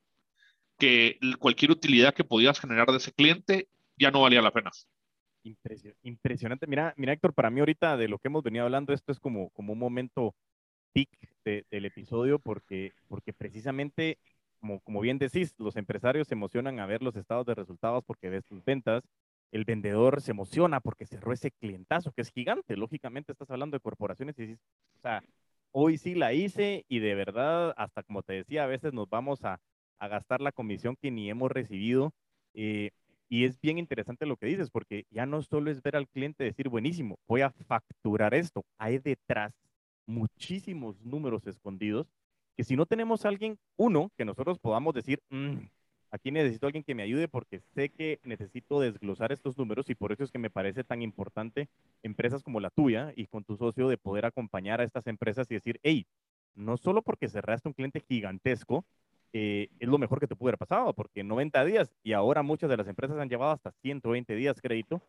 que 0.78 1.18
cualquier 1.40 1.72
utilidad 1.72 2.14
que 2.14 2.26
podías 2.26 2.60
generar 2.60 2.92
de 2.92 2.98
ese 2.98 3.14
cliente 3.14 3.70
ya 3.98 4.12
no 4.12 4.20
valía 4.20 4.42
la 4.42 4.52
pena. 4.52 4.72
Impresionante. 6.04 6.68
Mira, 6.68 6.94
mira, 6.98 7.14
Héctor, 7.14 7.34
para 7.34 7.50
mí 7.50 7.62
ahorita 7.62 7.96
de 7.96 8.10
lo 8.10 8.20
que 8.20 8.28
hemos 8.28 8.44
venido 8.44 8.66
hablando, 8.66 8.92
esto 8.92 9.14
es 9.14 9.22
como, 9.22 9.52
como 9.52 9.72
un 9.72 9.80
momento 9.80 10.36
peak 10.92 11.10
del 11.72 11.86
episodio 11.86 12.40
porque, 12.40 12.92
porque 13.08 13.32
precisamente, 13.32 14.20
como, 14.68 14.82
como 14.82 15.00
bien 15.00 15.18
decís, 15.18 15.56
los 15.58 15.78
empresarios 15.78 16.28
se 16.28 16.34
emocionan 16.34 16.80
a 16.80 16.86
ver 16.86 17.02
los 17.02 17.16
estados 17.16 17.46
de 17.46 17.56
resultados 17.56 18.04
porque 18.06 18.30
ves 18.30 18.44
tus 18.46 18.64
ventas, 18.66 19.02
el 19.52 19.64
vendedor 19.64 20.22
se 20.22 20.32
emociona 20.32 20.82
porque 20.82 21.06
cerró 21.06 21.32
ese 21.32 21.52
clientazo 21.52 22.12
que 22.12 22.22
es 22.22 22.32
gigante. 22.32 22.76
Lógicamente 22.76 23.32
estás 23.32 23.50
hablando 23.50 23.78
de 23.78 23.82
corporaciones 23.82 24.38
y 24.38 24.42
dices, 24.48 24.60
o 24.98 25.00
sea, 25.00 25.24
hoy 25.72 25.98
sí 25.98 26.16
la 26.16 26.34
hice 26.34 26.84
y 26.90 27.00
de 27.00 27.16
verdad, 27.16 27.74
hasta 27.78 28.04
como 28.04 28.24
te 28.24 28.34
decía, 28.34 28.66
a 28.66 28.68
veces 28.68 28.92
nos 28.92 29.10
vamos 29.10 29.46
a, 29.46 29.62
a 30.00 30.08
gastar 30.10 30.42
la 30.42 30.52
comisión 30.52 30.98
que 31.02 31.12
ni 31.12 31.30
hemos 31.30 31.50
recibido. 31.50 32.12
Eh, 32.54 32.92
y 33.30 33.46
es 33.46 33.60
bien 33.62 33.78
interesante 33.78 34.26
lo 34.26 34.36
que 34.36 34.48
dices, 34.48 34.70
porque 34.70 35.06
ya 35.12 35.26
no 35.26 35.42
solo 35.44 35.72
es 35.72 35.82
ver 35.82 35.96
al 35.96 36.10
cliente 36.10 36.44
decir, 36.44 36.68
buenísimo, 36.68 37.18
voy 37.26 37.42
a 37.42 37.52
facturar 37.52 38.34
esto. 38.34 38.66
Hay 38.78 39.00
detrás 39.00 39.54
muchísimos 40.06 41.00
números 41.02 41.48
escondidos 41.48 42.08
que 42.58 42.64
si 42.64 42.76
no 42.76 42.88
tenemos 42.88 43.24
a 43.24 43.30
alguien, 43.30 43.60
uno, 43.78 44.12
que 44.18 44.26
nosotros 44.26 44.58
podamos 44.58 44.96
decir, 44.96 45.22
mm, 45.30 45.58
aquí 46.10 46.32
necesito 46.32 46.66
alguien 46.66 46.84
que 46.84 46.96
me 46.96 47.04
ayude 47.04 47.28
porque 47.28 47.60
sé 47.60 47.90
que 47.90 48.20
necesito 48.24 48.80
desglosar 48.80 49.32
estos 49.32 49.56
números 49.60 49.92
y 49.92 49.96
por 49.96 50.12
eso 50.12 50.24
es 50.24 50.32
que 50.32 50.40
me 50.40 50.50
parece 50.50 50.84
tan 50.84 51.04
importante 51.04 51.70
empresas 52.02 52.42
como 52.42 52.60
la 52.60 52.72
tuya 52.72 53.14
y 53.16 53.28
con 53.28 53.44
tu 53.44 53.58
socio 53.58 53.88
de 53.88 53.98
poder 53.98 54.26
acompañar 54.26 54.82
a 54.82 54.84
estas 54.84 55.06
empresas 55.06 55.46
y 55.52 55.54
decir, 55.54 55.80
hey, 55.84 56.08
no 56.56 56.78
solo 56.78 57.04
porque 57.04 57.30
cerraste 57.30 57.70
un 57.70 57.74
cliente 57.74 58.00
gigantesco, 58.00 58.84
eh, 59.34 59.70
es 59.80 59.88
lo 59.88 60.00
mejor 60.00 60.20
que 60.20 60.26
te 60.26 60.36
pudo 60.36 60.50
haber 60.50 60.58
pasado, 60.58 60.94
porque 60.94 61.24
90 61.24 61.64
días, 61.64 61.94
y 62.02 62.14
ahora 62.14 62.42
muchas 62.42 62.72
de 62.72 62.78
las 62.78 62.88
empresas 62.88 63.20
han 63.20 63.30
llevado 63.30 63.52
hasta 63.52 63.72
120 63.72 64.34
días 64.34 64.60
crédito, 64.60 65.04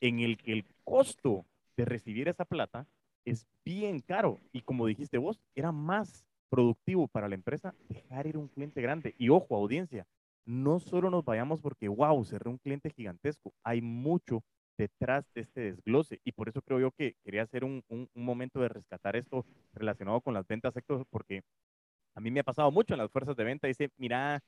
en 0.00 0.20
el 0.20 0.36
que 0.36 0.52
el 0.52 0.64
costo 0.84 1.44
de 1.76 1.86
recibir 1.86 2.28
esa 2.28 2.44
plata 2.44 2.86
es 3.24 3.48
bien 3.64 3.98
caro. 3.98 4.40
Y 4.52 4.60
como 4.60 4.86
dijiste 4.86 5.18
vos, 5.18 5.40
era 5.56 5.72
más 5.72 6.24
productivo 6.54 7.08
para 7.08 7.28
la 7.28 7.34
empresa 7.34 7.74
dejar 7.88 8.28
ir 8.28 8.38
un 8.38 8.46
cliente 8.46 8.80
grande. 8.80 9.12
Y 9.18 9.28
ojo, 9.28 9.56
audiencia, 9.56 10.06
no 10.46 10.78
solo 10.78 11.10
nos 11.10 11.24
vayamos 11.24 11.60
porque, 11.60 11.88
wow, 11.88 12.24
cerré 12.24 12.48
un 12.48 12.58
cliente 12.58 12.90
gigantesco, 12.90 13.52
hay 13.64 13.80
mucho 13.82 14.44
detrás 14.78 15.24
de 15.34 15.40
este 15.40 15.60
desglose. 15.62 16.20
Y 16.22 16.30
por 16.30 16.48
eso 16.48 16.62
creo 16.62 16.78
yo 16.78 16.92
que 16.92 17.16
quería 17.24 17.42
hacer 17.42 17.64
un, 17.64 17.82
un, 17.88 18.08
un 18.14 18.24
momento 18.24 18.60
de 18.60 18.68
rescatar 18.68 19.16
esto 19.16 19.44
relacionado 19.72 20.20
con 20.20 20.32
las 20.32 20.46
ventas, 20.46 20.76
Héctor, 20.76 21.04
porque 21.10 21.42
a 22.14 22.20
mí 22.20 22.30
me 22.30 22.38
ha 22.38 22.44
pasado 22.44 22.70
mucho 22.70 22.94
en 22.94 22.98
las 22.98 23.10
fuerzas 23.10 23.34
de 23.34 23.42
venta. 23.42 23.66
Dice, 23.66 23.90
mira, 23.96 24.40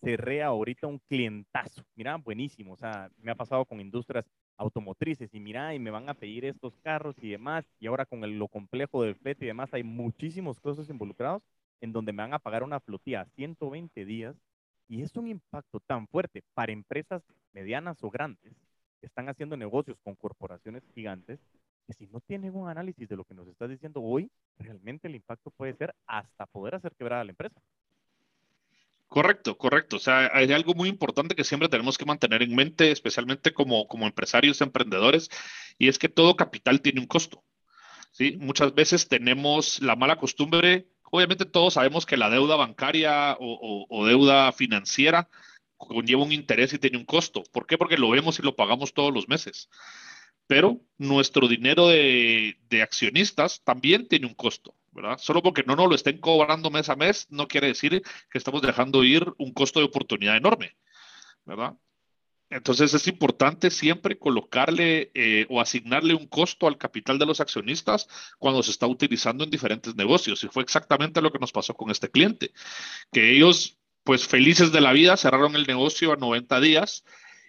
cerré 0.00 0.42
ahorita 0.42 0.86
un 0.86 1.00
clientazo. 1.06 1.82
Mira, 1.96 2.16
buenísimo. 2.16 2.72
O 2.72 2.76
sea, 2.78 3.10
me 3.18 3.30
ha 3.30 3.34
pasado 3.34 3.66
con 3.66 3.78
industrias 3.78 4.24
automotrices 4.62 5.34
y 5.34 5.40
mira, 5.40 5.74
y 5.74 5.78
me 5.78 5.90
van 5.90 6.08
a 6.08 6.14
pedir 6.14 6.44
estos 6.44 6.74
carros 6.82 7.16
y 7.20 7.30
demás. 7.30 7.64
Y 7.80 7.86
ahora 7.86 8.06
con 8.06 8.38
lo 8.38 8.48
complejo 8.48 9.02
del 9.02 9.16
flete 9.16 9.44
y 9.44 9.48
demás, 9.48 9.72
hay 9.74 9.82
muchísimos 9.82 10.60
costos 10.60 10.88
involucrados 10.88 11.42
en 11.80 11.92
donde 11.92 12.12
me 12.12 12.22
van 12.22 12.34
a 12.34 12.38
pagar 12.38 12.62
una 12.62 12.80
flotilla 12.80 13.22
a 13.22 13.26
120 13.26 14.04
días. 14.04 14.36
Y 14.88 15.02
es 15.02 15.14
un 15.16 15.28
impacto 15.28 15.80
tan 15.80 16.06
fuerte 16.06 16.42
para 16.54 16.72
empresas 16.72 17.22
medianas 17.52 18.02
o 18.02 18.10
grandes 18.10 18.54
que 19.00 19.06
están 19.06 19.28
haciendo 19.28 19.56
negocios 19.56 19.98
con 20.02 20.14
corporaciones 20.14 20.82
gigantes 20.94 21.40
que 21.86 21.92
si 21.94 22.06
no 22.06 22.20
tienen 22.20 22.54
un 22.54 22.68
análisis 22.68 23.08
de 23.08 23.16
lo 23.16 23.24
que 23.24 23.34
nos 23.34 23.48
estás 23.48 23.68
diciendo 23.68 24.00
hoy, 24.00 24.30
realmente 24.58 25.08
el 25.08 25.16
impacto 25.16 25.50
puede 25.50 25.74
ser 25.74 25.94
hasta 26.06 26.46
poder 26.46 26.76
hacer 26.76 26.94
quebrar 26.94 27.20
a 27.20 27.24
la 27.24 27.30
empresa. 27.30 27.60
Correcto, 29.12 29.58
correcto. 29.58 29.96
O 29.96 29.98
sea, 29.98 30.30
hay 30.32 30.50
algo 30.52 30.72
muy 30.72 30.88
importante 30.88 31.34
que 31.34 31.44
siempre 31.44 31.68
tenemos 31.68 31.98
que 31.98 32.06
mantener 32.06 32.42
en 32.42 32.54
mente, 32.54 32.90
especialmente 32.90 33.52
como, 33.52 33.86
como 33.86 34.06
empresarios, 34.06 34.62
emprendedores, 34.62 35.28
y 35.78 35.88
es 35.88 35.98
que 35.98 36.08
todo 36.08 36.34
capital 36.34 36.80
tiene 36.80 37.00
un 37.00 37.06
costo. 37.06 37.44
¿sí? 38.12 38.38
Muchas 38.40 38.74
veces 38.74 39.08
tenemos 39.08 39.82
la 39.82 39.96
mala 39.96 40.16
costumbre, 40.16 40.88
obviamente 41.10 41.44
todos 41.44 41.74
sabemos 41.74 42.06
que 42.06 42.16
la 42.16 42.30
deuda 42.30 42.56
bancaria 42.56 43.36
o, 43.38 43.86
o 43.86 44.06
deuda 44.06 44.50
financiera 44.52 45.28
conlleva 45.76 46.22
un 46.22 46.32
interés 46.32 46.72
y 46.72 46.78
tiene 46.78 46.96
un 46.96 47.04
costo. 47.04 47.42
¿Por 47.52 47.66
qué? 47.66 47.76
Porque 47.76 47.98
lo 47.98 48.08
vemos 48.08 48.38
y 48.38 48.42
lo 48.42 48.56
pagamos 48.56 48.94
todos 48.94 49.12
los 49.12 49.28
meses 49.28 49.68
pero 50.46 50.80
nuestro 50.98 51.48
dinero 51.48 51.88
de, 51.88 52.56
accionistas 52.82 53.62
también 53.64 54.06
tiene 54.06 54.26
un 54.26 54.34
costo, 54.34 54.74
Solo 55.18 55.42
porque 55.42 55.64
no 55.66 55.76
nos 55.76 55.88
lo 55.88 55.94
estén 55.94 56.18
cobrando 56.18 56.70
mes 56.70 56.88
a 56.88 56.96
mes, 56.96 57.26
no 57.30 57.48
quiere 57.48 57.68
decir 57.68 58.02
que 58.30 58.38
estamos 58.38 58.60
dejando 58.62 59.04
ir 59.04 59.32
un 59.38 59.52
costo 59.52 59.80
de 59.80 59.86
oportunidad 59.86 60.36
enorme, 60.36 60.76
¿verdad? 61.44 61.74
Entonces 62.50 62.92
es 62.92 63.08
importante 63.08 63.70
siempre 63.70 64.18
colocarle 64.18 65.10
eh, 65.14 65.46
o 65.48 65.60
asignarle 65.60 66.14
un 66.14 66.26
costo 66.26 66.66
al 66.66 66.76
capital 66.76 67.18
de 67.18 67.24
los 67.24 67.40
accionistas 67.40 68.06
cuando 68.38 68.62
se 68.62 68.70
está 68.70 68.86
utilizando 68.86 69.44
en 69.44 69.50
diferentes 69.50 69.94
negocios. 69.96 70.44
Y 70.44 70.48
fue 70.48 70.62
exactamente 70.62 71.22
lo 71.22 71.32
que 71.32 71.38
nos 71.38 71.52
pasó 71.52 71.72
con 71.72 71.90
este 71.90 72.10
cliente, 72.10 72.52
que 73.10 73.30
ellos, 73.32 73.78
pues 74.04 74.26
felices 74.28 74.70
de 74.70 74.82
la 74.82 74.92
vida, 74.92 75.16
cerraron 75.16 75.56
el 75.56 75.66
negocio 75.66 76.12
a 76.12 76.16
90 76.16 76.60
días 76.60 77.04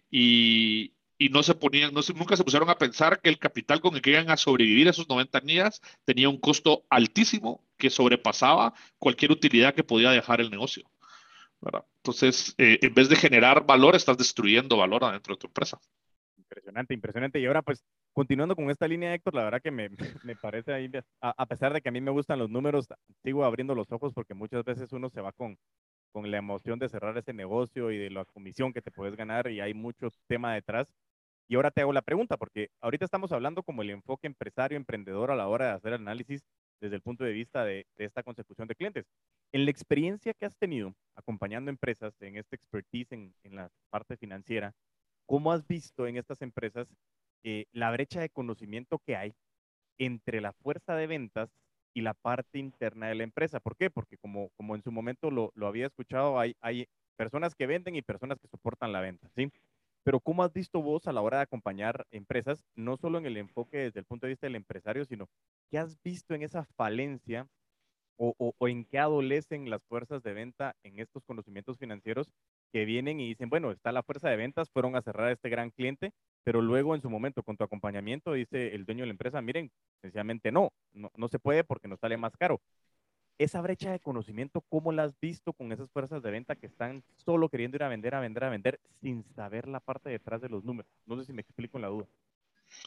y, 0.09 0.92
y 1.17 1.29
no 1.29 1.43
se 1.43 1.55
ponían, 1.55 1.93
nunca 1.93 2.35
se 2.35 2.43
pusieron 2.43 2.69
a 2.69 2.77
pensar 2.77 3.21
que 3.21 3.29
el 3.29 3.39
capital 3.39 3.81
con 3.81 3.95
el 3.95 4.01
que 4.01 4.11
iban 4.11 4.29
a 4.29 4.37
sobrevivir 4.37 4.87
esos 4.87 5.07
90 5.07 5.39
días 5.41 5.81
tenía 6.05 6.29
un 6.29 6.39
costo 6.39 6.83
altísimo 6.89 7.63
que 7.77 7.89
sobrepasaba 7.89 8.73
cualquier 8.97 9.31
utilidad 9.31 9.73
que 9.73 9.83
podía 9.83 10.11
dejar 10.11 10.41
el 10.41 10.49
negocio. 10.49 10.83
Entonces, 11.97 12.53
eh, 12.57 12.79
en 12.81 12.93
vez 12.93 13.09
de 13.09 13.15
generar 13.15 13.65
valor, 13.65 13.95
estás 13.95 14.17
destruyendo 14.17 14.77
valor 14.77 15.09
dentro 15.11 15.35
de 15.35 15.39
tu 15.39 15.47
empresa. 15.47 15.79
Impresionante, 16.37 16.93
impresionante. 16.93 17.39
Y 17.39 17.45
ahora, 17.45 17.61
pues, 17.61 17.83
continuando 18.11 18.55
con 18.55 18.69
esta 18.69 18.87
línea, 18.87 19.13
Héctor, 19.13 19.35
la 19.35 19.45
verdad 19.45 19.61
que 19.61 19.71
me, 19.71 19.89
me 20.23 20.35
parece 20.35 20.73
ahí, 20.73 20.91
a, 21.21 21.45
pesar 21.45 21.73
de 21.73 21.81
que 21.81 21.89
a 21.89 21.91
mí 21.91 22.01
me 22.01 22.11
gustan 22.11 22.39
los 22.39 22.49
números, 22.49 22.87
sigo 23.23 23.45
abriendo 23.45 23.75
los 23.75 23.91
ojos 23.91 24.13
porque 24.13 24.33
muchas 24.33 24.63
veces 24.63 24.91
uno 24.91 25.09
se 25.09 25.21
va 25.21 25.31
con, 25.31 25.57
con 26.13 26.29
la 26.31 26.37
emoción 26.37 26.79
de 26.79 26.87
cerrar 26.87 27.17
ese 27.17 27.33
negocio 27.33 27.91
y 27.91 27.97
de 27.97 28.11
la 28.11 28.23
comisión 28.23 28.71
que 28.71 28.81
te 28.81 28.91
puedes 28.91 29.17
ganar 29.17 29.49
y 29.49 29.59
hay 29.59 29.73
mucho 29.73 30.09
tema 30.27 30.53
detrás. 30.53 30.87
Y 31.49 31.55
ahora 31.55 31.71
te 31.71 31.81
hago 31.81 31.91
la 31.91 32.03
pregunta, 32.03 32.37
porque 32.37 32.69
ahorita 32.79 33.03
estamos 33.03 33.31
hablando 33.33 33.63
como 33.63 33.81
el 33.81 33.89
enfoque 33.89 34.27
empresario, 34.27 34.77
emprendedor 34.77 35.31
a 35.31 35.35
la 35.35 35.47
hora 35.47 35.65
de 35.65 35.71
hacer 35.73 35.93
análisis 35.93 36.45
desde 36.79 36.95
el 36.95 37.01
punto 37.01 37.23
de 37.23 37.33
vista 37.33 37.65
de, 37.65 37.85
esta 37.97 38.23
consecución 38.23 38.67
de 38.67 38.75
clientes. 38.75 39.05
En 39.51 39.65
la 39.65 39.71
experiencia 39.71 40.33
que 40.33 40.45
has 40.45 40.55
tenido 40.55 40.93
acompañando 41.15 41.69
empresas 41.71 42.13
en 42.21 42.37
esta 42.37 42.55
expertise 42.55 43.11
en, 43.11 43.33
la 43.43 43.69
parte 43.89 44.15
financiera, 44.15 44.73
¿cómo 45.25 45.51
has 45.51 45.67
visto 45.67 46.07
en 46.07 46.17
estas 46.17 46.41
empresas 46.41 46.87
eh, 47.43 47.65
la 47.71 47.91
brecha 47.91 48.21
de 48.21 48.29
conocimiento 48.29 48.99
que 48.99 49.15
hay 49.15 49.33
entre 49.97 50.41
la 50.41 50.53
fuerza 50.53 50.95
de 50.95 51.07
ventas 51.07 51.49
y 51.93 52.01
la 52.01 52.13
parte 52.13 52.59
interna 52.59 53.07
de 53.07 53.15
la 53.15 53.23
empresa? 53.23 53.59
¿Por 53.59 53.75
qué? 53.75 53.89
Porque 53.89 54.17
como, 54.17 54.49
como 54.57 54.75
en 54.75 54.83
su 54.83 54.91
momento 54.91 55.31
lo, 55.31 55.51
lo 55.55 55.67
había 55.67 55.87
escuchado, 55.87 56.39
hay, 56.39 56.55
hay 56.61 56.87
personas 57.15 57.55
que 57.55 57.67
venden 57.67 57.95
y 57.95 58.01
personas 58.01 58.39
que 58.39 58.47
soportan 58.47 58.91
la 58.91 59.01
venta, 59.01 59.29
¿sí? 59.35 59.51
Pero 60.03 60.19
¿cómo 60.19 60.43
has 60.43 60.51
visto 60.51 60.81
vos 60.81 61.07
a 61.07 61.13
la 61.13 61.21
hora 61.21 61.37
de 61.37 61.43
acompañar 61.43 62.05
empresas, 62.11 62.65
no 62.75 62.97
solo 62.97 63.17
en 63.17 63.25
el 63.25 63.37
enfoque 63.37 63.77
desde 63.77 63.99
el 64.01 64.05
punto 64.05 64.25
de 64.25 64.31
vista 64.31 64.47
del 64.47 64.55
empresario, 64.55 65.05
sino 65.05 65.29
qué 65.69 65.77
has 65.77 66.01
visto 66.03 66.33
en 66.35 66.43
esa 66.43 66.65
falencia 66.75 67.47
o, 68.17 68.33
o, 68.37 68.67
en 68.67 68.85
qué 68.85 68.99
adolecen 68.99 69.69
las 69.69 69.83
fuerzas 69.85 70.21
de 70.23 70.33
venta 70.33 70.75
en 70.83 70.99
estos 70.99 71.23
conocimientos 71.23 71.77
financieros 71.77 72.29
que 72.73 72.85
vienen 72.85 73.19
y 73.19 73.29
dicen, 73.29 73.49
bueno, 73.49 73.71
está 73.71 73.91
la 73.91 74.01
fuerza 74.03 74.29
de 74.29 74.35
ventas, 74.35 74.69
fueron 74.71 74.95
a 74.95 75.01
cerrar 75.03 75.31
este 75.31 75.47
gran 75.47 75.69
cliente, 75.69 76.11
pero 76.43 76.59
luego 76.59 76.95
en 76.95 77.01
su 77.01 77.09
momento 77.09 77.43
con 77.43 77.55
tu 77.55 77.63
acompañamiento 77.63 78.33
dice 78.33 78.73
el 78.73 78.83
dueño 78.83 79.03
de 79.03 79.07
la 79.07 79.11
empresa, 79.11 79.41
miren, 79.41 79.71
sencillamente 80.01 80.51
no, 80.51 80.73
no, 80.91 81.11
no 81.15 81.27
se 81.27 81.37
puede 81.39 81.63
porque 81.63 81.87
nos 81.87 81.99
sale 81.99 82.17
más 82.17 82.35
caro. 82.35 82.59
Esa 83.37 83.61
brecha 83.61 83.91
de 83.91 83.99
conocimiento, 83.99 84.61
¿cómo 84.69 84.91
la 84.91 85.03
has 85.03 85.19
visto 85.19 85.53
con 85.53 85.71
esas 85.71 85.89
fuerzas 85.91 86.23
de 86.23 86.31
venta 86.31 86.55
que 86.55 86.67
están 86.67 87.03
solo 87.15 87.47
queriendo 87.47 87.77
ir 87.77 87.83
a 87.83 87.89
vender, 87.89 88.15
a 88.15 88.19
vender, 88.19 88.43
a 88.43 88.49
vender, 88.49 88.79
sin 89.01 89.23
saber 89.35 89.67
la 89.67 89.79
parte 89.79 90.09
detrás 90.09 90.41
de 90.41 90.49
los 90.49 90.63
números? 90.63 90.91
No 91.05 91.15
sé 91.17 91.25
si 91.25 91.33
me 91.33 91.41
explico 91.41 91.77
en 91.77 91.83
la 91.83 91.89
duda. 91.89 92.07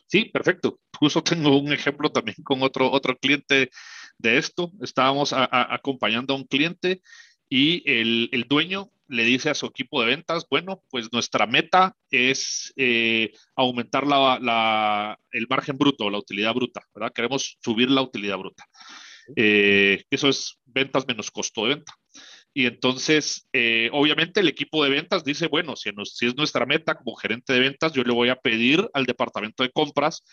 Sí, 0.06 0.26
perfecto. 0.26 0.80
Justo 0.98 1.22
tengo 1.22 1.58
un 1.58 1.72
ejemplo 1.72 2.10
también 2.10 2.36
con 2.42 2.62
otro, 2.62 2.90
otro 2.90 3.16
cliente 3.16 3.70
de 4.18 4.38
esto. 4.38 4.72
Estábamos 4.80 5.32
acompañando 5.32 6.34
a 6.34 6.36
un 6.36 6.44
cliente 6.44 7.02
y 7.48 7.88
el, 7.90 8.28
el, 8.32 8.44
dueño 8.44 8.90
le 9.08 9.24
dice 9.24 9.50
a 9.50 9.54
su 9.54 9.66
equipo 9.66 10.00
de 10.00 10.08
ventas, 10.08 10.46
bueno, 10.50 10.82
pues 10.90 11.12
nuestra 11.12 11.46
meta 11.46 11.94
es 12.10 12.72
eh, 12.76 13.32
aumentar 13.54 14.06
la, 14.06 15.18
el 15.30 15.46
margen 15.48 15.78
bruto, 15.78 16.10
la 16.10 16.18
utilidad 16.18 16.54
bruta, 16.54 16.82
¿verdad? 16.94 17.12
Queremos 17.12 17.58
subir 17.62 17.90
la 17.90 18.02
utilidad 18.02 18.38
bruta. 18.38 18.64
Eh, 19.34 20.04
eso 20.10 20.28
es 20.28 20.58
ventas 20.64 21.06
menos 21.06 21.30
costo 21.30 21.64
de 21.64 21.76
venta. 21.76 21.94
Y 22.54 22.66
entonces, 22.66 23.46
eh, 23.52 23.90
obviamente, 23.92 24.40
el 24.40 24.48
equipo 24.48 24.82
de 24.82 24.90
ventas 24.90 25.24
dice, 25.24 25.46
bueno, 25.46 25.76
si, 25.76 25.90
si 26.04 26.26
es 26.26 26.36
nuestra 26.36 26.64
meta 26.64 26.94
como 26.94 27.14
gerente 27.14 27.52
de 27.52 27.60
ventas, 27.60 27.92
yo 27.92 28.02
le 28.02 28.14
voy 28.14 28.30
a 28.30 28.36
pedir 28.36 28.88
al 28.94 29.04
departamento 29.04 29.62
de 29.62 29.70
compras 29.70 30.24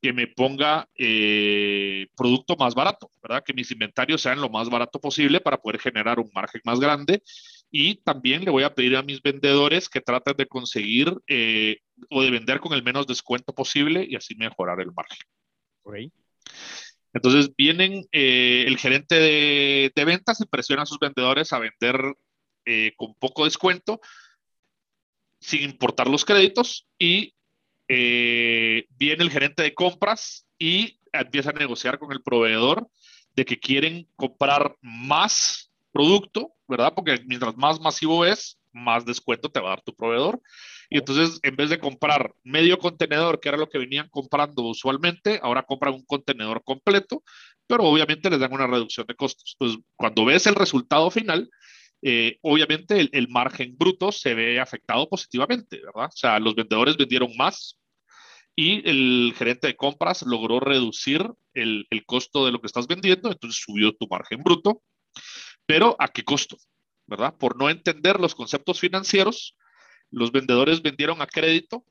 que 0.00 0.12
me 0.12 0.26
ponga 0.26 0.88
eh, 0.94 2.06
producto 2.16 2.56
más 2.56 2.74
barato, 2.74 3.10
¿verdad? 3.22 3.42
Que 3.44 3.54
mis 3.54 3.70
inventarios 3.70 4.22
sean 4.22 4.40
lo 4.40 4.48
más 4.48 4.68
barato 4.68 5.00
posible 5.00 5.40
para 5.40 5.58
poder 5.58 5.80
generar 5.80 6.18
un 6.18 6.30
margen 6.34 6.60
más 6.64 6.80
grande. 6.80 7.22
Y 7.70 7.96
también 7.96 8.44
le 8.44 8.50
voy 8.50 8.62
a 8.62 8.74
pedir 8.74 8.96
a 8.96 9.02
mis 9.02 9.20
vendedores 9.22 9.88
que 9.88 10.00
traten 10.00 10.36
de 10.36 10.46
conseguir 10.46 11.12
eh, 11.26 11.78
o 12.10 12.22
de 12.22 12.30
vender 12.30 12.60
con 12.60 12.72
el 12.72 12.82
menos 12.82 13.06
descuento 13.06 13.54
posible 13.54 14.06
y 14.08 14.16
así 14.16 14.34
mejorar 14.36 14.80
el 14.80 14.92
margen. 14.92 15.26
Okay. 15.82 16.12
Entonces 17.12 17.54
vienen 17.56 18.04
eh, 18.12 18.64
el 18.66 18.78
gerente 18.78 19.16
de, 19.16 19.92
de, 19.94 20.04
ventas 20.04 20.40
y 20.40 20.46
presiona 20.46 20.82
a 20.82 20.86
sus 20.86 20.98
vendedores 20.98 21.52
a 21.52 21.58
vender 21.58 21.96
con 22.96 23.14
poco 23.14 23.44
descuento 23.44 24.00
sin 25.40 25.62
importar 25.62 26.08
los 26.08 26.24
créditos 26.24 26.88
y 26.98 27.36
eh, 27.88 28.86
viene 28.90 29.22
el 29.22 29.30
gerente 29.30 29.62
de 29.62 29.74
compras 29.74 30.46
y 30.58 31.00
empieza 31.12 31.50
a 31.50 31.54
negociar 31.54 31.98
con 31.98 32.12
el 32.12 32.22
proveedor 32.22 32.88
de 33.34 33.44
que 33.44 33.60
quieren 33.60 34.08
comprar 34.16 34.76
más 34.80 35.65
producto, 35.96 36.52
¿verdad? 36.68 36.92
Porque 36.94 37.18
mientras 37.24 37.56
más 37.56 37.80
masivo 37.80 38.26
es, 38.26 38.58
más 38.70 39.06
descuento 39.06 39.48
te 39.48 39.60
va 39.60 39.68
a 39.68 39.76
dar 39.76 39.82
tu 39.82 39.94
proveedor. 39.94 40.42
Y 40.90 40.98
entonces, 40.98 41.40
en 41.42 41.56
vez 41.56 41.70
de 41.70 41.78
comprar 41.78 42.34
medio 42.44 42.78
contenedor, 42.78 43.40
que 43.40 43.48
era 43.48 43.56
lo 43.56 43.70
que 43.70 43.78
venían 43.78 44.10
comprando 44.10 44.62
usualmente, 44.64 45.40
ahora 45.42 45.62
compran 45.62 45.94
un 45.94 46.04
contenedor 46.04 46.62
completo, 46.64 47.22
pero 47.66 47.84
obviamente 47.84 48.28
les 48.28 48.40
dan 48.40 48.52
una 48.52 48.66
reducción 48.66 49.06
de 49.06 49.14
costos. 49.14 49.56
Entonces, 49.58 49.82
cuando 49.96 50.26
ves 50.26 50.46
el 50.46 50.54
resultado 50.54 51.10
final, 51.10 51.48
eh, 52.02 52.38
obviamente 52.42 53.08
el, 53.10 53.28
margen 53.28 53.74
bruto 53.78 54.12
se 54.12 54.34
ve 54.34 54.60
afectado 54.60 55.08
positivamente, 55.08 55.80
¿verdad? 55.80 56.10
O 56.12 56.16
sea, 56.16 56.38
los 56.38 56.54
vendedores 56.54 56.98
vendieron 56.98 57.34
más 57.38 57.78
y 58.54 58.86
el 58.88 59.32
gerente 59.34 59.68
de 59.68 59.76
compras 59.76 60.22
logró 60.22 60.60
reducir 60.60 61.26
el, 61.54 61.86
el 61.88 62.04
costo 62.04 62.44
de 62.44 62.52
lo 62.52 62.60
que 62.60 62.66
estás 62.66 62.86
vendiendo, 62.86 63.32
entonces 63.32 63.62
subió 63.64 63.92
tu 63.94 64.06
margen 64.08 64.42
bruto, 64.42 64.82
pero 65.66 65.96
¿a 65.98 66.08
qué 66.08 66.24
costo? 66.24 66.56
¿Verdad? 67.06 67.34
Por 67.36 67.56
no 67.56 67.70
entender 67.70 68.18
los 68.18 68.34
conceptos 68.34 68.80
financieros, 68.80 69.56
los 70.10 70.32
vendedores 70.32 70.82
vendieron 70.82 71.20
a 71.22 71.26
crédito, 71.26 71.84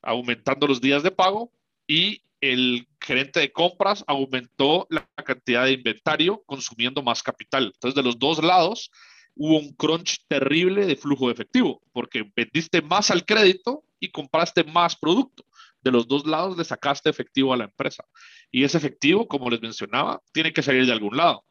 aumentando 0.00 0.66
los 0.66 0.80
días 0.80 1.02
de 1.02 1.10
pago 1.10 1.52
y 1.86 2.22
el 2.40 2.88
gerente 3.00 3.38
de 3.40 3.52
compras 3.52 4.04
aumentó 4.06 4.86
la 4.90 5.06
cantidad 5.24 5.64
de 5.64 5.72
inventario 5.72 6.42
consumiendo 6.44 7.02
más 7.02 7.22
capital. 7.22 7.66
Entonces, 7.66 7.94
de 7.94 8.02
los 8.02 8.18
dos 8.18 8.42
lados, 8.42 8.90
hubo 9.36 9.58
un 9.58 9.72
crunch 9.74 10.24
terrible 10.28 10.86
de 10.86 10.96
flujo 10.96 11.26
de 11.26 11.34
efectivo, 11.34 11.80
porque 11.92 12.30
vendiste 12.34 12.82
más 12.82 13.10
al 13.10 13.24
crédito 13.24 13.84
y 14.00 14.10
compraste 14.10 14.64
más 14.64 14.96
producto. 14.96 15.44
De 15.80 15.92
los 15.92 16.06
dos 16.06 16.26
lados 16.26 16.56
le 16.56 16.64
sacaste 16.64 17.10
efectivo 17.10 17.52
a 17.52 17.56
la 17.56 17.64
empresa. 17.64 18.04
Y 18.50 18.64
ese 18.64 18.78
efectivo, 18.78 19.26
como 19.28 19.48
les 19.48 19.62
mencionaba, 19.62 20.20
tiene 20.32 20.52
que 20.52 20.62
salir 20.62 20.84
de 20.84 20.92
algún 20.92 21.16
lado. 21.16 21.44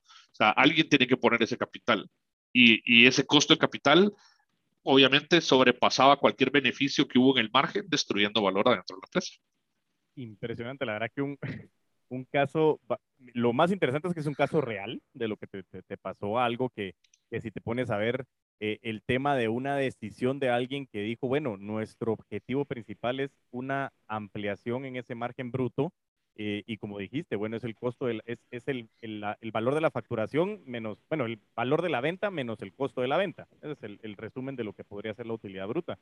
Alguien 0.49 0.89
tiene 0.89 1.07
que 1.07 1.17
poner 1.17 1.41
ese 1.43 1.57
capital. 1.57 2.09
Y, 2.53 3.05
ese 3.05 3.25
costo 3.25 3.53
de 3.53 3.59
capital, 3.59 4.11
obviamente, 4.83 5.39
sobrepasaba 5.39 6.17
cualquier 6.17 6.51
beneficio 6.51 7.07
que 7.07 7.19
hubo 7.19 7.37
en 7.37 7.45
el 7.45 7.51
margen, 7.51 7.85
destruyendo 7.87 8.41
valor 8.41 8.67
adentro 8.67 8.97
de 8.97 9.01
la 9.01 9.07
empresa 9.07 9.41
impresionante. 10.15 10.85
La 10.85 10.93
verdad 10.93 11.11
que 11.13 11.21
un, 11.21 11.37
caso, 12.31 12.79
lo 13.33 13.53
más 13.53 13.71
interesante 13.71 14.07
es 14.07 14.13
que 14.13 14.19
es 14.19 14.27
un 14.27 14.33
caso 14.33 14.61
real 14.61 15.01
de 15.13 15.27
lo 15.27 15.37
que 15.37 15.47
te, 15.47 15.63
te, 15.63 15.97
pasó, 15.97 16.39
algo 16.39 16.69
que, 16.69 16.95
que, 17.29 17.41
si 17.41 17.51
te 17.51 17.61
pones 17.61 17.89
a 17.89 17.97
ver 17.97 18.25
eh, 18.59 18.79
el 18.81 19.01
tema 19.01 19.35
de 19.35 19.47
una 19.47 19.75
decisión 19.75 20.39
de 20.39 20.49
alguien 20.49 20.87
que 20.87 21.01
dijo, 21.01 21.27
bueno, 21.27 21.57
nuestro 21.57 22.13
objetivo 22.13 22.65
principal 22.65 23.19
es 23.19 23.31
una 23.51 23.91
ampliación 24.07 24.85
en 24.85 24.97
ese 24.97 25.15
margen 25.15 25.51
bruto. 25.51 25.93
Eh, 26.43 26.63
y 26.65 26.77
como 26.77 26.97
dijiste, 26.97 27.35
bueno, 27.35 27.55
es 27.55 27.63
el 27.63 27.75
costo, 27.75 28.07
del, 28.07 28.23
es, 28.25 28.39
es 28.49 28.67
el, 28.67 28.89
el, 29.01 29.23
el, 29.41 29.51
valor 29.51 29.75
de 29.75 29.81
la 29.81 29.91
facturación 29.91 30.63
menos, 30.65 30.97
bueno, 31.07 31.25
el 31.25 31.39
valor 31.55 31.83
de 31.83 31.89
la 31.89 32.01
venta 32.01 32.31
menos 32.31 32.63
el 32.63 32.73
costo 32.73 33.01
de 33.01 33.07
la 33.07 33.17
venta. 33.17 33.47
Ese 33.61 33.73
es 33.73 33.83
el, 33.83 33.99
el 34.01 34.17
resumen 34.17 34.55
de 34.55 34.63
lo 34.63 34.73
que 34.73 34.83
podría 34.83 35.13
ser 35.13 35.27
la 35.27 35.33
utilidad 35.33 35.67
bruta. 35.67 35.99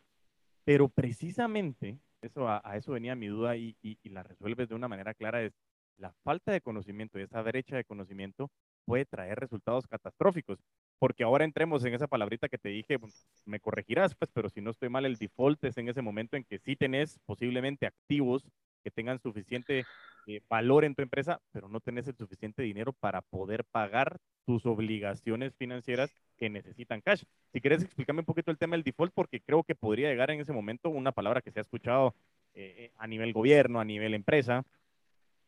Pero 0.63 0.88
precisamente 0.88 1.99
eso, 2.21 2.47
a, 2.47 2.62
eso 2.78 2.93
venía 2.93 3.15
mi 3.15 3.28
duda 3.28 3.58
y, 3.58 3.75
la 4.04 4.23
resuelves 4.23 4.69
de 4.69 4.75
una 4.75 4.88
manera 4.88 5.13
clara, 5.13 5.41
es 5.43 5.52
la 5.97 6.13
falta 6.23 6.54
de 6.54 6.62
conocimiento 6.62 7.19
y 7.19 7.23
esa 7.23 7.41
brecha 7.41 7.75
de 7.75 7.84
conocimiento 7.84 8.49
puede 8.86 9.04
traer 9.04 9.41
resultados 9.41 9.88
catastróficos. 9.88 10.60
Porque 10.99 11.25
ahora 11.25 11.43
entremos 11.43 11.84
en 11.84 11.95
esa 11.95 12.08
palabrita 12.08 12.47
que 12.47 12.58
te 12.58 12.69
dije, 12.69 12.97
me 13.45 13.60
corregirás, 13.60 14.15
pues, 14.15 14.32
pero 14.32 14.47
si 14.49 14.62
no 14.62 14.71
estoy 14.71 14.88
mal, 14.88 15.06
el 15.06 15.17
default 15.17 15.62
es 15.65 15.78
en 15.78 15.89
ese 15.89 16.02
momento 16.02 16.38
en 16.38 16.45
que 16.45 16.60
sí 16.60 16.78
tenés 16.78 17.19
posiblemente 17.25 17.88
activos 17.88 18.45
que 18.84 18.92
tengan 18.92 19.22
suficiente 19.22 19.86
eh, 20.28 20.42
valor 20.48 20.86
en 20.86 20.96
tu 20.96 21.02
empresa, 21.02 21.42
pero 21.52 21.70
no 21.70 21.80
tenés 21.80 22.08
el 22.08 22.15
suficiente 22.15 22.62
dinero 22.62 22.94
para 22.94 23.22
poder 23.22 23.65
pagar 23.65 24.18
tus 24.46 24.65
obligaciones 24.65 25.56
financieras 25.56 26.12
que 26.38 26.50
necesitan 26.50 27.02
cash. 27.02 27.24
Si 27.52 27.62
quieres 27.62 27.84
explicarme 27.84 28.22
un 28.22 28.26
poquito 28.26 28.52
el 28.52 28.58
tema 28.58 28.76
del 28.76 28.84
default, 28.84 29.13
porque 29.13 29.42
creo 29.42 29.63
que 29.63 29.76
podría 29.76 30.10
llegar 30.10 30.32
en 30.32 30.42
ese 30.42 30.54
momento 30.54 30.89
una 30.89 31.12
palabra 31.12 31.42
que 31.42 31.52
se 31.52 31.60
ha 31.60 31.62
escuchado 31.62 32.15
eh, 32.54 32.76
eh, 32.78 32.92
a 32.98 33.08
nivel 33.08 33.34
gobierno, 33.34 33.80
a 33.80 33.86
nivel 33.86 34.13
empresa. 34.13 34.63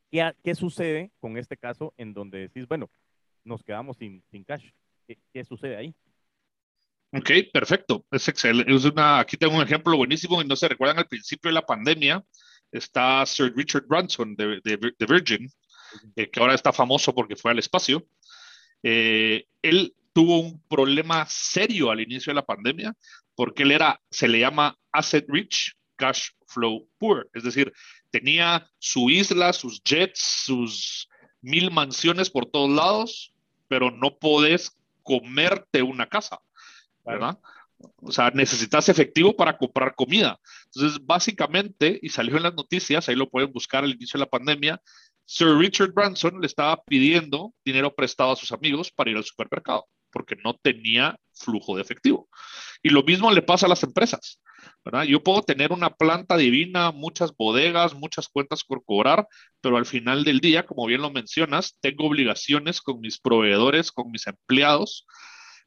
¿Qué, 0.10 0.34
¿Qué, 0.44 0.56
sucede 0.56 1.12
con 1.20 1.38
este 1.38 1.58
caso 1.58 1.94
en 1.98 2.14
donde 2.14 2.40
decís, 2.40 2.68
bueno, 2.68 2.90
nos 3.44 3.64
quedamos 3.64 3.98
sin, 3.98 4.24
cash? 4.46 4.66
¿Qué, 5.08 5.18
¿Qué, 5.34 5.44
sucede 5.46 5.78
ahí? 5.78 5.96
Ok, 7.14 7.30
perfecto. 7.52 8.06
Es 8.12 8.28
excelente. 8.28 8.74
Es 8.74 8.86
aquí 8.96 9.38
tengo 9.38 9.58
un 9.58 9.64
ejemplo 9.64 9.96
buenísimo 9.98 10.44
no 10.44 10.56
se 10.56 10.68
recuerdan 10.68 11.00
al 11.00 11.08
principio 11.08 11.50
de 11.50 11.54
la 11.54 11.66
pandemia 11.66 12.24
está 12.72 13.26
Sir 13.26 13.54
Richard 13.56 13.86
Branson 13.88 14.36
de, 14.36 14.62
de, 14.64 15.06
Virgin, 15.06 15.52
eh, 16.16 16.30
que 16.30 16.40
ahora 16.40 16.56
está 16.56 16.72
famoso 16.72 17.14
porque 17.14 17.36
fue 17.36 17.52
al 17.52 17.60
espacio. 17.60 18.06
Eh, 18.84 19.46
él 19.62 19.94
tuvo 20.14 20.40
un 20.40 20.62
problema 20.68 21.26
serio 21.28 21.92
al 21.92 22.02
inicio 22.02 22.32
de 22.32 22.36
la 22.36 22.46
pandemia 22.46 22.96
porque 23.36 23.64
él 23.64 23.72
era, 23.72 24.00
se 24.10 24.28
le 24.28 24.40
llama 24.40 24.78
asset 24.92 25.26
rich, 25.28 25.74
cash 25.96 26.30
flow 26.48 26.88
poor, 26.98 27.30
es 27.34 27.44
decir, 27.44 27.72
tenía 28.10 28.68
su 28.80 29.10
isla, 29.10 29.54
sus 29.54 29.82
jets, 29.84 30.20
sus 30.46 31.08
mil 31.42 31.72
mansiones 31.72 32.30
por 32.30 32.46
todos 32.46 32.70
lados, 32.70 33.34
pero 33.68 33.90
no 33.90 34.18
podés 34.18 34.78
comerte 35.04 35.82
una 35.82 36.08
casa, 36.08 36.40
¿verdad? 37.06 37.40
O 37.98 38.12
sea, 38.12 38.32
necesitas 38.32 38.90
efectivo 38.90 39.36
para 39.36 39.58
comprar 39.58 39.96
comida. 39.96 40.40
Entonces, 40.74 41.00
básicamente, 41.06 42.00
y 42.02 42.10
salió 42.10 42.38
en 42.38 42.44
las 42.44 42.54
noticias, 42.54 43.08
ahí 43.08 43.16
lo 43.16 43.30
pueden 43.30 43.52
buscar 43.52 43.84
al 43.84 43.92
inicio 43.92 44.18
de 44.18 44.26
la 44.26 44.30
pandemia, 44.30 44.82
Sir 45.26 45.58
Richard 45.58 45.94
Branson 45.94 46.42
le 46.42 46.48
estaba 46.48 46.82
pidiendo 46.84 47.54
dinero 47.64 47.94
prestado 47.96 48.32
a 48.32 48.36
sus 48.36 48.52
amigos 48.52 48.92
para 48.92 49.12
ir 49.12 49.18
al 49.18 49.24
supermercado, 49.24 49.88
porque 50.12 50.36
no 50.44 50.56
tenía 50.56 51.18
flujo 51.34 51.76
de 51.76 51.82
efectivo. 51.82 52.28
Y 52.84 52.90
lo 52.90 53.04
mismo 53.04 53.32
le 53.32 53.42
pasa 53.42 53.66
a 53.66 53.70
las 53.70 53.84
empresas. 53.84 54.42
¿verdad? 54.84 55.04
Yo 55.04 55.24
puedo 55.24 55.42
tener 55.42 55.72
una 55.72 55.90
planta 55.92 56.38
divina, 56.38 56.92
muchas 56.92 57.36
bodegas, 57.36 57.94
muchas 57.94 58.28
cuentas 58.28 58.64
por 58.64 58.84
cobrar, 58.84 59.28
pero 59.62 59.78
al 59.78 59.86
final 59.86 60.24
del 60.24 60.40
día, 60.40 60.66
como 60.66 60.86
bien 60.86 61.02
lo 61.02 61.12
mencionas, 61.12 61.78
tengo 61.82 62.08
obligaciones 62.08 62.82
con 62.82 63.00
mis 63.00 63.20
proveedores, 63.20 63.92
con 63.92 64.12
mis 64.12 64.28
empleados, 64.28 65.06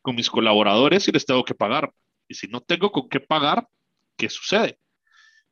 con 0.02 0.14
mis 0.14 0.30
colaboradores 0.30 1.08
y 1.08 1.12
les 1.12 1.26
tengo 1.26 1.44
que 1.44 1.54
pagar. 1.54 1.90
Y 2.28 2.34
si 2.34 2.46
no 2.48 2.60
tengo 2.60 2.92
con 2.92 3.08
qué 3.08 3.20
pagar, 3.20 3.68
¿qué 4.16 4.28
sucede? 4.28 4.78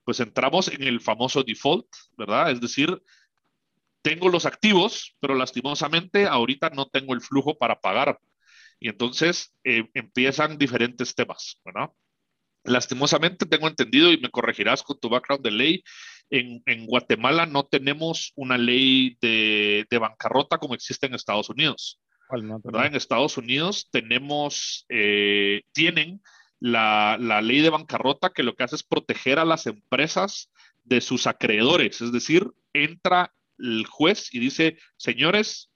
Pues 0.05 0.21
entramos 0.21 0.69
en 0.69 0.83
el 0.83 1.01
famoso 1.01 1.43
default, 1.43 1.87
¿verdad? 2.17 2.51
Es 2.51 2.61
decir, 2.61 3.03
tengo 4.03 4.29
los 4.29 4.47
activos, 4.47 5.17
pero 5.21 5.35
lastimosamente 5.35 6.27
ahorita 6.27 6.71
no 6.71 6.87
tengo 6.87 7.15
el 7.15 7.21
flujo 7.21 7.57
para 7.57 7.81
pagar. 7.81 8.19
Y 8.81 8.89
entonces 8.89 9.55
eh, 9.63 9.89
empiezan 9.95 10.59
diferentes 10.59 11.15
temas, 11.15 11.61
¿verdad? 11.65 11.91
Lastimosamente 12.65 13.47
tengo 13.47 13.69
entendido, 13.69 14.13
y 14.13 14.19
me 14.19 14.31
corregirás 14.31 14.83
con 14.83 14.99
tu 14.99 15.09
background 15.09 15.45
de 15.45 15.51
ley, 15.51 15.85
en, 16.31 16.63
en 16.67 16.87
Guatemala 16.87 17.47
no 17.47 17.65
tenemos 17.65 18.33
una 18.37 18.57
ley 18.57 19.19
de, 19.21 19.87
de, 19.91 19.99
bancarrota 19.99 20.59
como 20.59 20.75
existe 20.75 21.07
en 21.07 21.15
Estados 21.15 21.51
Unidos. 21.51 22.01
¿verdad? 22.65 22.87
En 22.87 22.95
Estados 22.95 23.37
Unidos 23.37 23.89
tenemos, 23.91 24.87
eh, 24.89 25.63
tienen 25.73 26.23
la, 26.63 27.41
ley 27.43 27.61
de 27.61 27.71
bancarrota 27.71 28.31
que 28.31 28.45
lo 28.45 28.55
que 28.55 28.63
hace 28.63 28.77
es 28.77 28.85
proteger 28.85 29.41
a 29.41 29.45
las 29.45 29.67
empresas 29.67 30.51
de 30.85 31.01
sus 31.01 31.27
acreedores, 31.27 32.01
es 32.01 32.13
decir, 32.13 32.49
entra 32.73 33.35
el 33.59 33.85
juez 33.87 34.33
y 34.33 34.39
dice, 34.39 34.79
señores, 34.97 35.71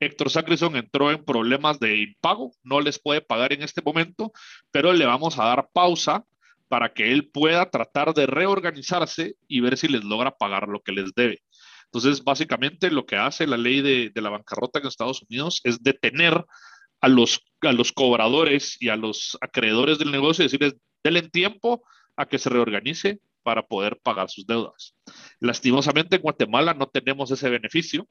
Héctor 0.00 0.30
Sacrison 0.30 0.74
entró 0.74 1.12
en 1.12 1.24
problemas 1.24 1.78
de 1.78 1.96
impago, 1.96 2.52
no 2.64 2.80
les 2.80 2.98
puede 2.98 3.20
pagar 3.20 3.52
en 3.52 3.62
este 3.62 3.82
momento, 3.82 4.32
pero 4.72 4.92
le 4.92 5.06
vamos 5.06 5.38
a 5.38 5.44
dar 5.44 5.68
pausa 5.72 6.24
para 6.66 6.92
que 6.92 7.12
él 7.12 7.30
pueda 7.30 7.70
tratar 7.70 8.12
de 8.12 8.26
reorganizarse 8.26 9.36
y 9.46 9.60
ver 9.60 9.76
si 9.76 9.86
les 9.86 10.02
logra 10.02 10.32
pagar 10.32 10.66
lo 10.66 10.80
que 10.82 10.92
les 10.92 11.14
debe. 11.14 11.40
Entonces, 11.84 12.24
básicamente 12.24 12.90
lo 12.90 13.06
que 13.06 13.16
hace 13.16 13.46
la 13.46 13.58
ley 13.58 13.80
de, 13.80 14.10
la 14.20 14.30
bancarrota 14.30 14.80
en 14.80 14.86
Estados 14.86 15.22
Unidos 15.22 15.60
es 15.62 15.82
detener 15.82 16.44
a 17.02 17.08
los, 17.08 17.40
a 17.60 17.72
los 17.72 17.92
cobradores 17.92 18.76
y 18.80 18.88
a 18.88 18.96
los 18.96 19.36
acreedores 19.40 19.98
del 19.98 20.12
negocio 20.12 20.42
y 20.42 20.46
decirles, 20.46 20.76
denle 21.04 21.22
tiempo 21.22 21.82
a 22.16 22.26
que 22.26 22.38
se 22.38 22.48
reorganice 22.48 23.20
para 23.42 23.66
poder 23.66 23.98
pagar 24.02 24.30
sus 24.30 24.46
deudas. 24.46 24.94
Lastimosamente 25.40 26.16
en 26.16 26.22
Guatemala 26.22 26.74
no 26.74 26.86
tenemos 26.86 27.30
ese 27.30 27.50
beneficio 27.50 28.08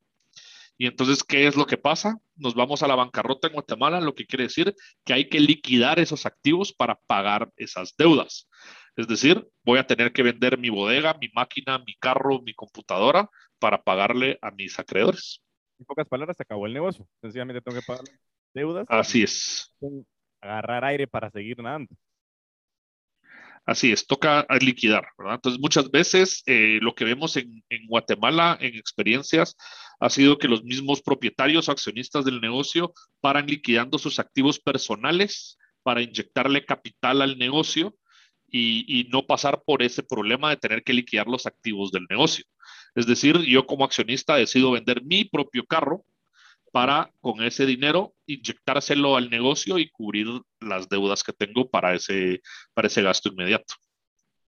y 0.78 0.88
entonces, 0.88 1.24
¿qué 1.24 1.48
es 1.48 1.56
lo 1.56 1.66
que 1.68 1.78
pasa? 1.78 2.18
Nos 2.36 2.56
vamos 2.56 2.84
a 2.84 2.88
la 2.88 2.96
bancarrota 2.96 3.48
en 3.48 3.54
Guatemala, 3.54 4.02
lo 4.02 4.16
que 4.16 4.26
quiere 4.26 4.46
decir 4.46 4.76
que 5.06 5.14
hay 5.14 5.30
que 5.30 5.40
liquidar 5.40 6.00
esos 6.00 6.26
activos 6.26 6.74
para 6.74 6.96
pagar 7.08 7.52
esas 7.56 7.96
deudas. 7.98 8.50
Es 8.96 9.08
decir, 9.08 9.48
voy 9.64 9.80
a 9.80 9.88
tener 9.88 10.12
que 10.12 10.24
vender 10.24 10.58
mi 10.58 10.70
bodega, 10.70 11.16
mi 11.22 11.30
máquina, 11.34 11.80
mi 11.80 11.96
carro, 11.96 12.42
mi 12.42 12.54
computadora 12.54 13.30
para 13.60 13.84
pagarle 13.84 14.38
a 14.42 14.52
mis 14.52 14.80
acreedores. 14.80 15.42
En 15.80 15.86
pocas 15.86 16.08
palabras, 16.08 16.36
se 16.36 16.44
acabó 16.44 16.66
el 16.66 16.74
negocio. 16.74 17.08
Sencillamente 17.22 17.62
tengo 17.62 17.80
que 17.80 17.86
pagar 17.86 18.04
deudas. 18.54 18.86
Así 18.90 19.24
es. 19.24 19.74
Agarrar 20.42 20.86
aire 20.86 21.08
para 21.08 21.30
seguir 21.30 21.60
nadando. 21.60 21.96
Así 23.66 23.92
es, 23.92 24.08
toca 24.08 24.48
liquidar, 24.60 25.08
¿verdad? 25.18 25.36
Entonces, 25.36 25.62
muchas 25.62 25.92
veces 25.92 26.42
eh, 26.48 26.80
lo 26.82 26.96
que 26.96 27.06
vemos 27.06 27.38
en, 27.38 27.64
en, 27.70 27.86
Guatemala 27.86 28.58
en 28.60 28.76
experiencias 28.76 29.56
ha 30.00 30.10
sido 30.10 30.40
que 30.40 30.48
los 30.48 30.64
mismos 30.64 31.02
propietarios 31.02 31.70
o 31.70 31.72
accionistas 31.72 32.26
del 32.26 32.42
negocio 32.42 32.92
paran 33.20 33.46
liquidando 33.46 34.00
sus 34.00 34.18
activos 34.18 34.60
personales 34.60 35.60
para 35.84 36.02
inyectarle 36.02 36.66
capital 36.66 37.22
al 37.22 37.38
negocio 37.38 37.96
y, 38.48 38.84
y 38.88 39.04
no 39.10 39.28
pasar 39.28 39.62
por 39.64 39.84
ese 39.84 40.02
problema 40.02 40.50
de 40.50 40.58
tener 40.58 40.84
que 40.84 40.94
liquidar 40.94 41.28
los 41.28 41.46
activos 41.46 41.92
del 41.92 42.08
negocio. 42.10 42.46
Es 42.96 43.06
decir, 43.06 43.38
yo 43.42 43.68
como 43.68 43.86
accionista 43.86 44.36
decido 44.36 44.72
vender 44.72 45.04
mi 45.04 45.24
propio 45.24 45.66
carro 45.66 46.04
para 46.72 47.12
con 47.20 47.44
ese 47.44 47.66
dinero 47.66 48.14
inyectárselo 48.26 49.16
al 49.16 49.30
negocio 49.30 49.78
y 49.78 49.90
cubrir 49.90 50.28
las 50.60 50.88
deudas 50.90 51.24
que 51.24 51.34
tengo 51.34 51.70
para 51.70 51.94
ese, 51.94 52.42
para 52.74 52.88
ese 52.88 53.02
gasto 53.02 53.30
inmediato. 53.30 53.74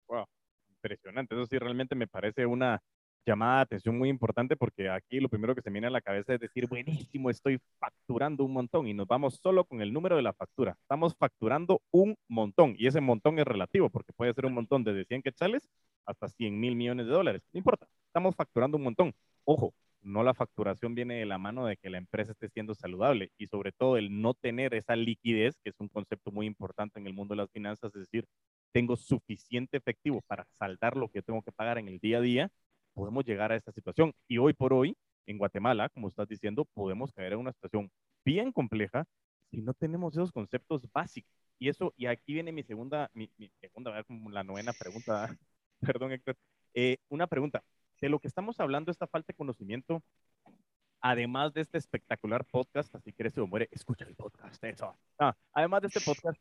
Wow, 0.07 0.25
impresionante. 0.69 1.35
Eso 1.35 1.45
sí, 1.45 1.57
realmente 1.57 1.95
me 1.95 2.07
parece 2.07 2.45
una 2.45 2.81
llamada 3.25 3.57
de 3.57 3.61
atención 3.63 3.97
muy 3.97 4.09
importante 4.09 4.55
porque 4.55 4.89
aquí 4.89 5.19
lo 5.19 5.29
primero 5.29 5.55
que 5.55 5.61
se 5.61 5.69
viene 5.69 5.87
a 5.87 5.89
la 5.89 6.01
cabeza 6.01 6.33
es 6.35 6.39
decir, 6.39 6.67
buenísimo, 6.67 7.29
estoy 7.29 7.59
facturando 7.79 8.43
un 8.43 8.53
montón 8.53 8.87
y 8.87 8.93
nos 8.93 9.07
vamos 9.07 9.39
solo 9.41 9.65
con 9.65 9.81
el 9.81 9.91
número 9.91 10.15
de 10.15 10.21
la 10.21 10.33
factura. 10.33 10.77
Estamos 10.81 11.15
facturando 11.17 11.81
un 11.91 12.15
montón 12.27 12.75
y 12.77 12.87
ese 12.87 13.01
montón 13.01 13.39
es 13.39 13.45
relativo 13.45 13.89
porque 13.89 14.13
puede 14.13 14.33
ser 14.33 14.45
un 14.45 14.53
montón 14.53 14.83
desde 14.83 15.05
100 15.05 15.23
quetzales 15.23 15.67
hasta 16.05 16.29
100 16.29 16.59
mil 16.59 16.75
millones 16.75 17.07
de 17.07 17.11
dólares. 17.11 17.41
No 17.51 17.57
importa, 17.57 17.87
estamos 18.07 18.35
facturando 18.35 18.77
un 18.77 18.83
montón. 18.83 19.13
Ojo, 19.43 19.73
no 20.05 20.23
la 20.23 20.33
facturación 20.33 20.95
viene 20.95 21.15
de 21.15 21.25
la 21.25 21.37
mano 21.37 21.65
de 21.65 21.77
que 21.77 21.89
la 21.89 21.97
empresa 21.97 22.31
esté 22.31 22.47
siendo 22.49 22.75
saludable 22.75 23.31
y 23.37 23.47
sobre 23.47 23.71
todo 23.71 23.97
el 23.97 24.21
no 24.21 24.33
tener 24.35 24.73
esa 24.75 24.95
liquidez, 24.95 25.57
que 25.63 25.71
es 25.71 25.75
un 25.79 25.89
concepto 25.89 26.31
muy 26.31 26.45
importante 26.45 26.99
en 26.99 27.07
el 27.07 27.13
mundo 27.13 27.33
de 27.33 27.41
las 27.41 27.51
finanzas, 27.51 27.93
es 27.95 28.01
decir, 28.01 28.25
tengo 28.71 28.95
suficiente 28.95 29.77
efectivo 29.77 30.21
para 30.27 30.45
saldar 30.59 30.95
lo 30.95 31.09
que 31.09 31.21
tengo 31.21 31.41
que 31.41 31.51
pagar 31.51 31.79
en 31.79 31.87
el 31.87 31.99
día 31.99 32.19
a 32.19 32.21
día, 32.21 32.49
podemos 32.93 33.25
llegar 33.25 33.51
a 33.51 33.55
esta 33.55 33.71
situación. 33.71 34.13
Y 34.27 34.37
hoy 34.37 34.53
por 34.53 34.73
hoy, 34.73 34.95
en 35.25 35.37
Guatemala, 35.37 35.89
como 35.89 36.07
estás 36.07 36.27
diciendo, 36.27 36.65
podemos 36.73 37.11
caer 37.11 37.33
en 37.33 37.39
una 37.39 37.53
situación 37.53 37.89
bien 38.23 38.51
compleja 38.51 39.05
si 39.51 39.61
no 39.61 39.73
tenemos 39.73 40.13
esos 40.13 40.31
conceptos 40.31 40.87
básicos. 40.93 41.31
Y 41.57 41.69
eso, 41.69 41.93
y 41.97 42.05
aquí 42.07 42.33
viene 42.33 42.51
mi 42.51 42.63
segunda, 42.63 43.09
mi, 43.13 43.29
segunda, 43.59 44.03
la 44.29 44.43
novena 44.43 44.73
pregunta, 44.73 45.35
perdón 45.79 46.11
Héctor, 46.11 46.35
eh, 46.73 46.97
una 47.09 47.27
pregunta 47.27 47.63
de 48.05 48.09
lo 48.09 48.19
que 48.19 48.27
estamos 48.27 48.59
hablando, 48.59 48.91
esta 48.91 49.07
falta 49.07 49.33
de 49.33 49.37
conocimiento, 49.37 50.03
además 51.01 51.53
de 51.53 51.61
este 51.61 51.79
espectacular 51.79 52.45
podcast, 52.45 52.93
así 52.93 53.11
que 53.11 53.31
o 53.41 53.47
muere, 53.47 53.67
escucha 53.71 54.05
el 54.05 54.15
podcast, 54.15 54.63
eso. 54.63 54.95
Ah, 55.17 55.35
además 55.51 55.81
de 55.81 55.87
este 55.87 56.01
podcast, 56.01 56.39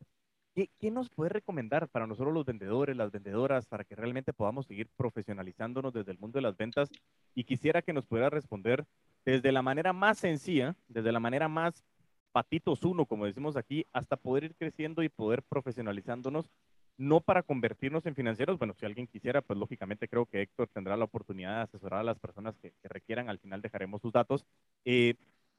¿qué, 0.55 0.68
¿qué, 0.79 0.90
nos 0.90 1.09
puede 1.09 1.31
recomendar 1.31 1.88
para 1.88 2.07
nosotros 2.07 2.35
los 2.35 2.44
vendedores, 2.44 2.94
las 2.96 3.11
vendedoras, 3.11 3.66
para 3.66 3.85
que 3.85 3.96
realmente 3.96 4.35
podamos 4.35 4.66
seguir 4.66 4.90
profesionalizándonos 4.94 5.94
desde 5.94 6.12
el 6.12 6.18
mundo 6.18 6.37
de 6.37 6.42
las 6.42 6.57
ventas? 6.57 6.90
Y 7.35 7.44
quisiera 7.44 7.81
que 7.81 7.94
nos 7.94 8.05
pudiera 8.05 8.29
responder 8.29 8.85
desde 9.24 9.50
la 9.50 9.62
manera 9.62 9.94
más 9.94 10.18
sencilla, 10.18 10.77
desde 10.87 11.12
la 11.12 11.20
manera 11.20 11.48
más 11.48 11.83
patitos 12.33 12.85
uno, 12.85 13.07
como 13.07 13.24
decimos 13.24 13.57
aquí, 13.57 13.87
hasta 13.94 14.16
poder 14.16 14.44
ir 14.44 14.55
creciendo 14.55 15.03
y 15.03 15.09
poder 15.09 15.42
profesionalizándonos 15.42 16.50
no 16.96 17.20
para 17.20 17.42
convertirnos 17.42 18.07
en 18.07 18.14
financieros. 18.14 18.59
Bueno, 18.59 18.74
si 18.78 18.87
alguien 18.87 19.07
quisiera, 19.07 19.42
pues 19.42 19.59
lógicamente 19.59 20.09
creo 20.09 20.26
que 20.26 20.42
Héctor 20.42 20.68
tendrá 20.72 20.96
la 20.96 21.04
oportunidad 21.04 21.57
de 21.57 21.62
asesorar 21.62 22.00
a 22.00 22.04
las 22.04 22.18
personas 22.18 22.57
que, 22.59 22.72
requieran. 22.85 23.28
Al 23.28 23.38
final 23.38 23.62
dejaremos 23.62 24.00
sus 24.02 24.12
datos. 24.12 24.44
Eh, 24.85 25.14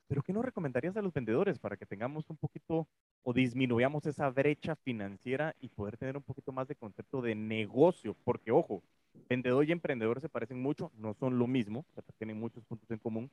pero 0.08 0.22
¿qué 0.22 0.34
nos 0.34 0.46
recomendarías 0.46 0.96
a 0.98 1.02
los 1.02 1.14
vendedores 1.14 1.60
para 1.60 1.78
que 1.78 1.86
tengamos 1.86 2.30
un 2.30 2.38
poquito 2.38 2.88
o 3.24 3.34
disminuyamos 3.34 4.06
esa 4.06 4.30
brecha 4.30 4.76
financiera 4.76 5.56
y 5.60 5.70
poder 5.70 5.98
tener 5.98 6.16
un 6.16 6.24
poquito 6.24 6.52
más 6.52 6.68
de 6.68 6.76
concepto 6.76 7.22
de 7.22 7.36
negocio? 7.36 8.16
Porque, 8.24 8.52
ojo, 8.52 8.84
vendedor 9.30 9.68
y 9.68 9.72
emprendedor 9.72 10.22
se 10.22 10.30
parecen 10.30 10.62
mucho, 10.62 10.92
no 10.98 11.14
son 11.16 11.40
lo 11.40 11.48
mismo, 11.48 11.86
tienen 12.18 12.40
muchos 12.40 12.64
puntos 12.66 12.90
en 12.92 13.00
común, 13.00 13.32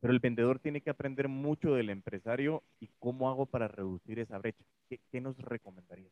pero 0.00 0.12
el 0.12 0.20
vendedor 0.20 0.58
tiene 0.58 0.82
que 0.82 0.90
aprender 0.90 1.28
mucho 1.28 1.74
del 1.74 1.90
empresario 1.90 2.62
y 2.80 2.88
cómo 2.98 3.30
hago 3.30 3.46
para 3.46 3.68
reducir 3.68 4.18
esa 4.18 4.38
brecha. 4.38 4.64
¿Qué, 4.88 5.00
qué 5.10 5.20
nos 5.20 5.38
recomendarías? 5.38 6.09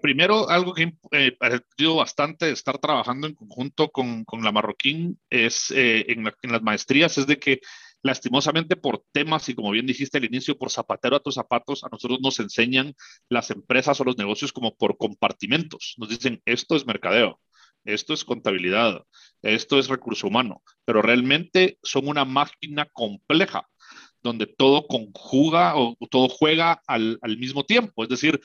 Primero, 0.00 0.48
algo 0.48 0.74
que 0.74 0.94
eh, 1.10 1.36
ha 1.40 1.60
sido 1.76 1.96
bastante 1.96 2.50
estar 2.50 2.78
trabajando 2.78 3.26
en 3.26 3.34
conjunto 3.34 3.90
con, 3.90 4.24
con 4.24 4.42
la 4.44 4.52
Marroquín 4.52 5.18
es 5.28 5.70
eh, 5.72 6.04
en, 6.08 6.26
en, 6.42 6.52
las 6.52 6.62
maestrías, 6.62 7.18
es 7.18 7.26
de 7.26 7.38
que 7.38 7.60
lastimosamente 8.02 8.76
por 8.76 9.04
temas 9.12 9.48
y 9.48 9.54
como 9.54 9.70
bien 9.70 9.86
dijiste 9.86 10.18
al 10.18 10.24
inicio, 10.24 10.58
por 10.58 10.70
zapatero 10.70 11.16
a 11.16 11.20
tus 11.20 11.34
zapatos, 11.34 11.84
a 11.84 11.88
nosotros 11.90 12.20
nos 12.22 12.38
enseñan 12.40 12.94
las 13.28 13.50
empresas 13.50 14.00
o 14.00 14.04
los 14.04 14.18
negocios 14.18 14.52
como 14.52 14.76
por 14.76 14.96
compartimentos. 14.96 15.94
Nos 15.98 16.08
dicen, 16.08 16.40
esto 16.44 16.76
es 16.76 16.86
mercadeo, 16.86 17.40
esto 17.84 18.14
es 18.14 18.24
contabilidad, 18.24 19.02
esto 19.42 19.78
es 19.78 19.88
recurso 19.88 20.28
humano, 20.28 20.62
pero 20.84 21.02
realmente 21.02 21.78
son 21.82 22.08
una 22.08 22.24
máquina 22.24 22.86
compleja 22.92 23.68
donde 24.22 24.46
todo 24.46 24.86
conjuga 24.86 25.74
o 25.76 25.96
todo 26.08 26.28
juega 26.28 26.80
al, 26.86 27.18
al 27.22 27.38
mismo 27.38 27.64
tiempo. 27.64 28.04
Es 28.04 28.08
decir, 28.08 28.40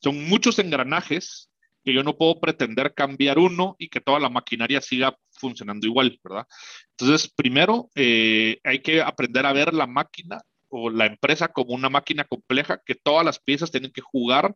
son 0.00 0.28
muchos 0.28 0.58
engranajes 0.58 1.50
que 1.84 1.94
yo 1.94 2.02
no 2.02 2.16
puedo 2.16 2.40
pretender 2.40 2.94
cambiar 2.94 3.38
uno 3.38 3.76
y 3.78 3.88
que 3.88 4.00
toda 4.00 4.20
la 4.20 4.28
maquinaria 4.28 4.80
siga 4.80 5.16
funcionando 5.32 5.86
igual, 5.86 6.18
¿verdad? 6.22 6.46
Entonces, 6.90 7.32
primero 7.34 7.90
eh, 7.94 8.58
hay 8.64 8.80
que 8.80 9.00
aprender 9.00 9.46
a 9.46 9.52
ver 9.52 9.72
la 9.72 9.86
máquina 9.86 10.40
o 10.68 10.90
la 10.90 11.06
empresa 11.06 11.48
como 11.48 11.74
una 11.74 11.88
máquina 11.88 12.24
compleja 12.24 12.80
que 12.84 12.94
todas 12.94 13.24
las 13.24 13.38
piezas 13.38 13.70
tienen 13.70 13.92
que 13.92 14.02
jugar 14.02 14.54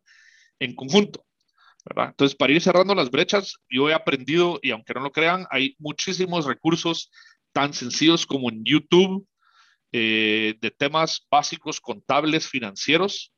en 0.59 0.75
conjunto, 0.75 1.25
¿verdad? 1.83 2.09
Entonces, 2.09 2.35
para 2.35 2.53
ir 2.53 2.61
cerrando 2.61 2.95
las 2.95 3.09
brechas, 3.09 3.55
yo 3.69 3.89
he 3.89 3.93
aprendido, 3.93 4.59
y 4.61 4.71
aunque 4.71 4.93
no 4.93 5.01
lo 5.01 5.11
crean, 5.11 5.47
hay 5.49 5.75
muchísimos 5.79 6.45
recursos 6.45 7.11
tan 7.51 7.73
sencillos 7.73 8.25
como 8.25 8.49
en 8.49 8.63
YouTube 8.63 9.27
eh, 9.91 10.55
de 10.61 10.71
temas 10.71 11.25
básicos 11.29 11.79
contables 11.79 12.47
financieros 12.47 13.34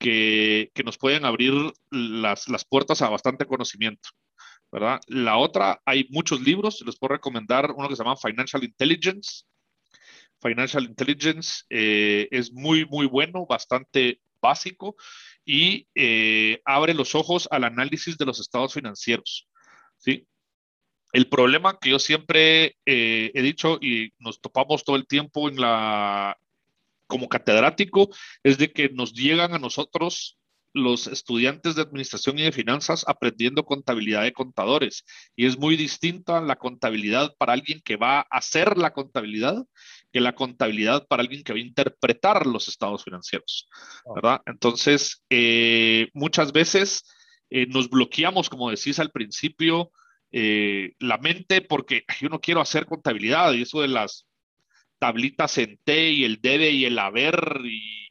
que, 0.00 0.72
nos 0.84 0.98
pueden 0.98 1.24
abrir 1.24 1.52
las, 1.90 2.64
puertas 2.68 3.02
a 3.02 3.10
bastante 3.10 3.46
conocimiento. 3.46 4.08
¿verdad? 4.72 5.00
La 5.06 5.36
otra, 5.36 5.80
hay 5.84 6.06
muchos 6.10 6.40
libros, 6.40 6.82
les 6.86 6.96
puedo 6.96 7.14
recomendar 7.14 7.72
uno 7.76 7.88
que 7.88 7.96
se 7.96 8.02
llama 8.02 8.16
Financial 8.16 8.64
Intelligence. 8.64 9.44
Financial 10.40 10.82
Intelligence 10.82 11.64
eh, 11.68 12.28
es 12.30 12.52
muy, 12.52 12.86
muy 12.86 13.06
bueno, 13.06 13.46
bastante 13.46 14.20
básico 14.40 14.96
y 15.44 15.86
eh, 15.94 16.62
abre 16.64 16.94
los 16.94 17.14
ojos 17.14 17.46
al 17.50 17.64
análisis 17.64 18.16
de 18.16 18.24
los 18.24 18.40
estados 18.40 18.72
financieros. 18.72 19.48
¿sí? 19.98 20.26
El 21.12 21.28
problema 21.28 21.78
que 21.78 21.90
yo 21.90 21.98
siempre 21.98 22.76
eh, 22.86 23.32
he 23.34 23.42
dicho 23.42 23.78
y 23.82 24.14
nos 24.18 24.40
topamos 24.40 24.84
todo 24.84 24.96
el 24.96 25.06
tiempo 25.06 25.48
en 25.48 25.60
la, 25.60 26.38
como 27.10 27.28
catedrático 27.28 28.08
es 28.42 28.56
de 28.56 28.72
que 28.72 28.88
nos 28.88 29.12
llegan 29.12 29.52
a 29.52 29.58
nosotros 29.58 30.38
los 30.72 31.08
estudiantes 31.08 31.74
de 31.74 31.82
administración 31.82 32.38
y 32.38 32.42
de 32.42 32.52
finanzas 32.52 33.04
aprendiendo 33.08 33.64
contabilidad 33.64 34.22
de 34.22 34.32
contadores. 34.32 35.04
Y 35.36 35.46
es 35.46 35.58
muy 35.58 35.76
distinta 35.76 36.40
la 36.40 36.56
contabilidad 36.56 37.34
para 37.38 37.52
alguien 37.52 37.80
que 37.84 37.96
va 37.96 38.20
a 38.20 38.26
hacer 38.30 38.78
la 38.78 38.92
contabilidad 38.92 39.64
que 40.12 40.20
la 40.20 40.34
contabilidad 40.34 41.06
para 41.06 41.22
alguien 41.22 41.42
que 41.42 41.52
va 41.52 41.58
a 41.58 41.62
interpretar 41.62 42.46
los 42.46 42.68
estados 42.68 43.04
financieros, 43.04 43.68
¿verdad? 44.14 44.40
Entonces, 44.46 45.22
eh, 45.30 46.08
muchas 46.14 46.52
veces 46.52 47.04
eh, 47.50 47.66
nos 47.66 47.88
bloqueamos, 47.90 48.48
como 48.48 48.70
decís 48.70 48.98
al 48.98 49.10
principio, 49.10 49.92
eh, 50.32 50.94
la 50.98 51.18
mente 51.18 51.60
porque 51.60 52.04
yo 52.20 52.28
no 52.28 52.40
quiero 52.40 52.60
hacer 52.60 52.86
contabilidad 52.86 53.52
y 53.52 53.62
eso 53.62 53.80
de 53.80 53.88
las 53.88 54.26
tablitas 55.00 55.58
en 55.58 55.78
T 55.82 56.10
y 56.10 56.24
el 56.24 56.40
debe 56.40 56.70
y 56.70 56.84
el 56.84 56.98
haber 56.98 57.60
y, 57.64 58.08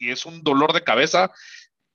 es 0.00 0.24
un 0.24 0.42
dolor 0.42 0.72
de 0.72 0.82
cabeza 0.82 1.30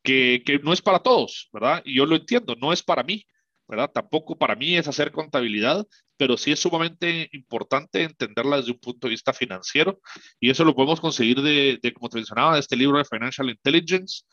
que, 0.04 0.44
que, 0.46 0.60
no 0.60 0.74
es 0.74 0.82
para 0.82 1.00
todos, 1.00 1.50
¿verdad? 1.52 1.82
Y 1.84 1.96
yo 1.96 2.06
lo 2.06 2.16
entiendo, 2.16 2.56
no 2.56 2.72
es 2.72 2.84
para 2.84 3.02
mí, 3.02 3.26
¿verdad? 3.68 3.92
Tampoco 3.92 4.38
para 4.38 4.56
mí 4.56 4.78
es 4.78 4.88
hacer 4.88 5.12
contabilidad, 5.12 5.84
pero 6.16 6.38
sí 6.38 6.52
es 6.52 6.60
sumamente 6.60 7.28
importante 7.34 8.04
entenderla 8.04 8.58
desde 8.58 8.74
un 8.74 8.80
punto 8.80 9.08
de 9.08 9.12
vista 9.12 9.34
financiero 9.34 10.00
y 10.40 10.52
eso 10.52 10.64
lo 10.64 10.76
podemos 10.76 11.02
conseguir 11.02 11.42
de, 11.42 11.80
como 11.96 12.10
te 12.10 12.18
mencionaba, 12.18 12.54
de 12.54 12.60
este 12.60 12.76
libro 12.76 13.00
de 13.00 13.06
Financial 13.06 13.50
Intelligence 13.50 14.24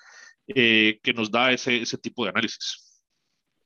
eh, 0.48 1.00
que 1.02 1.14
nos 1.14 1.30
da 1.30 1.50
ese, 1.50 1.80
ese 1.80 1.96
tipo 1.96 2.24
de 2.24 2.30
análisis. 2.30 2.92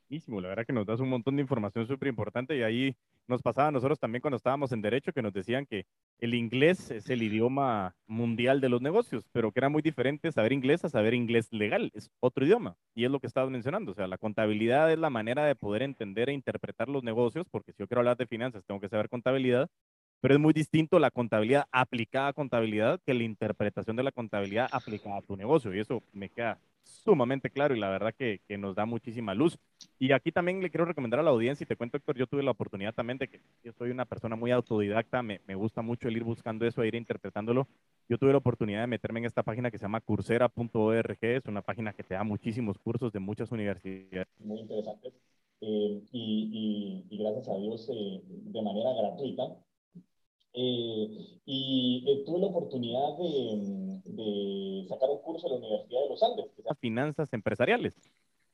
La 0.09 0.49
verdad 0.49 0.65
que 0.65 0.73
nos 0.73 0.87
das 0.87 1.01
un 1.01 1.09
montón 1.09 1.35
de 1.35 1.43
información 1.43 1.87
súper 1.89 2.09
importante 2.09 2.57
y 2.57 2.63
ahí 2.63 2.97
nos 3.29 3.43
pasaba 3.43 3.69
a 3.69 3.73
nosotros 3.73 3.99
también 3.99 4.21
cuando 4.21 4.37
estábamos 4.37 4.73
en 4.73 4.83
Derecho 4.83 5.13
que 5.13 5.23
nos 5.23 5.33
decían 5.33 5.67
que 5.67 5.87
el 6.19 6.35
inglés 6.35 6.91
es 6.91 7.11
el 7.11 7.23
idioma 7.23 7.95
mundial 8.07 8.61
de 8.61 8.69
los 8.69 8.81
negocios, 8.81 9.29
pero 9.33 9.53
que 9.53 9.61
era 9.61 9.69
muy 9.69 9.83
diferente 9.83 10.33
saber 10.33 10.53
inglés 10.53 10.85
a 10.85 10.89
saber 10.89 11.15
inglés 11.15 11.49
legal, 11.53 11.91
es 11.95 12.11
otro 12.21 12.45
idioma. 12.45 12.77
Y 12.95 13.05
es 13.05 13.11
lo 13.11 13.21
que 13.21 13.27
estabas 13.27 13.51
mencionando, 13.51 13.93
o 13.93 13.95
sea, 13.95 14.07
la 14.07 14.19
contabilidad 14.19 14.91
es 14.93 14.99
la 14.99 15.11
manera 15.11 15.45
de 15.45 15.55
poder 15.55 15.83
entender 15.83 16.29
e 16.29 16.33
interpretar 16.33 16.89
los 16.89 17.03
negocios, 17.03 17.47
porque 17.51 17.73
si 17.73 17.79
yo 17.79 17.87
quiero 17.87 18.01
hablar 18.01 18.17
de 18.17 18.27
finanzas 18.27 18.65
tengo 18.65 18.81
que 18.81 18.89
saber 18.89 19.09
contabilidad, 19.09 19.69
pero 20.21 20.35
es 20.35 20.41
muy 20.41 20.53
distinto 20.53 20.99
la 20.99 21.11
contabilidad 21.11 21.67
aplicada 21.71 22.29
a 22.29 22.33
contabilidad 22.33 23.01
que 23.05 23.15
la 23.15 23.23
interpretación 23.23 23.97
de 23.97 24.03
la 24.03 24.13
contabilidad 24.13 24.69
aplicada 24.73 25.19
a 25.19 25.23
tu 25.23 25.37
negocio. 25.37 25.75
Y 25.75 25.81
eso 25.81 26.03
me 26.13 26.29
queda 26.29 26.59
sumamente 26.87 27.51
claro 27.51 27.75
y 27.75 27.81
la 27.81 27.89
verdad 27.89 28.15
que, 28.17 28.41
que, 28.47 28.59
nos 28.59 28.75
da 28.75 28.87
muchísima 28.87 29.35
luz. 29.35 29.59
Y 29.99 30.13
aquí 30.13 30.33
también 30.33 30.61
le 30.61 30.71
quiero 30.71 30.85
recomendar 30.85 31.21
a 31.21 31.23
la 31.23 31.31
audiencia, 31.31 31.65
y 31.65 31.67
te 31.67 31.77
cuento, 31.77 31.97
Héctor, 31.97 32.17
yo 32.17 32.27
tuve 32.27 32.43
la 32.43 32.51
oportunidad 32.51 32.95
también 32.95 33.19
de 33.19 33.29
que 33.29 33.41
yo 33.65 33.73
soy 33.73 33.91
una 33.91 34.05
persona 34.05 34.37
muy 34.37 34.51
autodidacta, 34.51 35.23
me, 35.23 35.41
me 35.47 35.55
gusta 35.55 35.83
mucho 35.83 36.09
el 36.09 36.17
ir 36.17 36.25
buscando 36.25 36.67
eso, 36.67 36.83
e 36.83 36.89
ir 36.89 36.95
interpretándolo. 36.95 37.67
Yo 38.09 38.19
tuve 38.19 38.33
la 38.33 38.39
oportunidad 38.39 38.81
de 38.83 38.87
meterme 38.87 39.21
en 39.21 39.27
esta 39.27 39.43
página 39.43 39.71
que 39.71 39.79
se 39.79 39.85
llama 39.85 40.01
cursera.org, 40.01 41.19
es 41.21 41.47
una 41.47 41.63
página 41.63 41.93
que 41.93 42.03
te 42.03 42.15
da 42.15 42.25
muchísimos 42.25 42.79
cursos 42.79 43.13
de 43.13 43.21
muchas 43.21 43.51
universidades. 43.51 44.29
Muy 44.39 44.61
interesantes. 44.61 45.13
Eh, 45.61 46.03
y, 46.13 47.05
y, 47.09 47.17
gracias 47.17 47.49
a 47.49 47.57
Dios 47.57 47.89
eh, 47.91 48.21
de 48.27 48.63
manera 48.63 48.91
gratuita 48.93 49.57
eh, 50.59 51.39
y 51.45 52.03
eh, 52.09 52.23
tuve 52.25 52.39
la 52.41 52.47
oportunidad 52.47 53.19
de, 53.19 54.87
sacar 54.89 55.11
un 55.11 55.21
curso 55.21 55.47
en 55.49 55.53
la 55.53 55.59
Universidad 55.59 56.01
de 56.01 56.09
los 56.09 56.23
Andes. 56.23 56.47
Finanzas 56.81 57.31
empresariales. 57.35 57.95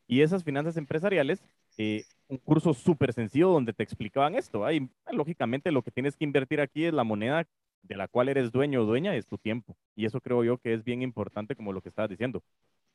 Y 0.09 0.22
esas 0.22 0.42
finanzas 0.42 0.76
empresariales, 0.76 1.44
eh, 1.78 2.05
un 2.26 2.38
curso 2.38 2.74
súper 2.74 3.12
sencillo 3.12 3.50
donde 3.50 3.72
te 3.72 3.84
explicaban 3.84 4.34
esto. 4.34 4.64
Ahí, 4.64 4.88
lógicamente, 5.12 5.70
lo 5.70 5.82
que 5.82 5.92
tienes 5.92 6.16
que 6.16 6.24
invertir 6.24 6.61
aquí 6.61 6.86
es 6.86 6.92
la 6.92 7.05
moneda 7.05 7.46
de 7.82 7.96
la 7.96 8.09
cual 8.09 8.28
eres 8.28 8.50
dueño 8.50 8.82
o 8.82 8.84
dueña, 8.84 9.14
es 9.14 9.28
tu 9.28 9.38
tiempo. 9.38 9.76
Y 9.94 10.05
eso 10.05 10.20
creo 10.20 10.42
yo 10.42 10.59
que 10.59 10.74
es 10.74 10.82
bien 10.82 11.03
importante, 11.03 11.55
como 11.55 11.72
lo 11.72 11.82
que 11.82 11.88
estabas 11.88 12.11
diciendo. 12.11 12.42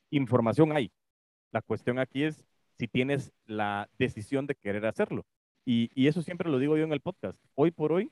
Información 0.10 0.74
hay. 0.76 0.92
La 1.52 1.62
cuestión 1.62 1.98
aquí 1.98 2.24
es 2.24 2.46
si 2.78 2.90
tienes 2.90 3.32
la 3.46 3.90
decisión 3.98 4.48
de 4.48 4.56
querer 4.56 4.86
hacerlo. 4.86 5.26
Y, 5.64 5.90
y 5.96 6.08
eso 6.08 6.22
siempre 6.22 6.50
lo 6.50 6.60
digo 6.60 6.76
yo 6.76 6.84
en 6.84 6.92
el 6.92 7.02
podcast. 7.02 7.40
Hoy 7.56 7.72
por 7.72 7.94
hoy, 7.94 8.12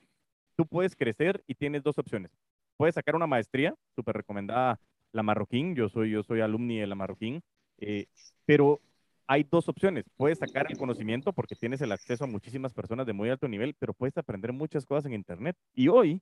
tú 0.55 0.65
puedes 0.65 0.95
crecer 0.95 1.43
y 1.47 1.55
tienes 1.55 1.83
dos 1.83 1.97
opciones. 1.97 2.31
Puedes 2.77 2.95
sacar 2.95 3.15
una 3.15 3.27
maestría, 3.27 3.73
súper 3.95 4.17
recomendada 4.17 4.79
la 5.11 5.23
Marroquín, 5.23 5.75
yo 5.75 5.87
soy, 5.87 6.11
yo 6.11 6.23
soy 6.23 6.41
alumni 6.41 6.77
de 6.77 6.87
la 6.87 6.95
Marroquín, 6.95 7.41
eh, 7.77 8.07
pero 8.45 8.81
hay 9.27 9.43
dos 9.43 9.69
opciones. 9.69 10.05
Puedes 10.17 10.39
sacar 10.39 10.67
el 10.69 10.77
conocimiento 10.77 11.33
porque 11.33 11.55
tienes 11.55 11.81
el 11.81 11.91
acceso 11.91 12.25
a 12.25 12.27
muchísimas 12.27 12.73
personas 12.73 13.05
de 13.05 13.13
muy 13.13 13.29
alto 13.29 13.47
nivel, 13.47 13.75
pero 13.79 13.93
puedes 13.93 14.17
aprender 14.17 14.51
muchas 14.51 14.85
cosas 14.85 15.05
en 15.05 15.13
Internet. 15.13 15.55
Y 15.73 15.87
hoy 15.87 16.21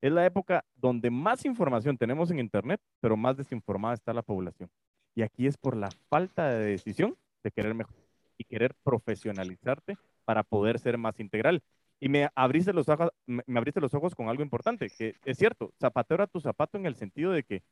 es 0.00 0.12
la 0.12 0.24
época 0.24 0.64
donde 0.76 1.10
más 1.10 1.44
información 1.44 1.98
tenemos 1.98 2.30
en 2.30 2.38
Internet, 2.38 2.80
pero 3.00 3.16
más 3.16 3.36
desinformada 3.36 3.94
está 3.94 4.12
la 4.12 4.22
población. 4.22 4.70
Y 5.14 5.22
aquí 5.22 5.46
es 5.46 5.56
por 5.56 5.76
la 5.76 5.90
falta 6.08 6.48
de 6.48 6.64
decisión 6.64 7.16
de 7.42 7.50
querer 7.50 7.74
mejorar 7.74 8.04
y 8.36 8.44
querer 8.44 8.74
profesionalizarte 8.84 9.96
para 10.24 10.44
poder 10.44 10.78
ser 10.78 10.96
más 10.96 11.18
integral. 11.18 11.62
Y 12.00 12.08
me 12.08 12.28
abriste 12.34 12.72
los 12.72 12.88
ojos, 12.88 13.10
me, 13.26 13.42
abriste 13.56 13.80
los 13.80 13.92
ojos 13.94 14.14
con 14.14 14.28
algo 14.28 14.42
importante, 14.42 14.88
que 14.96 15.16
es 15.24 15.36
cierto, 15.36 15.72
zapatero 15.80 16.22
a 16.22 16.26
tu 16.26 16.40
zapato 16.40 16.78
en 16.78 16.86
el 16.86 16.94
sentido 16.94 17.32
de 17.32 17.42
que 17.42 17.62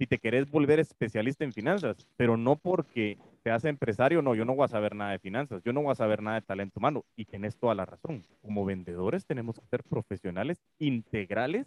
si 0.00 0.06
te 0.06 0.18
querés 0.18 0.50
volver 0.50 0.80
especialista 0.80 1.44
en 1.44 1.52
finanzas, 1.52 2.08
pero 2.16 2.38
no 2.38 2.56
porque 2.56 3.18
te 3.42 3.50
hace 3.50 3.68
empresario, 3.68 4.22
no, 4.22 4.34
yo 4.34 4.46
no 4.46 4.54
voy 4.54 4.64
a 4.64 4.68
saber 4.68 4.94
nada 4.94 5.12
de 5.12 5.18
finanzas, 5.18 5.62
yo 5.62 5.74
no 5.74 5.82
voy 5.82 5.92
a 5.92 5.94
saber 5.94 6.22
nada 6.22 6.40
de 6.40 6.46
talento 6.46 6.78
humano. 6.80 7.04
Y 7.16 7.26
tenés 7.26 7.58
toda 7.58 7.74
la 7.74 7.84
razón. 7.84 8.24
Como 8.40 8.64
vendedores 8.64 9.26
tenemos 9.26 9.60
que 9.60 9.66
ser 9.66 9.84
profesionales 9.84 10.62
integrales 10.78 11.66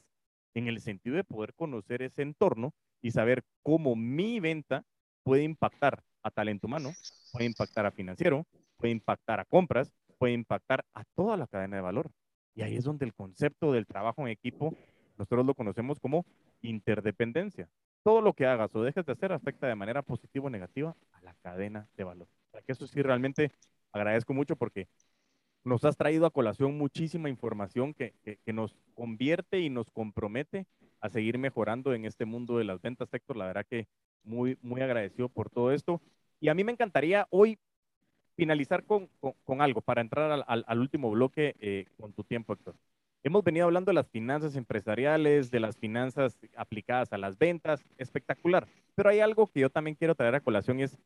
en 0.55 0.67
el 0.67 0.81
sentido 0.81 1.15
de 1.15 1.23
poder 1.23 1.53
conocer 1.53 2.01
ese 2.01 2.23
entorno 2.23 2.73
y 3.03 3.11
saber 3.11 3.43
cómo 3.61 3.95
mi 3.95 4.39
venta 4.39 4.83
puede 5.21 5.43
impactar 5.43 6.03
a 6.23 6.31
talento 6.31 6.65
humano, 6.65 6.91
puede 7.31 7.45
impactar 7.45 7.85
a 7.85 7.91
financiero, 7.91 8.47
puede 8.77 8.93
impactar 8.93 9.41
a 9.41 9.45
compras, 9.45 9.93
puede 10.23 10.35
impactar 10.35 10.85
a 10.93 11.03
toda 11.15 11.35
la 11.35 11.47
cadena 11.47 11.75
de 11.75 11.81
valor. 11.81 12.09
Y 12.55 12.61
ahí 12.61 12.77
es 12.77 12.85
donde 12.85 13.03
el 13.03 13.13
concepto 13.13 13.73
del 13.73 13.85
trabajo 13.85 14.21
en 14.21 14.29
equipo, 14.29 14.73
nosotros 15.17 15.45
lo 15.45 15.53
conocemos 15.53 15.99
como 15.99 16.25
interdependencia. 16.61 17.67
Todo 18.03 18.21
lo 18.21 18.31
que 18.31 18.45
hagas 18.45 18.73
o 18.73 18.81
dejes 18.81 19.05
de 19.05 19.11
hacer 19.11 19.33
afecta 19.33 19.67
de 19.67 19.75
manera 19.75 20.01
positiva 20.01 20.45
o 20.45 20.49
negativa 20.49 20.95
a 21.11 21.21
la 21.23 21.33
cadena 21.41 21.89
de 21.97 22.05
valor. 22.05 22.29
que 22.65 22.71
eso 22.71 22.87
sí 22.87 23.01
realmente 23.01 23.51
agradezco 23.91 24.33
mucho 24.33 24.55
porque 24.55 24.87
nos 25.65 25.83
has 25.83 25.97
traído 25.97 26.25
a 26.25 26.31
colación 26.31 26.77
muchísima 26.77 27.27
información 27.27 27.93
que, 27.93 28.13
que, 28.23 28.53
nos 28.53 28.77
convierte 28.93 29.59
y 29.59 29.69
nos 29.69 29.91
compromete 29.91 30.67
a 31.01 31.09
seguir 31.09 31.37
mejorando 31.37 31.93
en 31.93 32.05
este 32.05 32.23
mundo 32.23 32.57
de 32.57 32.63
las 32.63 32.81
ventas, 32.81 33.13
Héctor. 33.13 33.35
La 33.35 33.47
verdad 33.47 33.65
que 33.69 33.89
muy, 34.23 34.57
muy 34.61 34.79
agradecido 34.79 35.27
por 35.27 35.49
todo 35.49 35.73
esto. 35.73 36.01
Y 36.39 36.47
a 36.47 36.53
mí 36.53 36.63
me 36.63 36.71
encantaría 36.71 37.27
hoy 37.29 37.59
finalizar 38.35 38.83
con, 38.85 39.09
algo 39.61 39.81
para 39.81 40.01
entrar 40.01 40.43
al, 40.47 40.79
último 40.79 41.11
bloque 41.11 41.55
eh, 41.59 41.85
con 41.97 42.13
tu 42.13 42.23
tiempo, 42.23 42.53
Héctor. 42.53 42.75
Hemos 43.23 43.43
venido 43.43 43.65
hablando 43.65 43.89
de 43.89 43.95
las 43.95 44.09
finanzas 44.09 44.55
empresariales, 44.55 45.49
de 45.49 45.61
las 45.61 45.77
finanzas 45.77 46.37
aplicadas 46.57 47.13
a 47.13 47.17
las 47.17 47.37
ventas, 47.37 47.85
espectacular. 47.97 48.67
Pero 48.95 49.09
hay 49.09 49.21
algo 49.21 49.47
que 49.47 49.61
yo 49.61 49.69
también 49.69 49.95
quiero 49.95 50.13
traer 50.13 50.35
a 50.35 50.41
colación 50.41 50.81
es, 50.81 50.97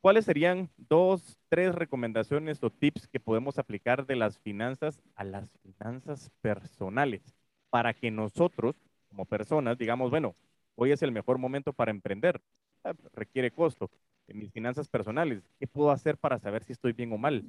¿cuáles 0.00 0.24
serían 0.24 0.70
dos, 0.76 1.38
tres 1.48 1.74
recomendaciones 1.74 2.62
o 2.64 2.70
tips 2.70 3.06
que 3.06 3.20
podemos 3.20 3.58
aplicar 3.58 4.06
de 4.06 4.16
las 4.16 4.38
finanzas 4.40 5.00
a 5.14 5.22
las 5.22 5.48
finanzas 5.62 6.32
personales 6.40 7.22
para 7.70 7.94
que 7.94 8.10
nosotros, 8.10 8.74
como 9.08 9.24
personas, 9.24 9.78
digamos, 9.78 10.10
bueno, 10.10 10.34
hoy 10.74 10.90
es 10.90 11.02
el 11.02 11.12
mejor 11.12 11.38
momento 11.38 11.72
para 11.72 11.92
emprender, 11.92 12.40
ah, 12.82 12.92
requiere 13.14 13.52
costo, 13.52 13.88
en 14.28 14.38
mis 14.38 14.52
finanzas 14.52 14.88
personales. 14.88 15.42
¿Qué 15.58 15.66
puedo 15.66 15.90
hacer 15.90 16.16
para 16.16 16.38
saber 16.38 16.64
si 16.64 16.72
estoy 16.72 16.92
bien 16.92 17.12
o 17.12 17.18
mal? 17.18 17.44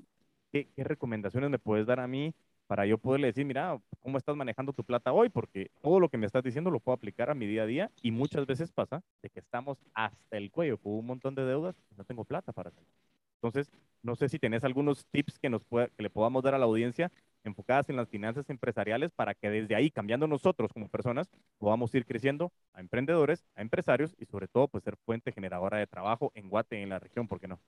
¿Qué, 0.52 0.68
recomendaciones 0.78 1.50
me 1.50 1.60
puedes 1.60 1.88
dar 1.88 2.00
a 2.00 2.08
mí 2.08 2.34
para 2.68 2.86
yo 2.86 2.98
poderle 2.98 3.28
decir, 3.28 3.46
mira, 3.46 3.80
¿cómo 4.00 4.18
estás 4.18 4.36
manejando 4.36 4.74
tu 4.74 4.84
plata 4.84 5.12
hoy? 5.12 5.30
Porque 5.30 5.70
todo 5.82 6.00
lo 6.00 6.10
que 6.10 6.18
me 6.18 6.26
estás 6.26 6.44
diciendo 6.44 6.72
lo 6.72 6.80
puedo 6.80 6.96
aplicar 6.96 7.30
a 7.30 7.36
mi 7.36 7.46
día 7.46 7.64
a 7.64 7.66
día 7.66 7.92
y 8.02 8.12
muchas 8.12 8.46
veces 8.46 8.72
pasa 8.72 9.04
de 9.22 9.30
que 9.30 9.40
estamos 9.40 9.78
hasta 9.94 10.38
el 10.38 10.52
cuello 10.52 10.78
con 10.78 10.94
un 10.94 11.06
montón 11.06 11.36
de 11.36 11.44
deudas 11.44 11.76
y 11.92 11.96
no 11.96 12.04
tengo 12.04 12.24
plata 12.24 12.52
para 12.54 12.70
hacerlo. 12.70 12.90
Entonces, 13.36 13.72
no 14.02 14.16
sé 14.16 14.30
si 14.30 14.40
tenés 14.40 14.64
algunos 14.64 15.06
tips 15.08 15.38
que, 15.40 15.50
nos 15.50 15.66
pueda, 15.66 15.88
que 15.88 16.04
le 16.04 16.10
podamos 16.10 16.44
dar 16.44 16.56
a 16.56 16.58
la 16.58 16.66
audiencia 16.66 17.12
enfocadas 17.44 17.90
en 17.90 17.96
las 17.96 18.10
finanzas 18.10 18.50
empresariales 18.50 19.12
para 19.12 19.34
que 19.34 19.50
desde 19.50 19.76
ahí, 19.76 19.92
cambiando 19.92 20.28
nosotros 20.28 20.72
como 20.74 20.90
personas, 20.90 21.30
podamos 21.58 21.94
ir 21.96 22.06
creciendo 22.06 22.52
a 22.74 22.80
emprendedores, 22.80 23.46
a 23.56 23.62
empresarios 23.62 24.16
y 24.20 24.26
sobre 24.26 24.48
todo 24.48 24.68
pues 24.68 24.84
ser 24.84 24.98
fuente 25.06 25.32
generadora 25.32 25.78
de 25.78 25.88
trabajo 25.88 26.32
en 26.36 26.50
Guate, 26.50 26.82
en 26.82 26.90
la 26.90 27.00
región, 27.00 27.28
¿por 27.28 27.40
qué 27.40 27.48
no? 27.48 27.60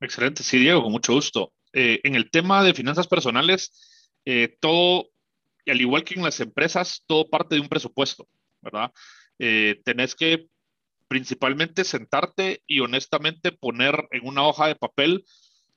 Excelente, 0.00 0.42
sí, 0.42 0.58
Diego, 0.58 0.82
con 0.82 0.92
mucho 0.92 1.14
gusto. 1.14 1.52
Eh, 1.72 2.00
en 2.04 2.14
el 2.14 2.30
tema 2.30 2.62
de 2.62 2.74
finanzas 2.74 3.06
personales, 3.06 4.10
eh, 4.24 4.56
todo, 4.60 5.08
al 5.66 5.80
igual 5.80 6.04
que 6.04 6.14
en 6.14 6.22
las 6.22 6.40
empresas, 6.40 7.02
todo 7.06 7.28
parte 7.28 7.54
de 7.54 7.60
un 7.60 7.68
presupuesto, 7.68 8.28
¿verdad? 8.60 8.92
Eh, 9.38 9.80
tenés 9.84 10.14
que 10.14 10.48
principalmente 11.08 11.84
sentarte 11.84 12.62
y 12.66 12.80
honestamente 12.80 13.52
poner 13.52 14.08
en 14.10 14.26
una 14.26 14.46
hoja 14.46 14.66
de 14.66 14.74
papel 14.74 15.24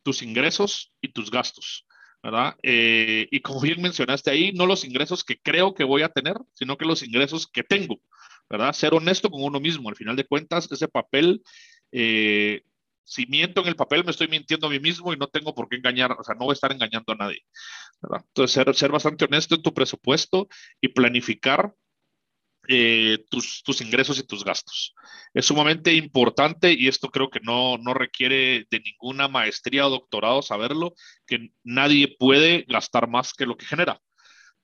tus 0.04 0.22
ingresos 0.22 0.92
y 1.02 1.10
tus 1.10 1.30
gastos. 1.30 1.86
¿Verdad? 2.22 2.55
Eh, 2.63 3.28
y 3.32 3.39
como 3.41 3.61
bien 3.61 3.82
mencionaste 3.82 4.30
ahí, 4.32 4.51
no 4.53 4.65
los 4.65 4.84
ingresos 4.84 5.24
que 5.24 5.39
creo 5.39 5.74
que 5.74 5.84
voy 5.84 6.01
a 6.01 6.09
tener, 6.09 6.36
sino 6.53 6.78
que 6.78 6.86
los 6.86 7.03
ingresos 7.03 7.47
que 7.47 7.63
tengo, 7.63 7.99
¿verdad? 8.49 8.74
Ser 8.74 8.93
honesto 8.93 9.30
con 9.30 9.43
uno 9.43 9.59
mismo. 9.59 9.89
Al 9.89 9.95
final 9.95 10.15
de 10.15 10.26
cuentas, 10.26 10.70
ese 10.72 10.88
papel, 10.88 11.41
eh, 11.91 12.63
si 13.03 13.26
miento 13.28 13.61
en 13.61 13.67
el 13.67 13.76
papel, 13.76 14.03
me 14.03 14.11
estoy 14.11 14.28
mintiendo 14.28 14.67
a 14.67 14.70
mí 14.70 14.80
mismo 14.80 15.13
y 15.13 15.17
no 15.17 15.28
tengo 15.28 15.55
por 15.55 15.70
qué 15.70 15.78
engañar, 15.78 16.11
o 16.11 16.24
sea, 16.24 16.36
no 16.36 16.45
voy 16.45 16.51
a 16.51 16.53
estar 16.53 16.72
engañando 16.72 17.13
a 17.13 17.15
nadie. 17.15 17.43
¿verdad? 18.01 18.26
Entonces, 18.28 18.53
ser, 18.53 18.76
ser 18.76 18.91
bastante 18.91 19.26
honesto 19.26 19.55
en 19.55 19.61
tu 19.61 19.74
presupuesto 19.74 20.47
y 20.82 20.89
planificar 20.89 21.74
eh, 22.68 23.26
tus, 23.30 23.64
tus, 23.64 23.82
ingresos 23.82 24.20
y 24.20 24.24
tus 24.24 24.43
gastos. 24.43 24.93
Es 25.34 25.45
sumamente 25.45 25.93
importante 25.93 26.74
y 26.74 26.88
esto 26.88 27.10
creo 27.10 27.30
que 27.30 27.39
no, 27.41 27.78
no 27.78 27.93
requiere 27.93 28.68
de 28.70 28.80
ninguna 28.80 29.28
maestría 29.28 29.88
o 29.88 29.89
doctorado 29.89 30.41
saberlo, 30.41 30.93
que 31.26 31.49
nadie 31.64 32.16
puede 32.20 32.66
gastar 32.68 33.07
más 33.07 33.34
que 33.34 33.45
lo 33.45 33.57
que 33.57 33.66
genera. 33.66 33.99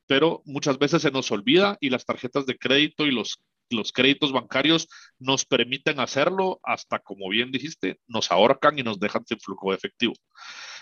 Pero 0.08 0.44
muchas 0.46 0.78
veces 0.78 1.02
se 1.02 1.12
nos 1.12 1.32
olvida 1.32 1.78
y 1.82 1.90
las 1.90 2.06
tarjetas 2.06 2.46
de 2.46 2.58
crédito 2.58 3.06
y 3.06 3.12
los, 3.12 3.42
los 3.70 3.92
créditos 3.92 4.32
bancarios 4.32 4.88
nos 5.18 5.46
permiten 5.46 6.00
hacerlo 6.00 6.60
hasta, 6.64 7.00
como 7.00 7.30
bien 7.30 7.52
dijiste, 7.52 8.00
nos 8.08 8.32
ahorcan 8.32 8.78
y 8.78 8.84
nos 8.84 9.00
dejan 9.00 9.26
sin 9.26 9.40
flujo 9.40 9.74
efectivo. 9.74 10.14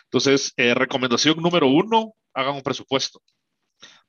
Entonces, 0.05 0.53
eh, 0.57 0.73
recomendación 0.73 1.41
número 1.41 1.67
uno, 1.67 2.13
hagan 2.33 2.55
un 2.55 2.61
presupuesto. 2.61 3.21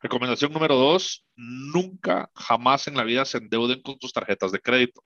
Recomendación 0.05 0.53
número 0.53 0.77
dos, 0.77 1.25
nunca, 1.35 2.31
jamás 2.35 2.87
en 2.89 2.95
la 2.95 3.05
vida 3.05 3.25
se 3.25 3.39
endeuden 3.39 3.81
con 3.81 3.99
tus 3.99 4.13
tarjetas 4.13 4.53
de 4.53 4.61
crédito. 4.61 5.03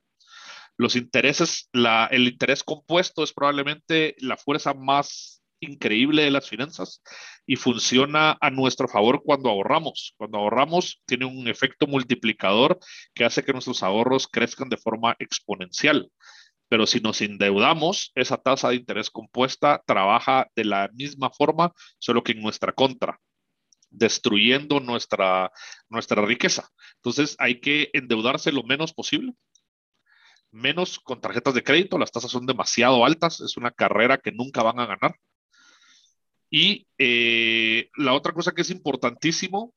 Los 0.77 0.97
intereses, 0.97 1.71
el 1.73 2.27
interés 2.27 2.65
compuesto 2.65 3.23
es 3.23 3.33
probablemente 3.33 4.17
la 4.19 4.37
fuerza 4.37 4.75
más 4.75 5.41
increíble 5.61 6.25
de 6.25 6.33
las 6.33 6.49
finanzas 6.49 7.01
y 7.47 7.55
funciona 7.55 8.37
a 8.41 8.51
nuestro 8.51 8.89
favor 8.89 9.23
cuando 9.25 9.51
ahorramos. 9.51 10.15
Cuando 10.17 10.39
ahorramos 10.39 11.01
tiene 11.07 11.27
un 11.27 11.47
efecto 11.47 11.87
multiplicador 11.87 12.81
que 13.15 13.25
hace 13.25 13.45
que 13.45 13.53
nuestros 13.53 13.85
ahorros 13.85 14.27
crezcan 14.27 14.69
de 14.69 14.79
forma 14.79 15.15
exponencial. 15.21 16.11
Pero 16.69 16.89
si 16.89 16.99
nos 16.99 17.21
endeudamos, 17.23 18.11
esa 18.17 18.37
tasa 18.37 18.71
de 18.71 18.75
interés 18.75 19.11
compuesta 19.11 19.81
trabaja 19.87 20.49
de 20.57 20.65
la 20.65 20.91
misma 20.93 21.31
forma, 21.31 21.73
solo 22.01 22.25
que 22.25 22.33
en 22.33 22.43
nuestra 22.43 22.73
contra 22.73 23.21
destruyendo 23.91 24.81
nuestra, 24.81 25.51
nuestra 25.89 26.25
riqueza. 26.25 26.69
Entonces 26.97 27.37
hay 27.39 27.61
que 27.61 27.91
endeudarse 27.93 28.53
lo 28.53 28.63
menos 28.63 28.93
posible, 28.93 29.33
menos 30.51 30.99
con 30.99 31.21
tarjetas 31.21 31.55
de 31.55 31.63
crédito, 31.63 31.99
las 31.99 32.13
tasas 32.13 32.31
son 32.31 32.47
demasiado 32.47 33.05
altas, 33.05 33.41
es 33.41 33.57
una 33.57 33.71
carrera 33.71 34.19
que 34.19 34.33
nunca 34.33 34.63
van 34.63 34.81
a 34.81 34.87
ganar. 34.87 35.17
Y 36.51 36.87
eh, 36.97 37.91
la 37.97 38.15
otra 38.15 38.33
cosa 38.33 38.53
que 38.53 38.63
es 38.63 38.71
importantísimo 38.71 39.75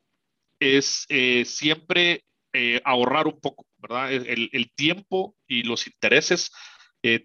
es 0.59 1.05
eh, 1.09 1.43
siempre 1.45 2.23
eh, 2.53 2.81
ahorrar 2.85 3.27
un 3.27 3.39
poco, 3.39 3.65
¿verdad? 3.77 4.11
El, 4.11 4.49
el, 4.51 4.71
tiempo 4.73 5.35
y 5.47 5.63
los 5.63 5.87
intereses 5.87 6.51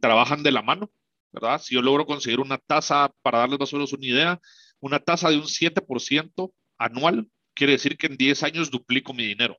trabajan 0.01 0.43
de 0.43 0.53
la 0.53 0.62
mano, 0.62 0.91
¿verdad? 1.32 1.61
Si 1.61 1.74
yo 1.74 1.82
logro 1.82 2.07
conseguir 2.07 2.41
una 2.41 2.57
tasa, 2.57 3.12
para 3.20 3.41
darles 3.41 3.61
más 3.61 3.72
o 3.72 3.76
menos 3.76 3.93
una 3.93 4.07
idea, 4.07 4.41
una 4.80 4.99
tasa 5.01 5.28
de 5.28 5.37
un 5.37 5.45
7% 5.45 6.53
anual, 6.79 7.29
quiere 7.55 7.72
decir 7.74 7.97
que 7.97 8.07
en 8.07 8.16
10 8.16 8.43
años 8.43 8.70
duplico 8.70 9.14
mi 9.14 9.27
dinero, 9.27 9.59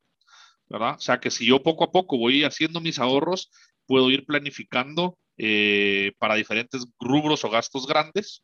¿verdad? 0.69 0.95
O 0.95 0.99
sea 0.99 1.19
que 1.19 1.31
si 1.31 1.45
yo 1.45 1.63
poco 1.63 1.83
a 1.83 1.91
poco 1.91 2.17
voy 2.17 2.43
haciendo 2.43 2.79
mis 2.81 2.99
ahorros, 2.99 3.49
puedo 3.85 4.09
ir 4.11 4.25
planificando 4.25 5.17
eh, 5.37 6.13
para 6.17 6.35
diferentes 6.35 6.85
rubros 6.99 7.43
o 7.45 7.49
gastos 7.49 7.87
grandes 7.87 8.43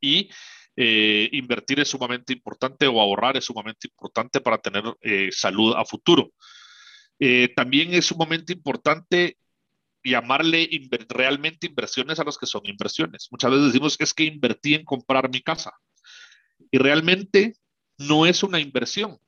y 0.00 0.30
eh, 0.76 1.28
invertir 1.32 1.80
es 1.80 1.88
sumamente 1.88 2.32
importante 2.32 2.86
o 2.86 3.00
ahorrar 3.00 3.36
es 3.36 3.44
sumamente 3.44 3.88
importante 3.88 4.40
para 4.40 4.58
tener 4.58 4.84
eh, 5.00 5.30
salud 5.32 5.74
a 5.76 5.84
futuro. 5.84 6.30
también 7.56 7.94
es 7.94 8.06
sumamente 8.06 8.52
importante 8.52 9.36
llamarle 10.04 10.68
realmente 11.08 11.66
inversiones 11.66 12.20
a 12.20 12.24
los 12.24 12.38
que 12.38 12.46
son 12.46 12.62
inversiones. 12.64 13.28
Muchas 13.30 13.50
veces 13.50 13.66
decimos 13.66 13.96
es 13.98 14.14
que 14.14 14.24
invertí 14.24 14.74
en 14.74 14.84
comprar 14.84 15.28
mi 15.28 15.42
casa. 15.42 15.72
Y 16.70 16.78
realmente 16.78 17.54
no 17.98 18.26
es 18.26 18.42
una 18.42 18.60
inversión, 18.60 19.18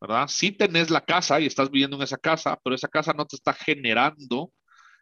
¿verdad? 0.00 0.28
Si 0.28 0.52
tenés 0.52 0.90
la 0.90 1.04
casa 1.04 1.40
y 1.40 1.46
estás 1.46 1.70
viviendo 1.70 1.96
en 1.96 2.02
esa 2.02 2.18
casa, 2.18 2.58
pero 2.62 2.76
esa 2.76 2.88
casa 2.88 3.12
no 3.12 3.26
te 3.26 3.36
está 3.36 3.52
generando 3.52 4.52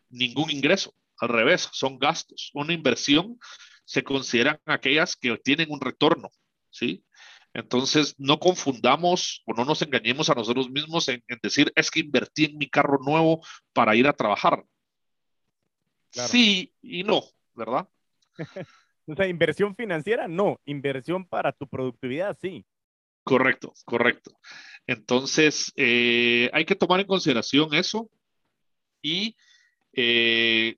ningún 0.09 0.51
ingreso. 0.51 0.95
Al 1.19 1.29
revés, 1.29 1.69
son 1.73 1.99
gastos. 1.99 2.51
Una 2.55 2.73
inversión 2.73 3.39
se 3.85 4.03
consideran 4.03 4.59
aquellas 4.67 5.17
que 5.17 5.37
tienen 5.39 5.71
un 5.71 5.81
retorno, 5.81 6.31
¿sí? 6.71 7.05
Entonces, 7.55 8.15
no 8.19 8.39
confundamos 8.39 9.43
o 9.45 9.53
no 9.53 9.65
nos 9.65 9.83
engañemos 9.83 10.31
a 10.31 10.35
nosotros 10.35 10.71
mismos 10.71 11.09
en, 11.09 11.23
decir, 11.43 11.71
es 11.77 11.91
que 11.91 12.01
invertí 12.01 12.47
en 12.47 12.57
mi 12.57 12.69
carro 12.69 12.99
nuevo 13.05 13.45
para 13.75 13.95
ir 13.95 14.09
a 14.09 14.15
trabajar. 14.15 14.65
Sí 16.11 16.73
y 16.81 17.05
no, 17.05 17.23
¿verdad? 17.55 17.89
o 19.07 19.15
sea, 19.15 19.29
inversión 19.29 19.77
financiera, 19.77 20.29
no. 20.29 20.61
Inversión 20.65 21.27
para 21.27 21.53
tu 21.53 21.67
productividad, 21.69 22.37
sí. 22.41 22.65
Correcto, 23.25 23.73
correcto. 23.85 24.33
Entonces, 24.87 25.73
eh, 25.77 26.51
hay 26.53 26.65
que 26.65 26.75
tomar 26.75 27.01
en 27.01 27.07
consideración 27.07 27.73
eso 27.75 28.11
y 29.03 29.37
eh, 29.93 30.77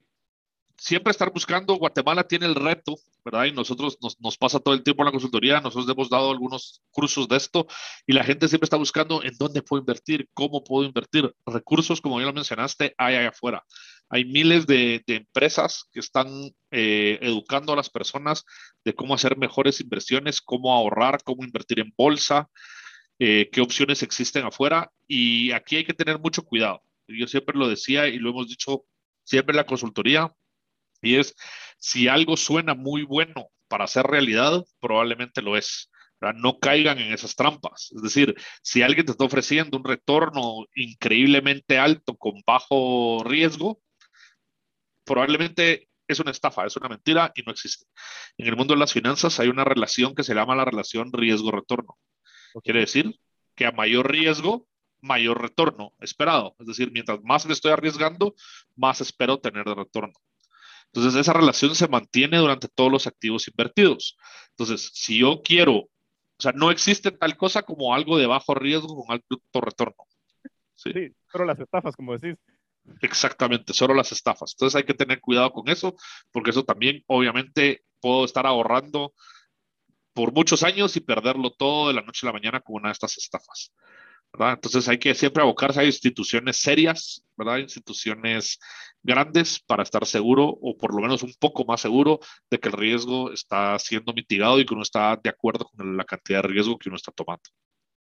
siempre 0.76 1.10
estar 1.10 1.32
buscando, 1.32 1.74
Guatemala 1.74 2.24
tiene 2.24 2.46
el 2.46 2.54
reto, 2.54 2.96
¿verdad? 3.24 3.44
Y 3.44 3.52
nosotros 3.52 3.98
nos, 4.02 4.20
nos, 4.20 4.36
pasa 4.36 4.60
todo 4.60 4.74
el 4.74 4.82
tiempo 4.82 5.02
en 5.02 5.06
la 5.06 5.12
consultoría, 5.12 5.60
nosotros 5.60 5.88
hemos 5.88 6.10
dado 6.10 6.30
algunos 6.30 6.82
cursos 6.90 7.28
de 7.28 7.36
esto 7.36 7.66
y 8.06 8.12
la 8.12 8.24
gente 8.24 8.48
siempre 8.48 8.66
está 8.66 8.76
buscando 8.76 9.22
en 9.22 9.34
dónde 9.38 9.62
puedo 9.62 9.80
invertir, 9.80 10.28
cómo 10.34 10.62
puedo 10.62 10.86
invertir. 10.86 11.34
Recursos, 11.46 12.00
como 12.00 12.20
ya 12.20 12.26
lo 12.26 12.32
mencionaste, 12.32 12.94
hay 12.98 13.16
allá 13.16 13.28
afuera. 13.30 13.64
Hay 14.08 14.24
miles 14.24 14.66
de, 14.66 15.02
empresas 15.06 15.88
que 15.92 16.00
están 16.00 16.28
eh, 16.70 17.18
educando 17.22 17.72
a 17.72 17.76
las 17.76 17.90
personas 17.90 18.44
de 18.84 18.94
cómo 18.94 19.14
hacer 19.14 19.36
mejores 19.36 19.80
inversiones, 19.80 20.40
cómo 20.40 20.72
ahorrar, 20.72 21.22
cómo 21.24 21.44
invertir 21.44 21.80
en 21.80 21.92
bolsa, 21.96 22.48
eh, 23.18 23.48
qué 23.50 23.60
opciones 23.60 24.02
existen 24.02 24.44
afuera. 24.44 24.92
Y 25.08 25.52
aquí 25.52 25.76
hay 25.76 25.84
que 25.84 25.94
tener 25.94 26.18
mucho 26.18 26.42
cuidado. 26.42 26.82
Yo 27.08 27.26
siempre 27.26 27.58
lo 27.58 27.68
decía 27.68 28.08
y 28.08 28.18
lo 28.18 28.30
hemos 28.30 28.48
dicho 28.48 28.84
siempre 29.24 29.52
en 29.52 29.58
la 29.58 29.66
consultoría, 29.66 30.32
y 31.04 31.16
es, 31.16 31.34
si 31.78 32.08
algo 32.08 32.36
suena 32.36 32.74
muy 32.74 33.02
bueno 33.02 33.48
para 33.68 33.86
ser 33.86 34.06
realidad, 34.06 34.64
probablemente 34.80 35.42
lo 35.42 35.56
es. 35.56 35.90
No 36.36 36.58
caigan 36.58 36.98
en 36.98 37.12
esas 37.12 37.36
trampas. 37.36 37.92
Es 37.94 38.00
decir, 38.00 38.34
si 38.62 38.80
alguien 38.80 39.04
te 39.04 39.12
está 39.12 39.24
ofreciendo 39.24 39.76
un 39.76 39.84
retorno 39.84 40.64
increíblemente 40.74 41.78
alto 41.78 42.16
con 42.16 42.40
bajo 42.46 43.22
riesgo, 43.24 43.82
probablemente 45.04 45.88
es 46.08 46.20
una 46.20 46.30
estafa, 46.30 46.64
es 46.64 46.76
una 46.76 46.88
mentira 46.88 47.30
y 47.34 47.42
no 47.42 47.52
existe. 47.52 47.86
En 48.38 48.46
el 48.46 48.56
mundo 48.56 48.74
de 48.74 48.80
las 48.80 48.92
finanzas 48.92 49.38
hay 49.38 49.48
una 49.48 49.64
relación 49.64 50.14
que 50.14 50.22
se 50.22 50.34
llama 50.34 50.56
la 50.56 50.64
relación 50.64 51.12
riesgo-retorno. 51.12 51.98
Quiere 52.62 52.80
decir 52.80 53.14
que 53.54 53.66
a 53.66 53.72
mayor 53.72 54.10
riesgo, 54.10 54.66
mayor 55.00 55.42
retorno 55.42 55.92
esperado. 56.00 56.56
Es 56.58 56.66
decir, 56.66 56.90
mientras 56.90 57.20
más 57.22 57.44
me 57.44 57.52
estoy 57.52 57.72
arriesgando, 57.72 58.34
más 58.76 59.00
espero 59.00 59.40
tener 59.40 59.64
de 59.64 59.74
retorno. 59.74 60.14
Entonces, 60.94 61.20
esa 61.20 61.32
relación 61.32 61.74
se 61.74 61.88
mantiene 61.88 62.38
durante 62.38 62.68
todos 62.68 62.90
los 62.90 63.08
activos 63.08 63.48
invertidos. 63.48 64.16
Entonces, 64.50 64.92
si 64.94 65.18
yo 65.18 65.42
quiero, 65.42 65.74
o 65.74 65.90
sea, 66.38 66.52
no 66.52 66.70
existe 66.70 67.10
tal 67.10 67.36
cosa 67.36 67.62
como 67.62 67.92
algo 67.92 68.16
de 68.16 68.26
bajo 68.26 68.54
riesgo 68.54 69.04
con 69.04 69.12
alto 69.12 69.60
retorno. 69.60 70.06
Sí, 70.76 70.92
pero 71.32 71.44
las 71.44 71.58
estafas, 71.58 71.96
como 71.96 72.16
decís. 72.16 72.38
Exactamente, 73.00 73.72
solo 73.72 73.92
las 73.92 74.12
estafas. 74.12 74.54
Entonces 74.54 74.76
hay 74.76 74.84
que 74.84 74.94
tener 74.94 75.20
cuidado 75.20 75.50
con 75.50 75.68
eso, 75.68 75.96
porque 76.30 76.50
eso 76.50 76.64
también, 76.64 77.02
obviamente, 77.08 77.82
puedo 78.00 78.24
estar 78.24 78.46
ahorrando 78.46 79.14
por 80.12 80.32
muchos 80.32 80.62
años 80.62 80.96
y 80.96 81.00
perderlo 81.00 81.50
todo 81.50 81.88
de 81.88 81.94
la 81.94 82.02
noche 82.02 82.24
a 82.24 82.28
la 82.28 82.34
mañana 82.34 82.60
con 82.60 82.76
una 82.76 82.90
de 82.90 82.92
estas 82.92 83.18
estafas. 83.18 83.72
Entonces 84.38 84.88
hay 84.88 84.98
que 84.98 85.14
siempre 85.14 85.42
abocarse 85.42 85.80
a 85.80 85.84
instituciones 85.84 86.56
serias, 86.56 87.24
¿verdad? 87.36 87.58
Instituciones 87.58 88.58
grandes 89.02 89.60
para 89.60 89.82
estar 89.82 90.04
seguro 90.06 90.44
o 90.48 90.76
por 90.76 90.94
lo 90.94 91.02
menos 91.02 91.22
un 91.22 91.32
poco 91.38 91.64
más 91.64 91.80
seguro 91.80 92.18
de 92.50 92.58
que 92.58 92.68
el 92.68 92.74
riesgo 92.74 93.30
está 93.32 93.78
siendo 93.78 94.12
mitigado 94.12 94.58
y 94.58 94.66
que 94.66 94.74
uno 94.74 94.82
está 94.82 95.16
de 95.22 95.30
acuerdo 95.30 95.66
con 95.66 95.96
la 95.96 96.04
cantidad 96.04 96.42
de 96.42 96.48
riesgo 96.48 96.78
que 96.78 96.88
uno 96.88 96.96
está 96.96 97.12
tomando. 97.12 97.42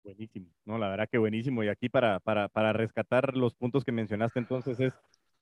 Buenísimo, 0.03 0.47
no, 0.65 0.77
la 0.77 0.89
verdad 0.89 1.09
que 1.11 1.17
buenísimo. 1.17 1.63
Y 1.63 1.67
aquí 1.67 1.89
para, 1.89 2.19
para, 2.21 2.47
para 2.47 2.73
rescatar 2.73 3.35
los 3.35 3.53
puntos 3.53 3.83
que 3.83 3.91
mencionaste 3.91 4.39
entonces 4.39 4.79
es, 4.79 4.93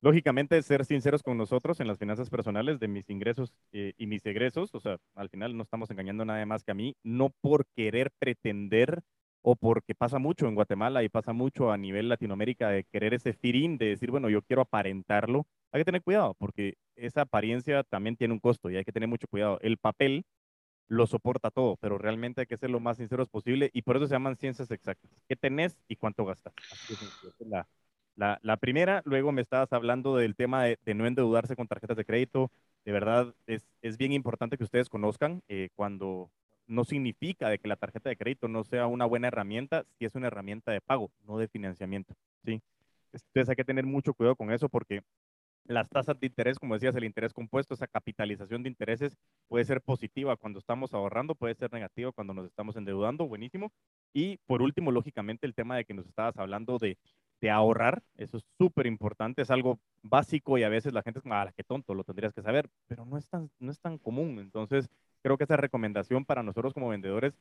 lógicamente, 0.01 0.61
ser 0.63 0.83
sinceros 0.83 1.21
con 1.21 1.37
nosotros 1.37 1.79
en 1.79 1.87
las 1.87 1.99
finanzas 1.99 2.29
personales 2.31 2.79
de 2.79 2.87
mis 2.87 3.07
ingresos 3.09 3.53
eh, 3.71 3.93
y 3.97 4.07
mis 4.07 4.25
egresos. 4.25 4.73
O 4.73 4.79
sea, 4.79 4.97
al 5.13 5.29
final 5.29 5.55
no 5.55 5.63
estamos 5.63 5.91
engañando 5.91 6.25
nada 6.25 6.43
más 6.47 6.63
que 6.63 6.71
a 6.71 6.75
mí, 6.75 6.95
no 7.03 7.29
por 7.41 7.67
querer 7.75 8.11
pretender 8.17 9.03
o 9.47 9.55
porque 9.55 9.93
pasa 9.93 10.17
mucho 10.17 10.47
en 10.47 10.55
Guatemala 10.55 11.03
y 11.03 11.09
pasa 11.09 11.31
mucho 11.31 11.71
a 11.71 11.77
nivel 11.77 12.09
Latinoamérica 12.09 12.69
de 12.69 12.83
querer 12.83 13.13
ese 13.13 13.31
firín, 13.31 13.77
de 13.77 13.89
decir, 13.89 14.09
bueno, 14.09 14.27
yo 14.27 14.41
quiero 14.41 14.63
aparentarlo, 14.63 15.45
hay 15.71 15.81
que 15.81 15.85
tener 15.85 16.01
cuidado 16.01 16.33
porque 16.39 16.77
esa 16.95 17.21
apariencia 17.21 17.83
también 17.83 18.15
tiene 18.15 18.33
un 18.33 18.39
costo 18.39 18.71
y 18.71 18.75
hay 18.75 18.83
que 18.83 18.91
tener 18.91 19.07
mucho 19.07 19.27
cuidado. 19.27 19.59
El 19.61 19.77
papel 19.77 20.25
lo 20.87 21.05
soporta 21.05 21.51
todo, 21.51 21.77
pero 21.77 21.99
realmente 21.99 22.41
hay 22.41 22.47
que 22.47 22.57
ser 22.57 22.71
lo 22.71 22.79
más 22.79 22.97
sinceros 22.97 23.29
posible 23.29 23.69
y 23.71 23.83
por 23.83 23.97
eso 23.97 24.07
se 24.07 24.15
llaman 24.15 24.35
ciencias 24.35 24.71
exactas. 24.71 25.11
¿Qué 25.27 25.35
tenés 25.35 25.77
y 25.87 25.95
cuánto 25.95 26.25
gastas? 26.25 26.55
La 28.15 28.57
primera, 28.57 29.03
luego 29.05 29.31
me 29.31 29.43
estabas 29.43 29.71
hablando 29.73 30.15
del 30.17 30.35
tema 30.35 30.63
de, 30.63 30.79
no 30.95 31.05
endeudarse 31.05 31.55
con 31.55 31.67
tarjetas 31.67 31.97
de 31.97 32.05
crédito. 32.05 32.49
De 32.83 32.91
verdad, 32.91 33.35
es, 33.45 33.63
es 33.83 33.97
bien 33.97 34.11
importante 34.11 34.57
que 34.57 34.63
ustedes 34.63 34.89
conozcan 34.89 35.43
eh, 35.49 35.69
cuando 35.75 36.31
no 36.67 36.83
significa 36.83 37.49
de 37.49 37.59
que 37.59 37.67
la 37.67 37.75
tarjeta 37.75 38.09
de 38.09 38.17
crédito 38.17 38.47
no 38.47 38.63
sea 38.63 38.87
una 38.87 39.05
buena 39.05 39.27
herramienta 39.27 39.85
si 39.97 40.05
es 40.05 40.15
una 40.15 40.27
herramienta 40.27 40.71
de 40.71 40.81
pago, 40.81 41.11
no 41.27 41.37
de 41.37 41.47
financiamiento. 41.47 42.15
¿sí? 42.43 42.61
Entonces 43.13 43.49
hay 43.49 43.55
que 43.55 43.63
tener 43.63 43.85
mucho 43.85 44.13
cuidado 44.13 44.35
con 44.35 44.51
eso 44.51 44.69
porque 44.69 45.01
las 45.67 45.89
tasas 45.89 46.19
de 46.19 46.27
interés, 46.27 46.59
como 46.59 46.75
decías, 46.75 46.95
el 46.95 47.03
interés 47.03 47.33
compuesto, 47.33 47.73
esa 47.73 47.87
capitalización 47.87 48.61
de 48.63 48.69
intereses 48.69 49.17
puede 49.47 49.65
ser 49.65 49.81
positiva 49.81 50.35
cuando 50.37 50.59
estamos 50.59 50.93
ahorrando, 50.93 51.33
puede 51.35 51.55
ser 51.55 51.73
negativa 51.73 52.11
cuando 52.11 52.33
nos 52.33 52.45
estamos 52.45 52.75
endeudando, 52.75 53.27
buenísimo. 53.27 53.71
Y 54.13 54.37
por 54.45 54.61
último, 54.61 54.91
lógicamente, 54.91 55.47
el 55.47 55.55
tema 55.55 55.75
de 55.75 55.85
que 55.85 55.95
nos 55.95 56.05
estabas 56.05 56.37
hablando 56.37 56.77
de, 56.77 56.97
de 57.41 57.49
ahorrar, 57.49 58.03
eso 58.15 58.37
es 58.37 58.45
súper 58.59 58.85
importante, 58.85 59.41
es 59.41 59.49
algo 59.49 59.79
básico 60.03 60.57
y 60.57 60.63
a 60.63 60.69
veces 60.69 60.93
la 60.93 61.01
gente 61.01 61.19
es 61.19 61.23
como, 61.23 61.35
ah, 61.35 61.51
qué 61.55 61.63
tonto, 61.63 61.95
lo 61.95 62.03
tendrías 62.03 62.33
que 62.33 62.43
saber, 62.43 62.69
pero 62.87 63.05
no 63.05 63.17
es 63.17 63.27
tan, 63.27 63.49
no 63.59 63.71
es 63.71 63.79
tan 63.79 63.97
común. 63.97 64.39
Entonces, 64.39 64.89
creo 65.25 65.39
que 65.39 65.45
esa 65.45 65.57
recomendación 65.57 66.23
para 66.23 66.43
nosotros 66.43 66.71
como 66.71 66.89
vendedores 66.89 67.33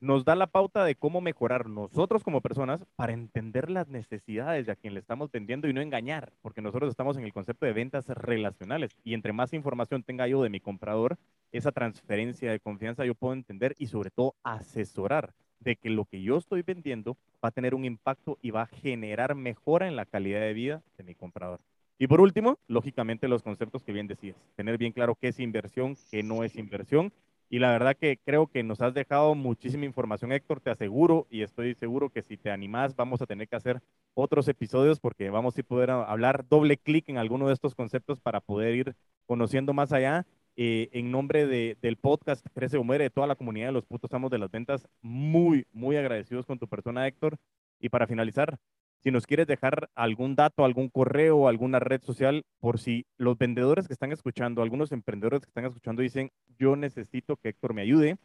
nos 0.00 0.24
da 0.24 0.34
la 0.34 0.48
pauta 0.48 0.84
de 0.84 0.96
cómo 0.96 1.20
mejorar 1.20 1.68
nosotros 1.68 2.24
como 2.24 2.40
personas 2.40 2.84
para 2.96 3.12
entender 3.12 3.70
las 3.70 3.86
necesidades 3.86 4.66
de 4.66 4.72
a 4.72 4.74
quien 4.74 4.92
le 4.92 4.98
estamos 4.98 5.30
vendiendo 5.30 5.68
y 5.68 5.72
no 5.72 5.80
engañar, 5.80 6.32
porque 6.42 6.62
nosotros 6.62 6.90
estamos 6.90 7.16
en 7.16 7.22
el 7.22 7.32
concepto 7.32 7.64
de 7.64 7.72
ventas 7.72 8.08
relacionales 8.08 8.90
y 9.04 9.14
entre 9.14 9.32
más 9.32 9.52
información 9.52 10.02
tenga 10.02 10.26
yo 10.26 10.42
de 10.42 10.50
mi 10.50 10.58
comprador, 10.58 11.16
esa 11.52 11.70
transferencia 11.70 12.50
de 12.50 12.58
confianza 12.58 13.04
yo 13.04 13.14
puedo 13.14 13.34
entender 13.34 13.76
y 13.78 13.86
sobre 13.86 14.10
todo 14.10 14.34
asesorar 14.42 15.32
de 15.60 15.76
que 15.76 15.90
lo 15.90 16.06
que 16.06 16.20
yo 16.20 16.38
estoy 16.38 16.62
vendiendo 16.62 17.16
va 17.44 17.50
a 17.50 17.52
tener 17.52 17.72
un 17.72 17.84
impacto 17.84 18.36
y 18.42 18.50
va 18.50 18.62
a 18.62 18.66
generar 18.66 19.36
mejora 19.36 19.86
en 19.86 19.94
la 19.94 20.06
calidad 20.06 20.40
de 20.40 20.54
vida 20.54 20.82
de 20.96 21.04
mi 21.04 21.14
comprador. 21.14 21.60
Y 22.00 22.08
por 22.08 22.20
último, 22.20 22.58
lógicamente 22.66 23.28
los 23.28 23.44
conceptos 23.44 23.84
que 23.84 23.92
bien 23.92 24.08
decías, 24.08 24.36
tener 24.56 24.76
bien 24.76 24.92
claro 24.92 25.16
qué 25.16 25.28
es 25.28 25.38
inversión, 25.40 25.96
qué 26.10 26.24
no 26.24 26.42
es 26.42 26.56
inversión 26.56 27.12
y 27.50 27.58
la 27.58 27.70
verdad 27.70 27.96
que 27.96 28.18
creo 28.24 28.46
que 28.46 28.62
nos 28.62 28.80
has 28.82 28.92
dejado 28.94 29.34
muchísima 29.34 29.86
información, 29.86 30.32
Héctor. 30.32 30.60
Te 30.60 30.70
aseguro 30.70 31.26
y 31.30 31.42
estoy 31.42 31.74
seguro 31.74 32.10
que 32.10 32.22
si 32.22 32.36
te 32.36 32.50
animás, 32.50 32.94
vamos 32.94 33.22
a 33.22 33.26
tener 33.26 33.48
que 33.48 33.56
hacer 33.56 33.82
otros 34.14 34.48
episodios 34.48 35.00
porque 35.00 35.30
vamos 35.30 35.58
a 35.58 35.62
poder 35.62 35.90
hablar 35.90 36.46
doble 36.48 36.76
clic 36.76 37.08
en 37.08 37.16
alguno 37.16 37.48
de 37.48 37.54
estos 37.54 37.74
conceptos 37.74 38.20
para 38.20 38.40
poder 38.40 38.74
ir 38.74 38.96
conociendo 39.26 39.72
más 39.72 39.92
allá. 39.92 40.26
Eh, 40.60 40.88
en 40.92 41.12
nombre 41.12 41.46
del 41.46 41.96
podcast 41.96 42.44
Crece 42.52 42.78
o 42.78 42.84
Muere, 42.84 43.04
de 43.04 43.10
toda 43.10 43.28
la 43.28 43.36
comunidad 43.36 43.68
de 43.68 43.72
los 43.72 43.86
putos 43.86 44.12
amos 44.12 44.28
de 44.30 44.38
las 44.38 44.50
ventas, 44.50 44.88
muy, 45.02 45.66
muy 45.72 45.96
agradecidos 45.96 46.46
con 46.46 46.58
tu 46.58 46.66
persona, 46.66 47.06
Héctor. 47.06 47.36
Y 47.78 47.90
para 47.90 48.08
finalizar, 48.08 48.58
si 49.02 49.10
nos 49.10 49.26
quieres 49.26 49.46
dejar 49.46 49.90
algún 49.94 50.34
dato, 50.34 50.64
algún 50.64 50.88
correo, 50.88 51.48
alguna 51.48 51.78
red 51.78 52.02
social, 52.02 52.44
por 52.58 52.78
si 52.78 53.06
los 53.16 53.38
vendedores 53.38 53.86
que 53.86 53.92
están 53.92 54.12
escuchando, 54.12 54.62
algunos 54.62 54.92
emprendedores 54.92 55.40
que 55.40 55.48
están 55.48 55.64
escuchando 55.64 56.02
dicen, 56.02 56.30
yo 56.58 56.76
necesito 56.76 57.36
que 57.36 57.50
Héctor 57.50 57.74
me 57.74 57.82
ayude. 57.82 58.18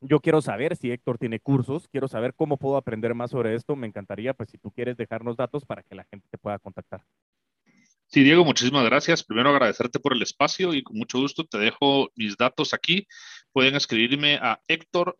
Yo 0.00 0.20
quiero 0.20 0.40
saber 0.42 0.76
si 0.76 0.92
Héctor 0.92 1.18
tiene 1.18 1.40
cursos, 1.40 1.88
quiero 1.88 2.06
saber 2.06 2.34
cómo 2.34 2.56
puedo 2.56 2.76
aprender 2.76 3.14
más 3.14 3.30
sobre 3.30 3.54
esto. 3.54 3.74
Me 3.74 3.86
encantaría, 3.86 4.34
pues, 4.34 4.50
si 4.50 4.58
tú 4.58 4.70
quieres 4.70 4.96
dejarnos 4.96 5.36
datos 5.36 5.64
para 5.64 5.82
que 5.82 5.94
la 5.94 6.04
gente 6.04 6.28
te 6.30 6.38
pueda 6.38 6.58
contactar. 6.58 7.02
Sí, 8.06 8.22
Diego, 8.22 8.42
muchísimas 8.44 8.84
gracias. 8.86 9.22
Primero 9.22 9.50
agradecerte 9.50 10.00
por 10.00 10.14
el 10.14 10.22
espacio 10.22 10.72
y 10.72 10.82
con 10.82 10.96
mucho 10.96 11.18
gusto 11.18 11.44
te 11.44 11.58
dejo 11.58 12.10
mis 12.14 12.36
datos 12.38 12.72
aquí. 12.72 13.06
Pueden 13.52 13.74
escribirme 13.74 14.36
a 14.36 14.62
héctor 14.66 15.18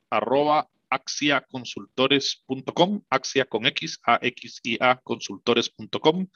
axiaconsultores.com, 0.90 3.02
axia 3.10 3.44
con 3.44 3.66
X, 3.66 4.00
A 4.04 4.18
X 4.22 4.60
I 4.62 4.78
A 4.80 5.00
consultores.com. 5.02 6.26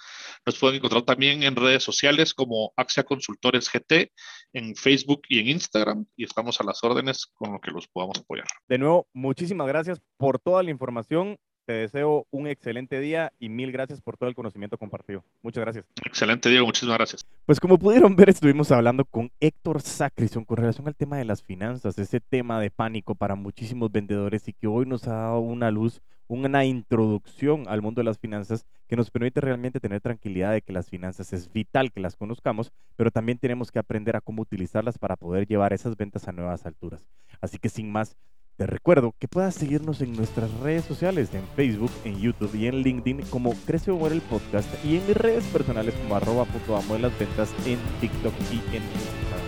Nos 0.47 0.59
pueden 0.59 0.77
encontrar 0.77 1.03
también 1.03 1.43
en 1.43 1.57
redes 1.57 1.83
sociales 1.83 2.35
como 2.35 2.73
Axia 2.77 3.05
Consultores 3.05 3.71
GT 3.71 4.13
en 4.53 4.77
Facebook 4.77 5.23
y 5.29 5.41
en 5.41 5.49
Instagram 5.49 6.07
y 6.17 6.25
estamos 6.25 6.61
a 6.61 6.65
las 6.65 6.85
órdenes 6.85 7.27
con 7.27 7.53
lo 7.53 7.61
que 7.61 7.71
los 7.71 7.87
podamos 7.89 8.19
apoyar. 8.19 8.47
De 8.69 8.79
nuevo, 8.79 9.07
muchísimas 9.13 9.69
gracias 9.69 10.01
por 10.17 10.39
toda 10.39 10.63
la 10.63 10.71
información. 10.71 11.37
Te 11.65 11.75
deseo 11.75 12.27
un 12.33 12.49
excelente 12.49 12.99
día 12.99 13.33
y 13.39 13.49
mil 13.49 13.71
gracias 13.71 14.01
por 14.01 14.17
todo 14.17 14.29
el 14.29 14.35
conocimiento 14.35 14.77
compartido. 14.79 15.25
Muchas 15.43 15.63
gracias. 15.63 15.85
Excelente, 16.05 16.49
Diego. 16.49 16.67
Muchísimas 16.67 16.97
gracias. 16.97 17.25
Pues 17.47 17.61
como 17.61 17.79
pudieron 17.79 18.17
ver, 18.17 18.31
estuvimos 18.31 18.73
hablando 18.73 19.05
con 19.05 19.31
Héctor 19.39 19.81
Sacrison 19.81 20.45
con 20.45 20.57
relación 20.57 20.89
al 20.89 20.97
tema 20.97 21.19
de 21.19 21.25
las 21.25 21.43
finanzas, 21.45 21.97
ese 21.99 22.19
tema 22.19 22.61
de 22.61 22.73
pánico 22.73 23.15
para 23.15 23.37
muchísimos 23.37 23.93
vendedores 23.93 24.49
y 24.49 24.53
que 24.53 24.67
hoy 24.67 24.87
nos 24.87 25.07
ha 25.07 25.15
dado 25.15 25.39
una 25.39 25.71
luz, 25.71 26.03
una 26.27 26.65
introducción 26.65 27.65
al 27.69 27.81
mundo 27.81 28.01
de 28.01 28.07
las 28.07 28.19
finanzas 28.19 28.67
que 28.89 28.97
nos 28.97 29.11
permite 29.13 29.41
realmente 29.41 29.79
tener 29.79 30.01
tranquilidad 30.01 30.53
de 30.53 30.63
que 30.63 30.73
las 30.73 30.91
finanzas 30.91 31.33
es 31.33 31.53
vital 31.53 31.93
que 31.93 32.01
las 32.01 32.17
conozcamos, 32.17 32.73
pero 32.97 33.13
también 33.13 33.39
tenemos 33.39 33.71
que 33.71 33.79
aprender 33.79 34.17
a 34.17 34.21
cómo 34.21 34.43
utilizarlas 34.43 34.99
para 34.99 35.15
poder 35.17 35.47
llevar 35.47 35.73
esas 35.73 35.97
ventas 35.97 36.27
a 36.27 36.33
nuevas 36.33 36.67
alturas. 36.67 37.07
Así 37.41 37.59
que 37.59 37.69
sin 37.69 37.91
más, 37.93 38.17
te 38.57 38.67
recuerdo 38.67 39.15
que 39.19 39.29
puedas 39.29 39.55
seguirnos 39.55 40.01
en 40.01 40.15
nuestras 40.15 40.51
redes 40.61 40.85
sociales, 40.85 41.31
en 41.33 41.43
Facebook, 41.57 41.91
en 42.05 42.21
YouTube 42.21 42.55
y 42.55 42.67
en 42.67 42.83
LinkedIn 42.83 43.23
como 43.31 43.55
Crece 43.67 43.91
o 43.91 43.97
Muere 43.97 44.17
el 44.17 44.21
Podcast 44.23 44.69
y 44.85 44.97
en 44.97 45.07
mis 45.07 45.17
redes 45.17 45.45
personales 45.45 45.95
como 45.95 46.17
arroba 46.17 46.47
amo 46.69 46.95
de 46.95 47.01
las 47.01 47.19
ventas 47.19 47.51
en 47.67 47.79
TikTok 48.01 48.35
y 48.51 48.77
en 48.77 48.83
Instagram. 48.83 49.43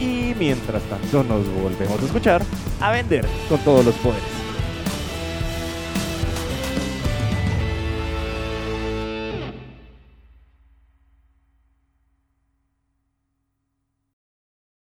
Y 0.00 0.34
mientras 0.38 0.82
tanto 0.84 1.22
nos 1.22 1.48
volvemos 1.62 2.02
a 2.02 2.06
escuchar 2.06 2.42
a 2.80 2.90
vender 2.90 3.26
con 3.48 3.58
todos 3.60 3.84
los 3.84 3.94
poderes. 3.96 4.41